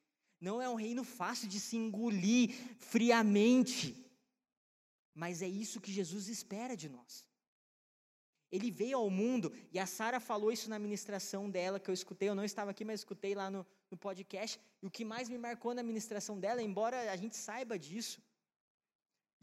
não 0.40 0.62
é 0.62 0.68
um 0.68 0.76
reino 0.76 1.02
fácil 1.02 1.48
de 1.48 1.58
se 1.58 1.76
engolir 1.76 2.54
friamente, 2.78 3.80
mas 5.12 5.42
é 5.42 5.48
isso 5.48 5.80
que 5.80 5.90
Jesus 5.90 6.28
espera 6.28 6.76
de 6.76 6.88
nós. 6.88 7.28
Ele 8.52 8.70
veio 8.70 8.98
ao 8.98 9.10
mundo, 9.10 9.52
e 9.72 9.78
a 9.80 9.86
Sara 9.86 10.20
falou 10.20 10.52
isso 10.52 10.70
na 10.70 10.78
ministração 10.78 11.50
dela, 11.50 11.80
que 11.80 11.90
eu 11.90 11.94
escutei, 12.00 12.28
eu 12.28 12.36
não 12.36 12.44
estava 12.44 12.70
aqui, 12.70 12.84
mas 12.84 13.00
escutei 13.00 13.34
lá 13.34 13.50
no, 13.50 13.66
no 13.90 13.96
podcast, 13.96 14.60
e 14.80 14.86
o 14.86 14.90
que 14.96 15.04
mais 15.04 15.28
me 15.28 15.36
marcou 15.36 15.74
na 15.74 15.82
ministração 15.82 16.38
dela, 16.38 16.62
embora 16.62 17.10
a 17.10 17.16
gente 17.16 17.36
saiba 17.36 17.76
disso, 17.76 18.22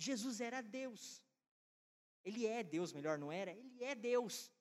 Jesus 0.01 0.41
era 0.41 0.61
Deus. 0.61 1.21
Ele 2.23 2.45
é 2.45 2.63
Deus, 2.63 2.93
melhor, 2.93 3.17
não 3.17 3.31
era? 3.31 3.51
Ele 3.51 3.83
é 3.83 3.93
Deus. 3.93 4.51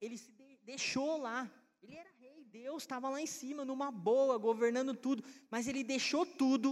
Ele 0.00 0.16
se 0.18 0.32
deixou 0.62 1.16
lá. 1.16 1.50
Ele 1.82 1.94
era 1.94 2.10
rei, 2.18 2.44
Deus 2.44 2.82
estava 2.82 3.08
lá 3.08 3.20
em 3.20 3.26
cima, 3.26 3.64
numa 3.64 3.90
boa, 3.90 4.38
governando 4.38 4.94
tudo. 4.94 5.22
Mas 5.50 5.68
ele 5.68 5.84
deixou 5.84 6.24
tudo 6.24 6.68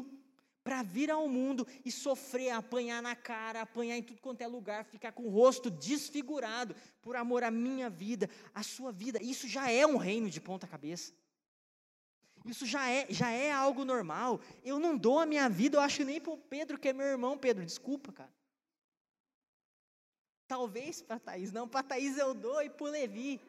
para 0.63 0.83
vir 0.83 1.11
ao 1.11 1.29
mundo 1.29 1.67
e 1.85 1.93
sofrer, 1.93 2.51
apanhar 2.51 3.03
na 3.03 3.15
cara, 3.15 3.61
apanhar 3.61 3.99
em 3.99 4.03
tudo 4.03 4.21
quanto 4.23 4.41
é 4.41 4.47
lugar, 4.47 4.85
ficar 4.87 5.13
com 5.13 5.25
o 5.25 5.31
rosto 5.31 5.71
desfigurado 5.71 6.75
por 7.03 7.15
amor 7.17 7.45
à 7.45 7.51
minha 7.51 7.91
vida, 7.91 8.31
à 8.55 8.63
sua 8.63 8.91
vida. 8.91 9.23
Isso 9.23 9.47
já 9.47 9.71
é 9.71 9.87
um 9.87 9.99
reino 9.99 10.31
de 10.31 10.41
ponta 10.41 10.67
cabeça. 10.67 11.13
Isso 12.45 12.67
já 12.67 12.89
é, 12.89 13.07
já 13.09 13.31
é 13.31 13.51
algo 13.51 13.85
normal. 13.85 14.41
Eu 14.63 14.79
não 14.79 14.97
dou 14.97 15.19
a 15.19 15.27
minha 15.27 15.49
vida, 15.49 15.79
eu 15.79 15.81
acho 15.81 16.05
nem 16.05 16.21
para 16.21 16.33
o 16.33 16.39
Pedro, 16.39 16.79
que 16.79 16.89
é 16.89 16.93
meu 16.93 17.07
irmão. 17.07 17.39
Pedro, 17.39 17.65
desculpa, 17.65 18.13
cara. 18.13 18.33
Talvez 20.47 21.01
para 21.01 21.19
Thaís, 21.19 21.51
não, 21.51 21.67
para 21.67 21.83
Thaís 21.83 22.19
eu 22.19 22.35
dou 22.35 22.63
e 22.63 22.69
para 22.69 22.89
Levi. 22.89 23.41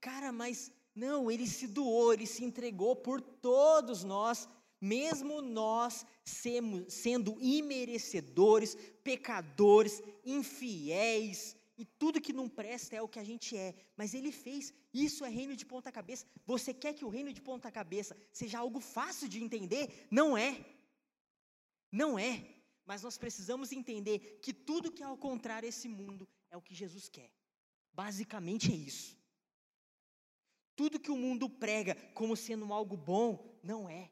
Cara, 0.00 0.32
mas 0.32 0.72
não, 0.94 1.30
ele 1.30 1.46
se 1.46 1.68
doou, 1.68 2.12
ele 2.12 2.26
se 2.26 2.44
entregou 2.44 2.96
por 2.96 3.20
todos 3.20 4.02
nós, 4.02 4.48
mesmo 4.80 5.40
nós 5.40 6.04
sendo 6.24 7.36
imerecedores, 7.40 8.76
pecadores, 9.04 10.02
infiéis, 10.24 11.56
e 11.78 11.84
tudo 11.84 12.20
que 12.20 12.32
não 12.32 12.48
presta 12.48 12.96
é 12.96 13.00
o 13.00 13.08
que 13.08 13.20
a 13.20 13.24
gente 13.24 13.56
é. 13.56 13.72
Mas 13.96 14.12
ele 14.12 14.32
fez. 14.32 14.74
Isso 14.92 15.24
é 15.24 15.28
reino 15.28 15.54
de 15.54 15.64
ponta 15.64 15.92
cabeça. 15.92 16.26
Você 16.44 16.74
quer 16.74 16.92
que 16.92 17.04
o 17.04 17.08
reino 17.08 17.32
de 17.32 17.40
ponta 17.40 17.70
cabeça 17.70 18.16
seja 18.32 18.58
algo 18.58 18.80
fácil 18.80 19.28
de 19.28 19.40
entender? 19.40 20.08
Não 20.10 20.36
é. 20.36 20.64
Não 21.92 22.18
é. 22.18 22.44
Mas 22.84 23.02
nós 23.02 23.16
precisamos 23.16 23.70
entender 23.70 24.40
que 24.42 24.52
tudo 24.52 24.90
que 24.90 25.04
é 25.04 25.06
ao 25.06 25.16
contrário 25.16 25.68
esse 25.68 25.88
mundo 25.88 26.28
é 26.50 26.56
o 26.56 26.62
que 26.62 26.74
Jesus 26.74 27.08
quer. 27.08 27.30
Basicamente 27.92 28.72
é 28.72 28.74
isso. 28.74 29.16
Tudo 30.74 30.98
que 30.98 31.12
o 31.12 31.16
mundo 31.16 31.48
prega 31.48 31.94
como 32.12 32.36
sendo 32.36 32.72
algo 32.72 32.96
bom, 32.96 33.58
não 33.62 33.88
é. 33.88 34.10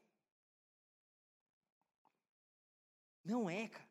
Não 3.25 3.49
é, 3.49 3.67
cara. 3.67 3.89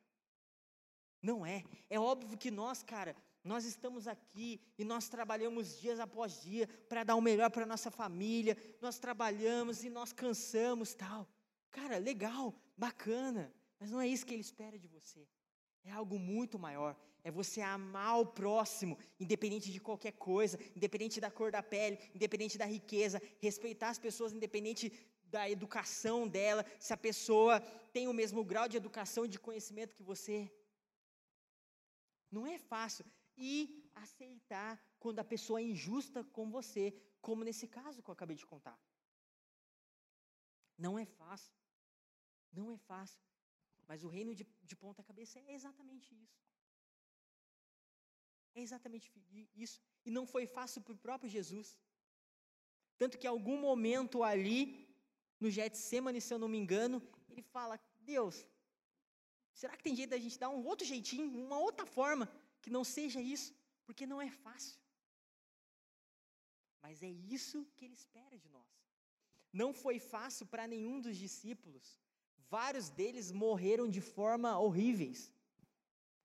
Não 1.20 1.44
é. 1.44 1.62
É 1.90 2.00
óbvio 2.00 2.38
que 2.38 2.50
nós, 2.50 2.82
cara, 2.82 3.14
nós 3.46 3.64
estamos 3.64 4.08
aqui 4.08 4.60
e 4.76 4.84
nós 4.84 5.08
trabalhamos 5.08 5.80
dias 5.80 6.00
após 6.00 6.42
dia 6.42 6.66
para 6.88 7.04
dar 7.04 7.14
o 7.14 7.20
melhor 7.20 7.50
para 7.50 7.64
nossa 7.64 7.90
família. 7.90 8.56
Nós 8.80 8.98
trabalhamos 8.98 9.84
e 9.84 9.88
nós 9.88 10.12
cansamos, 10.12 10.94
tal. 10.94 11.28
Cara, 11.70 11.96
legal, 11.98 12.54
bacana, 12.76 13.52
mas 13.78 13.90
não 13.90 14.00
é 14.00 14.08
isso 14.08 14.26
que 14.26 14.34
ele 14.34 14.40
espera 14.40 14.76
de 14.76 14.88
você. 14.88 15.28
É 15.84 15.92
algo 15.92 16.18
muito 16.18 16.58
maior. 16.58 16.96
É 17.22 17.30
você 17.30 17.60
amar 17.60 18.20
o 18.20 18.26
próximo, 18.26 18.98
independente 19.20 19.70
de 19.70 19.80
qualquer 19.80 20.12
coisa, 20.12 20.58
independente 20.74 21.20
da 21.20 21.30
cor 21.30 21.50
da 21.52 21.62
pele, 21.62 21.98
independente 22.14 22.58
da 22.58 22.66
riqueza, 22.66 23.22
respeitar 23.40 23.90
as 23.90 23.98
pessoas, 23.98 24.32
independente 24.32 24.92
da 25.26 25.48
educação 25.48 26.26
dela, 26.26 26.66
se 26.80 26.92
a 26.92 26.96
pessoa 26.96 27.60
tem 27.92 28.08
o 28.08 28.12
mesmo 28.12 28.44
grau 28.44 28.66
de 28.68 28.76
educação 28.76 29.24
e 29.24 29.28
de 29.28 29.38
conhecimento 29.38 29.94
que 29.94 30.02
você. 30.02 30.50
Não 32.30 32.44
é 32.46 32.58
fácil 32.58 33.04
e 33.36 33.90
aceitar 33.94 34.80
quando 34.98 35.18
a 35.18 35.24
pessoa 35.24 35.60
é 35.60 35.64
injusta 35.64 36.24
com 36.24 36.50
você, 36.50 36.84
como 37.20 37.44
nesse 37.44 37.66
caso 37.68 38.02
que 38.02 38.08
eu 38.10 38.12
acabei 38.12 38.36
de 38.36 38.46
contar. 38.46 38.78
Não 40.78 40.98
é 40.98 41.04
fácil. 41.04 41.54
Não 42.52 42.70
é 42.70 42.76
fácil. 42.76 43.20
Mas 43.88 44.02
o 44.02 44.08
reino 44.08 44.34
de, 44.34 44.46
de 44.62 44.76
ponta 44.76 45.02
cabeça 45.02 45.38
é 45.38 45.54
exatamente 45.54 46.14
isso. 46.14 46.38
É 48.54 48.60
exatamente 48.60 49.12
isso. 49.54 49.80
E 50.04 50.10
não 50.10 50.26
foi 50.26 50.46
fácil 50.46 50.80
para 50.80 50.94
o 50.94 51.02
próprio 51.06 51.30
Jesus. 51.30 51.76
Tanto 52.98 53.18
que 53.18 53.26
em 53.26 53.30
algum 53.30 53.58
momento 53.60 54.22
ali, 54.22 54.88
no 55.38 55.50
Getsemane, 55.50 56.20
se 56.20 56.32
eu 56.32 56.38
não 56.38 56.48
me 56.48 56.58
engano, 56.58 57.02
ele 57.28 57.42
fala, 57.42 57.78
Deus, 58.00 58.46
será 59.52 59.76
que 59.76 59.82
tem 59.82 59.94
jeito 59.94 60.10
da 60.10 60.18
gente 60.18 60.38
dar 60.38 60.48
um 60.48 60.64
outro 60.64 60.86
jeitinho, 60.86 61.28
uma 61.46 61.58
outra 61.58 61.84
forma? 61.84 62.30
Que 62.66 62.76
não 62.76 62.82
seja 62.82 63.20
isso, 63.34 63.50
porque 63.86 64.04
não 64.12 64.20
é 64.20 64.28
fácil. 64.44 64.76
Mas 66.84 67.00
é 67.08 67.10
isso 67.36 67.58
que 67.76 67.84
ele 67.84 67.94
espera 67.94 68.36
de 68.44 68.48
nós. 68.56 68.72
Não 69.60 69.68
foi 69.82 70.00
fácil 70.14 70.44
para 70.52 70.66
nenhum 70.72 70.96
dos 71.04 71.16
discípulos. 71.16 71.86
Vários 72.56 72.88
deles 72.98 73.30
morreram 73.44 73.86
de 73.96 74.00
forma 74.00 74.58
horríveis. 74.64 75.20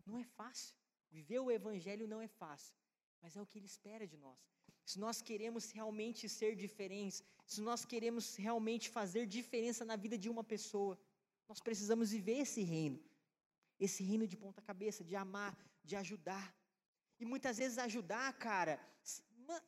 Não 0.03 0.17
é 0.17 0.23
fácil. 0.39 0.75
Viver 1.11 1.39
o 1.41 1.51
evangelho 1.59 2.07
não 2.13 2.19
é 2.27 2.29
fácil, 2.41 2.75
mas 3.21 3.37
é 3.37 3.41
o 3.41 3.45
que 3.49 3.59
ele 3.59 3.71
espera 3.75 4.07
de 4.13 4.17
nós. 4.25 4.41
se 4.91 4.97
nós 5.05 5.17
queremos 5.27 5.63
realmente 5.77 6.27
ser 6.27 6.53
diferentes, 6.63 7.17
se 7.53 7.61
nós 7.69 7.81
queremos 7.91 8.35
realmente 8.45 8.89
fazer 8.89 9.23
diferença 9.39 9.85
na 9.91 9.95
vida 10.03 10.17
de 10.23 10.29
uma 10.33 10.43
pessoa, 10.43 10.95
nós 11.49 11.59
precisamos 11.67 12.09
viver 12.17 12.39
esse 12.45 12.63
reino. 12.73 12.99
Esse 13.87 14.01
reino 14.09 14.25
de 14.31 14.37
ponta 14.43 14.59
cabeça, 14.69 15.03
de 15.03 15.15
amar, 15.15 15.53
de 15.83 15.95
ajudar. 15.95 16.55
E 17.19 17.25
muitas 17.25 17.57
vezes 17.57 17.77
ajudar, 17.77 18.31
cara, 18.33 18.79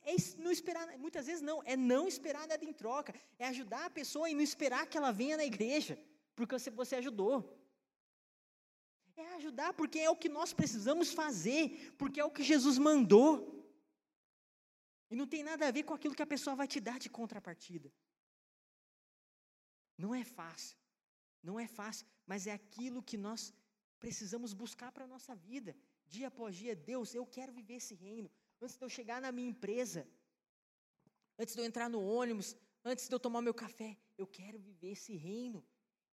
é 0.02 0.14
não 0.38 0.50
esperar, 0.50 0.98
muitas 0.98 1.26
vezes 1.26 1.42
não, 1.42 1.62
é 1.64 1.76
não 1.76 2.06
esperar 2.08 2.46
nada 2.46 2.64
em 2.64 2.72
troca, 2.72 3.14
é 3.38 3.46
ajudar 3.48 3.86
a 3.86 3.90
pessoa 3.90 4.28
e 4.28 4.34
não 4.34 4.42
esperar 4.42 4.86
que 4.86 4.96
ela 4.96 5.12
venha 5.12 5.36
na 5.36 5.44
igreja, 5.44 5.98
porque 6.34 6.58
você, 6.58 6.70
você 6.70 6.96
ajudou. 6.96 7.36
É 9.16 9.34
ajudar 9.34 9.72
porque 9.74 9.98
é 9.98 10.10
o 10.10 10.16
que 10.16 10.28
nós 10.28 10.52
precisamos 10.52 11.12
fazer, 11.12 11.94
porque 11.96 12.18
é 12.18 12.24
o 12.24 12.30
que 12.30 12.42
Jesus 12.42 12.78
mandou. 12.78 13.28
E 15.10 15.14
não 15.16 15.26
tem 15.26 15.44
nada 15.44 15.68
a 15.68 15.70
ver 15.70 15.84
com 15.84 15.94
aquilo 15.94 16.14
que 16.14 16.22
a 16.22 16.26
pessoa 16.34 16.56
vai 16.56 16.66
te 16.66 16.80
dar 16.80 16.98
de 16.98 17.08
contrapartida. 17.08 17.92
Não 19.96 20.12
é 20.12 20.24
fácil, 20.24 20.76
não 21.40 21.60
é 21.60 21.68
fácil, 21.68 22.06
mas 22.26 22.48
é 22.48 22.52
aquilo 22.52 23.02
que 23.02 23.16
nós 23.16 23.54
precisamos 24.00 24.52
buscar 24.52 24.90
para 24.90 25.04
a 25.04 25.12
nossa 25.14 25.36
vida. 25.36 25.76
Dia 26.14 26.28
após 26.32 26.50
dia, 26.62 26.74
Deus, 26.92 27.08
eu 27.14 27.24
quero 27.36 27.52
viver 27.58 27.76
esse 27.82 27.94
reino. 28.06 28.28
Antes 28.62 28.76
de 28.78 28.84
eu 28.86 28.90
chegar 28.98 29.18
na 29.24 29.30
minha 29.36 29.50
empresa, 29.54 30.00
antes 31.40 31.54
de 31.54 31.60
eu 31.60 31.66
entrar 31.70 31.88
no 31.94 32.00
ônibus, 32.20 32.48
antes 32.90 33.04
de 33.08 33.14
eu 33.14 33.20
tomar 33.26 33.42
meu 33.48 33.56
café, 33.64 33.90
eu 34.22 34.26
quero 34.38 34.58
viver 34.68 34.92
esse 34.98 35.14
reino 35.28 35.60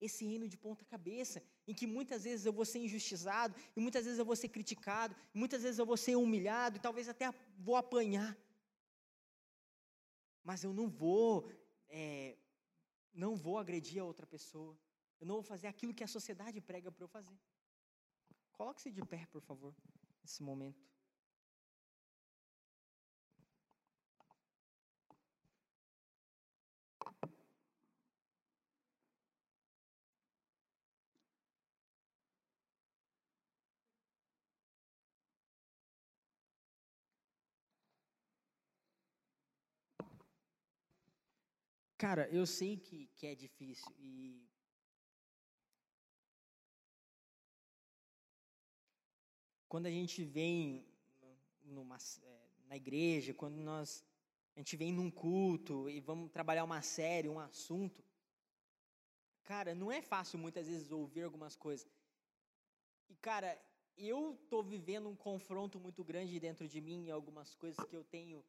esse 0.02 0.26
reino 0.26 0.47
de 0.47 0.58
ponta 0.58 0.84
cabeça, 0.84 1.41
em 1.68 1.74
que 1.74 1.86
muitas 1.86 2.24
vezes 2.24 2.45
eu 2.45 2.52
vou 2.52 2.66
ser 2.66 2.80
injustiçado, 2.80 3.56
e 3.76 3.80
muitas 3.80 4.04
vezes 4.04 4.18
eu 4.18 4.26
vou 4.26 4.36
ser 4.36 4.49
criticado, 4.49 5.16
e 5.34 5.38
muitas 5.38 5.62
vezes 5.62 5.78
eu 5.78 5.86
vou 5.86 5.95
ser 5.95 6.16
humilhado, 6.16 6.78
e 6.78 6.82
talvez 6.82 7.08
até 7.08 7.32
vou 7.58 7.76
apanhar. 7.76 8.36
Mas 10.43 10.64
eu 10.64 10.74
não 10.74 10.89
vou, 10.89 11.47
é, 11.88 12.36
não 13.14 13.36
vou 13.36 13.60
agredir 13.60 14.02
a 14.02 14.06
outra 14.06 14.26
pessoa. 14.26 14.76
Eu 15.20 15.28
não 15.28 15.36
vou 15.36 15.43
fazer 15.43 15.68
aquilo 15.68 15.93
que 15.93 16.04
a 16.04 16.08
sociedade 16.08 16.60
prega 16.60 16.91
para 16.91 17.04
eu 17.04 17.08
fazer. 17.08 17.39
Coloque-se 18.62 18.91
de 18.91 19.01
pé, 19.03 19.26
por 19.32 19.41
favor, 19.41 19.76
nesse 20.22 20.43
momento. 20.43 20.88
Cara, 41.97 42.30
eu 42.30 42.45
sei 42.45 42.78
que, 42.78 43.07
que 43.16 43.26
é 43.26 43.34
difícil 43.34 43.91
e. 43.97 44.51
Quando 49.72 49.86
a 49.86 49.89
gente 49.89 50.26
vem 50.26 50.86
numa, 51.63 51.97
é, 52.24 52.39
na 52.67 52.76
igreja, 52.76 53.34
quando 53.34 53.55
nós 53.55 54.03
a 54.53 54.59
gente 54.59 54.76
vem 54.76 54.91
num 54.91 55.09
culto 55.09 55.89
e 55.89 56.01
vamos 56.01 56.30
trabalhar 56.30 56.65
uma 56.65 56.82
série, 56.82 57.30
um 57.30 57.39
assunto, 57.39 58.03
cara, 59.45 59.74
não 59.74 59.89
é 59.89 60.01
fácil 60.01 60.38
muitas 60.38 60.67
vezes 60.67 60.91
ouvir 60.91 61.24
algumas 61.24 61.55
coisas. 61.55 61.89
E 63.07 63.15
cara, 63.15 63.57
eu 63.95 64.38
tô 64.49 64.61
vivendo 64.61 65.07
um 65.07 65.15
confronto 65.15 65.80
muito 65.80 66.03
grande 66.03 66.38
dentro 66.38 66.67
de 66.67 66.82
mim 66.82 67.05
em 67.07 67.11
algumas 67.11 67.55
coisas 67.55 67.82
que 67.86 67.95
eu 67.95 68.03
tenho 68.03 68.43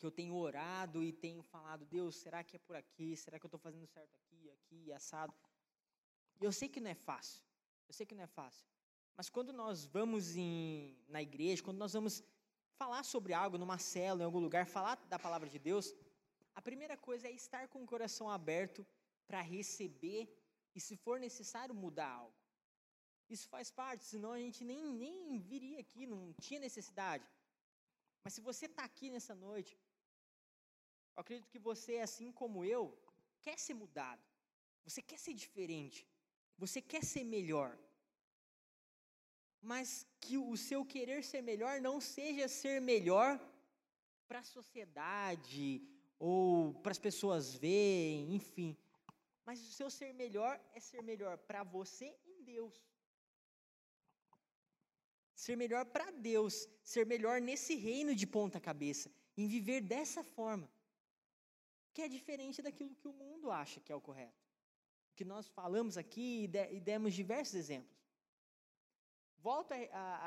que 0.00 0.04
eu 0.04 0.10
tenho 0.10 0.34
orado 0.34 1.00
e 1.00 1.12
tenho 1.12 1.44
falado, 1.44 1.84
Deus, 1.84 2.16
será 2.16 2.42
que 2.42 2.56
é 2.56 2.58
por 2.58 2.74
aqui? 2.74 3.16
Será 3.16 3.38
que 3.38 3.46
eu 3.46 3.52
estou 3.56 3.60
fazendo 3.60 3.86
certo 3.86 4.16
aqui, 4.16 4.50
aqui, 4.50 4.92
assado? 4.92 5.32
Eu 6.40 6.50
sei 6.50 6.68
que 6.68 6.80
não 6.80 6.90
é 6.90 6.96
fácil. 6.96 7.40
Eu 7.86 7.94
sei 7.94 8.04
que 8.04 8.16
não 8.16 8.24
é 8.24 8.26
fácil. 8.26 8.73
Mas 9.16 9.28
quando 9.28 9.52
nós 9.52 9.84
vamos 9.84 10.36
em, 10.36 10.96
na 11.08 11.22
igreja, 11.22 11.62
quando 11.62 11.78
nós 11.78 11.92
vamos 11.92 12.22
falar 12.76 13.02
sobre 13.04 13.32
algo 13.32 13.56
numa 13.56 13.78
cela, 13.78 14.22
em 14.22 14.24
algum 14.24 14.40
lugar, 14.40 14.66
falar 14.66 14.96
da 15.12 15.18
palavra 15.18 15.48
de 15.48 15.58
Deus, 15.58 15.94
a 16.54 16.60
primeira 16.60 16.96
coisa 16.96 17.28
é 17.28 17.32
estar 17.32 17.68
com 17.68 17.82
o 17.82 17.86
coração 17.86 18.28
aberto 18.28 18.86
para 19.26 19.40
receber 19.40 20.28
e, 20.74 20.80
se 20.80 20.96
for 20.96 21.18
necessário, 21.20 21.74
mudar 21.74 22.10
algo. 22.10 22.34
Isso 23.28 23.48
faz 23.48 23.70
parte, 23.70 24.04
senão 24.04 24.32
a 24.32 24.38
gente 24.38 24.64
nem, 24.64 24.82
nem 24.92 25.38
viria 25.38 25.80
aqui, 25.80 26.06
não 26.06 26.32
tinha 26.34 26.60
necessidade. 26.60 27.26
Mas 28.22 28.34
se 28.34 28.40
você 28.40 28.66
está 28.66 28.84
aqui 28.84 29.10
nessa 29.10 29.34
noite, 29.34 29.78
eu 31.16 31.20
acredito 31.20 31.48
que 31.48 31.58
você, 31.58 31.98
assim 31.98 32.30
como 32.32 32.64
eu, 32.64 32.82
quer 33.40 33.58
ser 33.58 33.74
mudado. 33.74 34.22
Você 34.84 35.00
quer 35.00 35.18
ser 35.18 35.34
diferente. 35.34 36.06
Você 36.58 36.80
quer 36.82 37.04
ser 37.04 37.24
melhor. 37.24 37.78
Mas 39.72 40.06
que 40.20 40.36
o 40.36 40.56
seu 40.56 40.80
querer 40.94 41.20
ser 41.24 41.42
melhor 41.50 41.74
não 41.80 41.96
seja 42.00 42.46
ser 42.48 42.80
melhor 42.92 43.30
para 44.28 44.40
a 44.40 44.50
sociedade 44.56 45.82
ou 46.18 46.74
para 46.82 46.92
as 46.96 47.02
pessoas 47.08 47.54
verem, 47.54 48.34
enfim. 48.38 48.76
Mas 49.46 49.60
o 49.68 49.72
seu 49.78 49.88
ser 49.98 50.12
melhor 50.22 50.54
é 50.74 50.80
ser 50.80 51.02
melhor 51.02 51.36
para 51.48 51.62
você 51.76 52.08
em 52.32 52.42
Deus 52.42 52.76
ser 55.44 55.56
melhor 55.56 55.84
para 55.84 56.10
Deus, 56.10 56.68
ser 56.82 57.04
melhor 57.06 57.40
nesse 57.40 57.74
reino 57.74 58.14
de 58.14 58.26
ponta 58.26 58.58
cabeça, 58.60 59.10
em 59.36 59.46
viver 59.46 59.80
dessa 59.80 60.22
forma, 60.24 60.70
que 61.92 62.02
é 62.02 62.08
diferente 62.08 62.62
daquilo 62.62 62.94
que 62.94 63.06
o 63.06 63.12
mundo 63.12 63.50
acha 63.50 63.80
que 63.80 63.92
é 63.92 63.94
o 63.94 64.00
correto. 64.00 64.42
Que 65.14 65.24
nós 65.24 65.46
falamos 65.48 65.96
aqui 65.96 66.50
e 66.70 66.80
demos 66.80 67.14
diversos 67.14 67.54
exemplos. 67.54 68.03
Volto 69.44 69.72
a, 69.72 69.76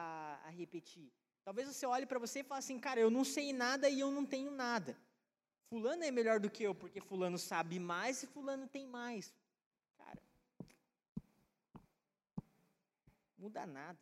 a, 0.03 0.47
a 0.47 0.49
repetir. 0.51 1.11
Talvez 1.43 1.68
você 1.68 1.86
olhe 1.88 2.05
para 2.05 2.20
você 2.20 2.41
e 2.41 2.43
fale 2.43 2.59
assim, 2.59 2.80
cara, 2.80 2.99
eu 2.99 3.09
não 3.09 3.24
sei 3.24 3.51
nada 3.51 3.89
e 3.89 3.99
eu 3.99 4.11
não 4.11 4.24
tenho 4.24 4.51
nada. 4.51 4.95
Fulano 5.70 6.03
é 6.03 6.11
melhor 6.11 6.39
do 6.39 6.51
que 6.51 6.61
eu, 6.61 6.76
porque 6.76 7.01
fulano 7.01 7.39
sabe 7.39 7.80
mais 7.80 8.22
e 8.22 8.28
fulano 8.28 8.68
tem 8.68 8.86
mais. 8.86 9.34
Cara, 9.97 10.22
muda 13.39 13.65
nada. 13.65 13.99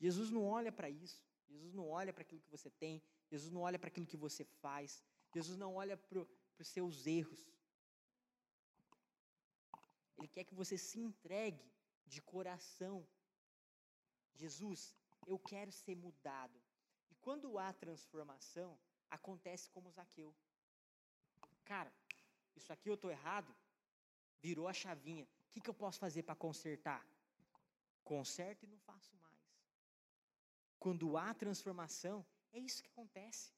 Jesus 0.00 0.32
não 0.32 0.44
olha 0.44 0.72
para 0.72 0.90
isso. 0.90 1.22
Jesus 1.48 1.72
não 1.72 1.88
olha 1.88 2.12
para 2.12 2.22
aquilo 2.22 2.40
que 2.40 2.50
você 2.50 2.70
tem. 2.70 3.00
Jesus 3.30 3.52
não 3.52 3.60
olha 3.60 3.78
para 3.78 3.86
aquilo 3.86 4.04
que 4.12 4.16
você 4.16 4.44
faz. 4.64 5.00
Jesus 5.32 5.56
não 5.56 5.76
olha 5.76 5.96
para 5.96 6.26
os 6.58 6.68
seus 6.76 7.06
erros. 7.06 7.46
Ele 10.22 10.28
quer 10.28 10.44
que 10.44 10.54
você 10.54 10.78
se 10.78 11.00
entregue 11.00 11.68
de 12.06 12.22
coração. 12.22 13.04
Jesus, 14.34 14.94
eu 15.26 15.36
quero 15.36 15.72
ser 15.72 15.96
mudado. 15.96 16.62
E 17.10 17.14
quando 17.16 17.58
há 17.58 17.72
transformação, 17.72 18.78
acontece 19.10 19.68
como 19.70 19.90
Zaqueu. 19.90 20.32
Cara, 21.64 21.92
isso 22.54 22.72
aqui 22.72 22.88
eu 22.88 22.94
estou 22.94 23.10
errado, 23.10 23.52
virou 24.40 24.68
a 24.68 24.72
chavinha. 24.72 25.24
O 25.24 25.50
que, 25.50 25.60
que 25.60 25.68
eu 25.68 25.74
posso 25.74 25.98
fazer 25.98 26.22
para 26.22 26.36
consertar? 26.36 27.04
Conserto 28.04 28.62
e 28.62 28.68
não 28.68 28.78
faço 28.78 29.16
mais. 29.16 29.42
Quando 30.78 31.16
há 31.16 31.34
transformação, 31.34 32.24
é 32.52 32.60
isso 32.60 32.80
que 32.80 32.90
acontece. 32.90 33.52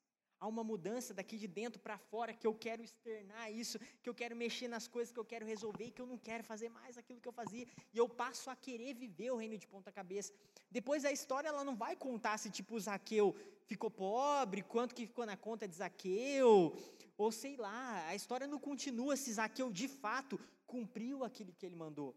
Há 0.45 0.47
uma 0.47 0.63
mudança 0.63 1.15
daqui 1.15 1.39
de 1.39 1.49
dentro 1.49 1.81
para 1.81 1.97
fora 1.97 2.35
que 2.35 2.47
eu 2.47 2.55
quero 2.55 2.83
externar 2.83 3.51
isso, 3.51 3.79
que 4.03 4.11
eu 4.11 4.15
quero 4.15 4.37
mexer 4.37 4.69
nas 4.69 4.87
coisas 4.87 5.11
que 5.11 5.19
eu 5.19 5.25
quero 5.25 5.47
resolver 5.47 5.87
e 5.87 5.91
que 5.91 6.03
eu 6.03 6.07
não 6.07 6.19
quero 6.19 6.45
fazer 6.45 6.69
mais 6.69 6.99
aquilo 6.99 7.19
que 7.19 7.27
eu 7.27 7.33
fazia. 7.33 7.67
E 7.95 7.97
eu 7.97 8.07
passo 8.07 8.51
a 8.51 8.55
querer 8.55 8.93
viver 8.93 9.31
o 9.31 9.37
reino 9.37 9.57
de 9.57 9.67
ponta 9.67 9.91
cabeça. 9.91 10.35
Depois 10.71 11.07
a 11.07 11.11
história 11.11 11.49
ela 11.49 11.65
não 11.65 11.75
vai 11.75 11.97
contar 11.97 12.37
se 12.37 12.51
tipo 12.51 12.79
Zaqueu 12.79 13.35
ficou 13.65 13.91
pobre, 13.91 14.61
quanto 14.61 14.95
que 14.95 15.07
ficou 15.07 15.25
na 15.25 15.35
conta 15.35 15.67
de 15.67 15.77
Zaqueu, 15.77 16.77
ou 17.17 17.33
sei 17.33 17.57
lá. 17.57 18.07
A 18.09 18.15
história 18.15 18.47
não 18.47 18.59
continua 18.59 19.17
se 19.17 19.33
Zaqueu 19.33 19.73
de 19.73 19.89
fato 19.89 20.39
cumpriu 20.67 21.25
aquilo 21.25 21.55
que 21.55 21.65
ele 21.65 21.75
mandou. 21.75 22.15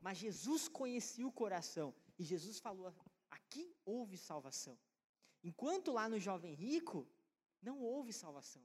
Mas 0.00 0.16
Jesus 0.16 0.66
conhecia 0.66 1.26
o 1.26 1.30
coração 1.42 1.92
e 2.18 2.24
Jesus 2.24 2.58
falou 2.58 2.90
Aqui 3.30 3.70
houve 3.84 4.16
salvação. 4.16 4.78
Enquanto 5.44 5.92
lá 5.92 6.08
no 6.08 6.18
jovem 6.18 6.54
rico, 6.54 7.06
não 7.68 7.76
houve 7.90 8.12
salvação. 8.12 8.64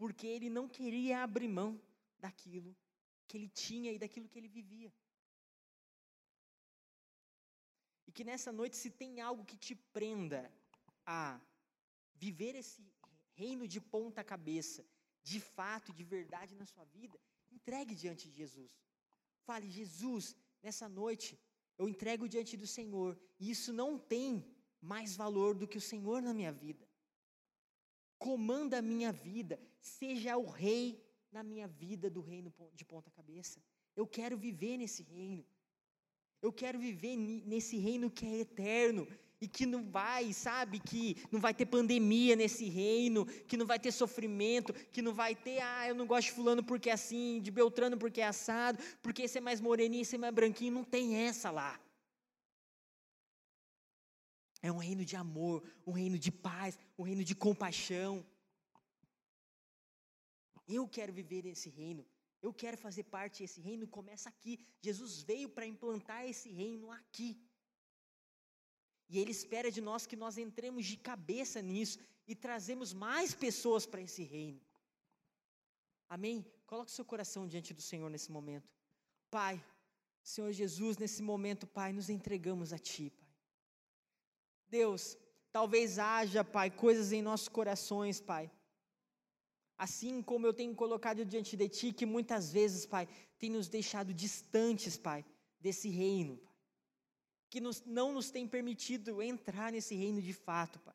Porque 0.00 0.26
ele 0.34 0.48
não 0.58 0.66
queria 0.78 1.16
abrir 1.26 1.48
mão 1.60 1.70
daquilo 2.24 2.70
que 3.26 3.36
ele 3.38 3.50
tinha 3.64 3.90
e 3.92 3.98
daquilo 4.04 4.28
que 4.30 4.38
ele 4.40 4.48
vivia. 4.60 4.92
E 8.06 8.10
que 8.16 8.24
nessa 8.30 8.50
noite, 8.60 8.76
se 8.82 8.90
tem 9.02 9.20
algo 9.28 9.44
que 9.50 9.58
te 9.66 9.74
prenda 9.96 10.40
a 11.06 11.40
viver 12.24 12.54
esse 12.62 12.82
reino 13.42 13.66
de 13.74 13.80
ponta 13.94 14.30
cabeça, 14.32 14.82
de 15.30 15.40
fato, 15.56 15.92
de 15.98 16.04
verdade 16.04 16.54
na 16.54 16.66
sua 16.72 16.84
vida, 16.96 17.18
entregue 17.50 17.94
diante 17.94 18.28
de 18.28 18.36
Jesus. 18.42 18.72
Fale, 19.46 19.76
Jesus, 19.80 20.36
nessa 20.62 20.88
noite, 20.88 21.30
eu 21.78 21.88
entrego 21.88 22.28
diante 22.34 22.56
do 22.62 22.66
Senhor. 22.66 23.18
E 23.40 23.50
isso 23.54 23.72
não 23.72 23.90
tem 23.98 24.28
mais 24.80 25.16
valor 25.16 25.54
do 25.54 25.68
que 25.70 25.78
o 25.78 25.88
Senhor 25.92 26.20
na 26.22 26.34
minha 26.34 26.52
vida. 26.52 26.84
Comanda 28.22 28.78
a 28.78 28.82
minha 28.82 29.10
vida, 29.10 29.58
seja 29.80 30.36
o 30.36 30.48
rei 30.48 31.04
na 31.32 31.42
minha 31.42 31.66
vida 31.66 32.08
do 32.08 32.20
reino 32.20 32.52
de 32.72 32.84
ponta 32.84 33.10
cabeça. 33.10 33.60
Eu 33.96 34.06
quero 34.06 34.36
viver 34.36 34.76
nesse 34.76 35.02
reino. 35.02 35.44
Eu 36.40 36.52
quero 36.52 36.78
viver 36.78 37.16
nesse 37.16 37.76
reino 37.78 38.08
que 38.08 38.24
é 38.24 38.38
eterno 38.38 39.08
e 39.40 39.48
que 39.48 39.66
não 39.66 39.82
vai, 39.90 40.32
sabe, 40.32 40.78
que 40.78 41.16
não 41.32 41.40
vai 41.40 41.52
ter 41.52 41.66
pandemia 41.66 42.36
nesse 42.36 42.68
reino, 42.68 43.26
que 43.48 43.56
não 43.56 43.66
vai 43.66 43.80
ter 43.80 43.90
sofrimento, 43.90 44.72
que 44.92 45.02
não 45.02 45.12
vai 45.12 45.34
ter, 45.34 45.60
ah, 45.60 45.88
eu 45.88 45.94
não 45.96 46.06
gosto 46.06 46.28
de 46.28 46.34
fulano 46.34 46.62
porque 46.62 46.90
é 46.90 46.92
assim, 46.92 47.40
de 47.40 47.50
Beltrano 47.50 47.98
porque 47.98 48.20
é 48.20 48.28
assado, 48.28 48.78
porque 49.02 49.22
esse 49.22 49.38
é 49.38 49.40
mais 49.40 49.60
moreninho, 49.60 50.02
esse 50.02 50.14
é 50.14 50.18
mais 50.18 50.32
branquinho, 50.32 50.74
não 50.74 50.84
tem 50.84 51.16
essa 51.16 51.50
lá. 51.50 51.80
É 54.66 54.70
um 54.70 54.78
reino 54.78 55.04
de 55.04 55.16
amor, 55.16 55.56
um 55.86 55.92
reino 56.00 56.18
de 56.26 56.32
paz, 56.48 56.78
um 56.96 57.02
reino 57.02 57.24
de 57.30 57.34
compaixão. 57.34 58.24
Eu 60.68 60.86
quero 60.96 61.12
viver 61.12 61.42
nesse 61.48 61.68
reino. 61.68 62.06
Eu 62.40 62.52
quero 62.62 62.76
fazer 62.76 63.04
parte 63.16 63.42
desse 63.42 63.60
reino. 63.60 63.86
Começa 63.98 64.28
aqui. 64.28 64.54
Jesus 64.80 65.22
veio 65.22 65.48
para 65.48 65.66
implantar 65.66 66.24
esse 66.32 66.48
reino 66.60 66.90
aqui. 66.92 67.30
E 69.08 69.18
Ele 69.18 69.32
espera 69.38 69.70
de 69.70 69.80
nós 69.80 70.06
que 70.06 70.16
nós 70.16 70.38
entremos 70.38 70.86
de 70.86 70.96
cabeça 70.96 71.60
nisso 71.60 71.98
e 72.26 72.34
trazemos 72.34 72.92
mais 72.92 73.34
pessoas 73.34 73.84
para 73.84 74.00
esse 74.00 74.22
reino. 74.22 74.60
Amém? 76.08 76.46
Coloque 76.66 76.90
seu 76.90 77.04
coração 77.04 77.46
diante 77.46 77.74
do 77.74 77.82
Senhor 77.82 78.08
nesse 78.08 78.30
momento. 78.30 78.70
Pai, 79.30 79.62
Senhor 80.22 80.52
Jesus, 80.52 80.96
nesse 80.98 81.22
momento, 81.22 81.66
Pai, 81.66 81.92
nos 81.92 82.08
entregamos 82.08 82.72
a 82.72 82.78
Ti. 82.78 83.12
Deus, 84.78 85.18
talvez 85.56 85.98
haja, 85.98 86.42
Pai, 86.56 86.68
coisas 86.70 87.12
em 87.12 87.22
nossos 87.22 87.48
corações, 87.58 88.20
Pai. 88.20 88.50
Assim 89.86 90.22
como 90.22 90.46
eu 90.46 90.54
tenho 90.54 90.74
colocado 90.74 91.24
diante 91.32 91.56
de 91.56 91.68
Ti, 91.68 91.92
que 91.92 92.06
muitas 92.06 92.52
vezes, 92.52 92.86
Pai, 92.86 93.06
tem 93.38 93.50
nos 93.50 93.68
deixado 93.68 94.14
distantes, 94.14 94.96
Pai, 94.96 95.24
desse 95.60 95.88
reino, 95.88 96.36
Pai 96.38 96.52
que 97.52 97.60
nos, 97.60 97.84
não 97.84 98.14
nos 98.14 98.30
tem 98.30 98.48
permitido 98.48 99.20
entrar 99.20 99.70
nesse 99.72 99.94
reino 99.94 100.22
de 100.22 100.32
fato, 100.32 100.80
Pai. 100.80 100.94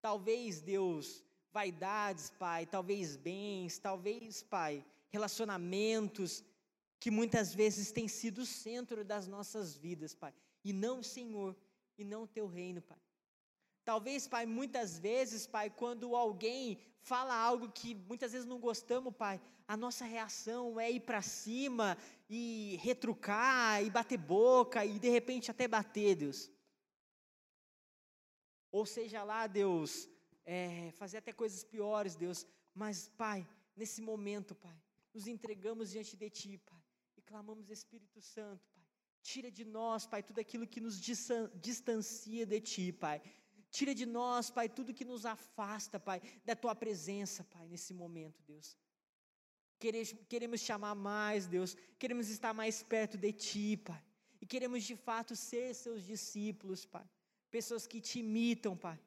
Talvez, 0.00 0.60
Deus, 0.60 1.22
vaidades, 1.52 2.28
Pai, 2.30 2.66
talvez 2.66 3.14
bens, 3.14 3.78
talvez, 3.78 4.42
Pai, 4.42 4.84
relacionamentos 5.10 6.42
que 6.98 7.08
muitas 7.08 7.54
vezes 7.54 7.92
têm 7.92 8.08
sido 8.08 8.38
o 8.38 8.46
centro 8.46 9.04
das 9.04 9.28
nossas 9.28 9.76
vidas, 9.76 10.12
Pai, 10.12 10.34
e 10.64 10.72
não 10.72 11.04
Senhor, 11.04 11.56
e 11.98 12.04
não 12.04 12.22
o 12.24 12.28
teu 12.28 12.46
reino, 12.46 12.80
Pai. 12.82 12.98
Talvez, 13.84 14.28
Pai, 14.28 14.46
muitas 14.46 14.98
vezes, 14.98 15.46
Pai, 15.46 15.68
quando 15.68 16.14
alguém 16.14 16.78
fala 17.00 17.34
algo 17.34 17.70
que 17.70 17.94
muitas 17.94 18.32
vezes 18.32 18.46
não 18.46 18.60
gostamos, 18.60 19.14
Pai, 19.14 19.40
a 19.66 19.76
nossa 19.76 20.04
reação 20.04 20.78
é 20.78 20.90
ir 20.90 21.00
para 21.00 21.20
cima 21.22 21.96
e 22.28 22.78
retrucar 22.80 23.82
e 23.82 23.90
bater 23.90 24.18
boca 24.18 24.84
e 24.84 24.98
de 24.98 25.08
repente 25.08 25.50
até 25.50 25.66
bater, 25.66 26.14
Deus. 26.14 26.50
Ou 28.70 28.86
seja 28.86 29.22
lá, 29.24 29.46
Deus, 29.46 30.08
é, 30.44 30.90
fazer 30.92 31.18
até 31.18 31.32
coisas 31.32 31.62
piores, 31.64 32.14
Deus. 32.14 32.46
Mas, 32.74 33.08
Pai, 33.08 33.46
nesse 33.76 34.00
momento, 34.00 34.54
Pai, 34.54 34.80
nos 35.12 35.26
entregamos 35.26 35.90
diante 35.90 36.16
de 36.16 36.30
Ti, 36.30 36.58
Pai, 36.58 36.82
e 37.16 37.22
clamamos, 37.22 37.68
Espírito 37.68 38.20
Santo, 38.20 38.66
Pai. 38.74 38.81
Tira 39.22 39.50
de 39.50 39.64
nós, 39.64 40.06
Pai, 40.06 40.22
tudo 40.22 40.40
aquilo 40.40 40.66
que 40.66 40.80
nos 40.80 41.00
distancia 41.66 42.44
de 42.44 42.60
Ti, 42.60 42.92
Pai. 42.92 43.22
Tira 43.70 43.94
de 43.94 44.04
nós, 44.04 44.50
Pai, 44.50 44.68
tudo 44.68 44.92
que 44.92 45.04
nos 45.04 45.24
afasta, 45.24 45.98
Pai, 45.98 46.20
da 46.44 46.54
Tua 46.54 46.74
presença, 46.74 47.44
Pai, 47.44 47.66
nesse 47.68 47.94
momento, 47.94 48.42
Deus. 48.42 48.76
Queremos 50.28 50.60
chamar 50.60 50.94
mais, 50.94 51.46
Deus. 51.46 51.76
Queremos 51.98 52.28
estar 52.28 52.52
mais 52.52 52.82
perto 52.82 53.16
de 53.16 53.32
Ti, 53.32 53.76
Pai. 53.76 54.02
E 54.40 54.46
queremos 54.46 54.82
de 54.84 54.96
fato 54.96 55.34
ser 55.36 55.74
Seus 55.74 56.04
discípulos, 56.04 56.84
Pai. 56.84 57.08
Pessoas 57.50 57.86
que 57.86 58.00
te 58.00 58.18
imitam, 58.18 58.76
Pai. 58.76 58.98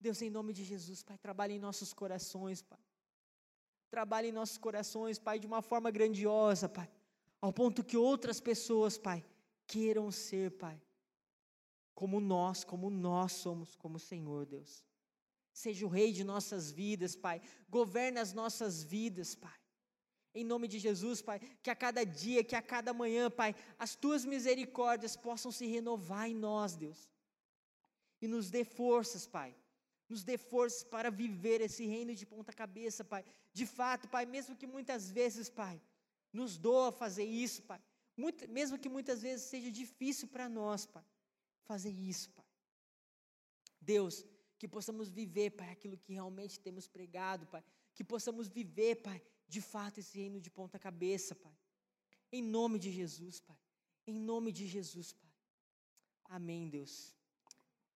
Deus, 0.00 0.20
em 0.20 0.30
nome 0.30 0.52
de 0.52 0.64
Jesus, 0.64 1.02
Pai, 1.02 1.16
trabalhe 1.18 1.54
em 1.54 1.58
nossos 1.60 1.92
corações, 1.92 2.60
Pai. 2.62 2.80
Trabalhe 3.90 4.28
em 4.28 4.32
nossos 4.32 4.58
corações, 4.58 5.18
Pai, 5.18 5.38
de 5.38 5.46
uma 5.46 5.62
forma 5.62 5.90
grandiosa, 5.90 6.68
Pai. 6.68 6.90
Ao 7.42 7.52
ponto 7.52 7.82
que 7.82 7.96
outras 7.96 8.40
pessoas, 8.40 8.96
Pai, 8.96 9.24
queiram 9.66 10.12
ser, 10.12 10.52
Pai. 10.52 10.80
Como 11.92 12.20
nós, 12.20 12.62
como 12.62 12.88
nós 12.88 13.32
somos, 13.32 13.74
como 13.74 13.96
o 13.96 14.06
Senhor, 14.10 14.46
Deus. 14.46 14.84
Seja 15.52 15.84
o 15.84 15.88
rei 15.88 16.12
de 16.12 16.22
nossas 16.22 16.70
vidas, 16.70 17.16
Pai. 17.16 17.42
Governa 17.68 18.20
as 18.20 18.32
nossas 18.32 18.84
vidas, 18.84 19.34
Pai. 19.34 19.58
Em 20.32 20.44
nome 20.44 20.68
de 20.68 20.78
Jesus, 20.78 21.20
Pai, 21.20 21.40
que 21.62 21.68
a 21.68 21.74
cada 21.74 22.04
dia, 22.04 22.44
que 22.44 22.54
a 22.54 22.62
cada 22.62 22.94
manhã, 22.94 23.28
Pai, 23.28 23.54
as 23.76 23.96
tuas 23.96 24.24
misericórdias 24.24 25.16
possam 25.16 25.50
se 25.50 25.66
renovar 25.66 26.30
em 26.30 26.34
nós, 26.34 26.76
Deus. 26.76 27.10
E 28.20 28.28
nos 28.28 28.50
dê 28.50 28.64
forças, 28.64 29.26
Pai. 29.26 29.54
Nos 30.08 30.22
dê 30.22 30.38
forças 30.38 30.84
para 30.84 31.10
viver 31.10 31.60
esse 31.60 31.84
reino 31.86 32.14
de 32.14 32.24
ponta 32.24 32.52
cabeça, 32.52 33.02
Pai. 33.04 33.24
De 33.52 33.66
fato, 33.66 34.08
Pai, 34.08 34.24
mesmo 34.24 34.56
que 34.56 34.66
muitas 34.66 35.10
vezes, 35.10 35.50
Pai, 35.50 35.82
nos 36.32 36.56
doa 36.56 36.90
fazer 36.90 37.24
isso, 37.24 37.62
Pai. 37.62 37.80
Muito, 38.16 38.48
mesmo 38.48 38.78
que 38.78 38.88
muitas 38.88 39.22
vezes 39.22 39.46
seja 39.46 39.70
difícil 39.70 40.28
para 40.28 40.48
nós, 40.48 40.86
Pai, 40.86 41.04
fazer 41.64 41.90
isso, 41.90 42.30
Pai. 42.30 42.44
Deus, 43.80 44.24
que 44.58 44.68
possamos 44.68 45.08
viver, 45.08 45.50
Pai, 45.50 45.70
aquilo 45.70 45.98
que 45.98 46.12
realmente 46.12 46.60
temos 46.60 46.86
pregado, 46.86 47.46
Pai, 47.46 47.64
que 47.94 48.04
possamos 48.04 48.48
viver, 48.48 48.96
Pai, 48.96 49.20
de 49.48 49.60
fato 49.60 49.98
esse 49.98 50.16
reino 50.16 50.40
de 50.40 50.50
ponta 50.50 50.78
cabeça, 50.78 51.34
Pai. 51.34 51.56
Em 52.30 52.42
nome 52.42 52.78
de 52.78 52.90
Jesus, 52.90 53.40
Pai. 53.40 53.58
Em 54.06 54.14
nome 54.14 54.52
de 54.52 54.66
Jesus, 54.66 55.12
Pai. 55.12 55.30
Amém, 56.24 56.68
Deus. 56.68 57.14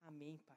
Amém, 0.03 0.39
Pai. 0.39 0.56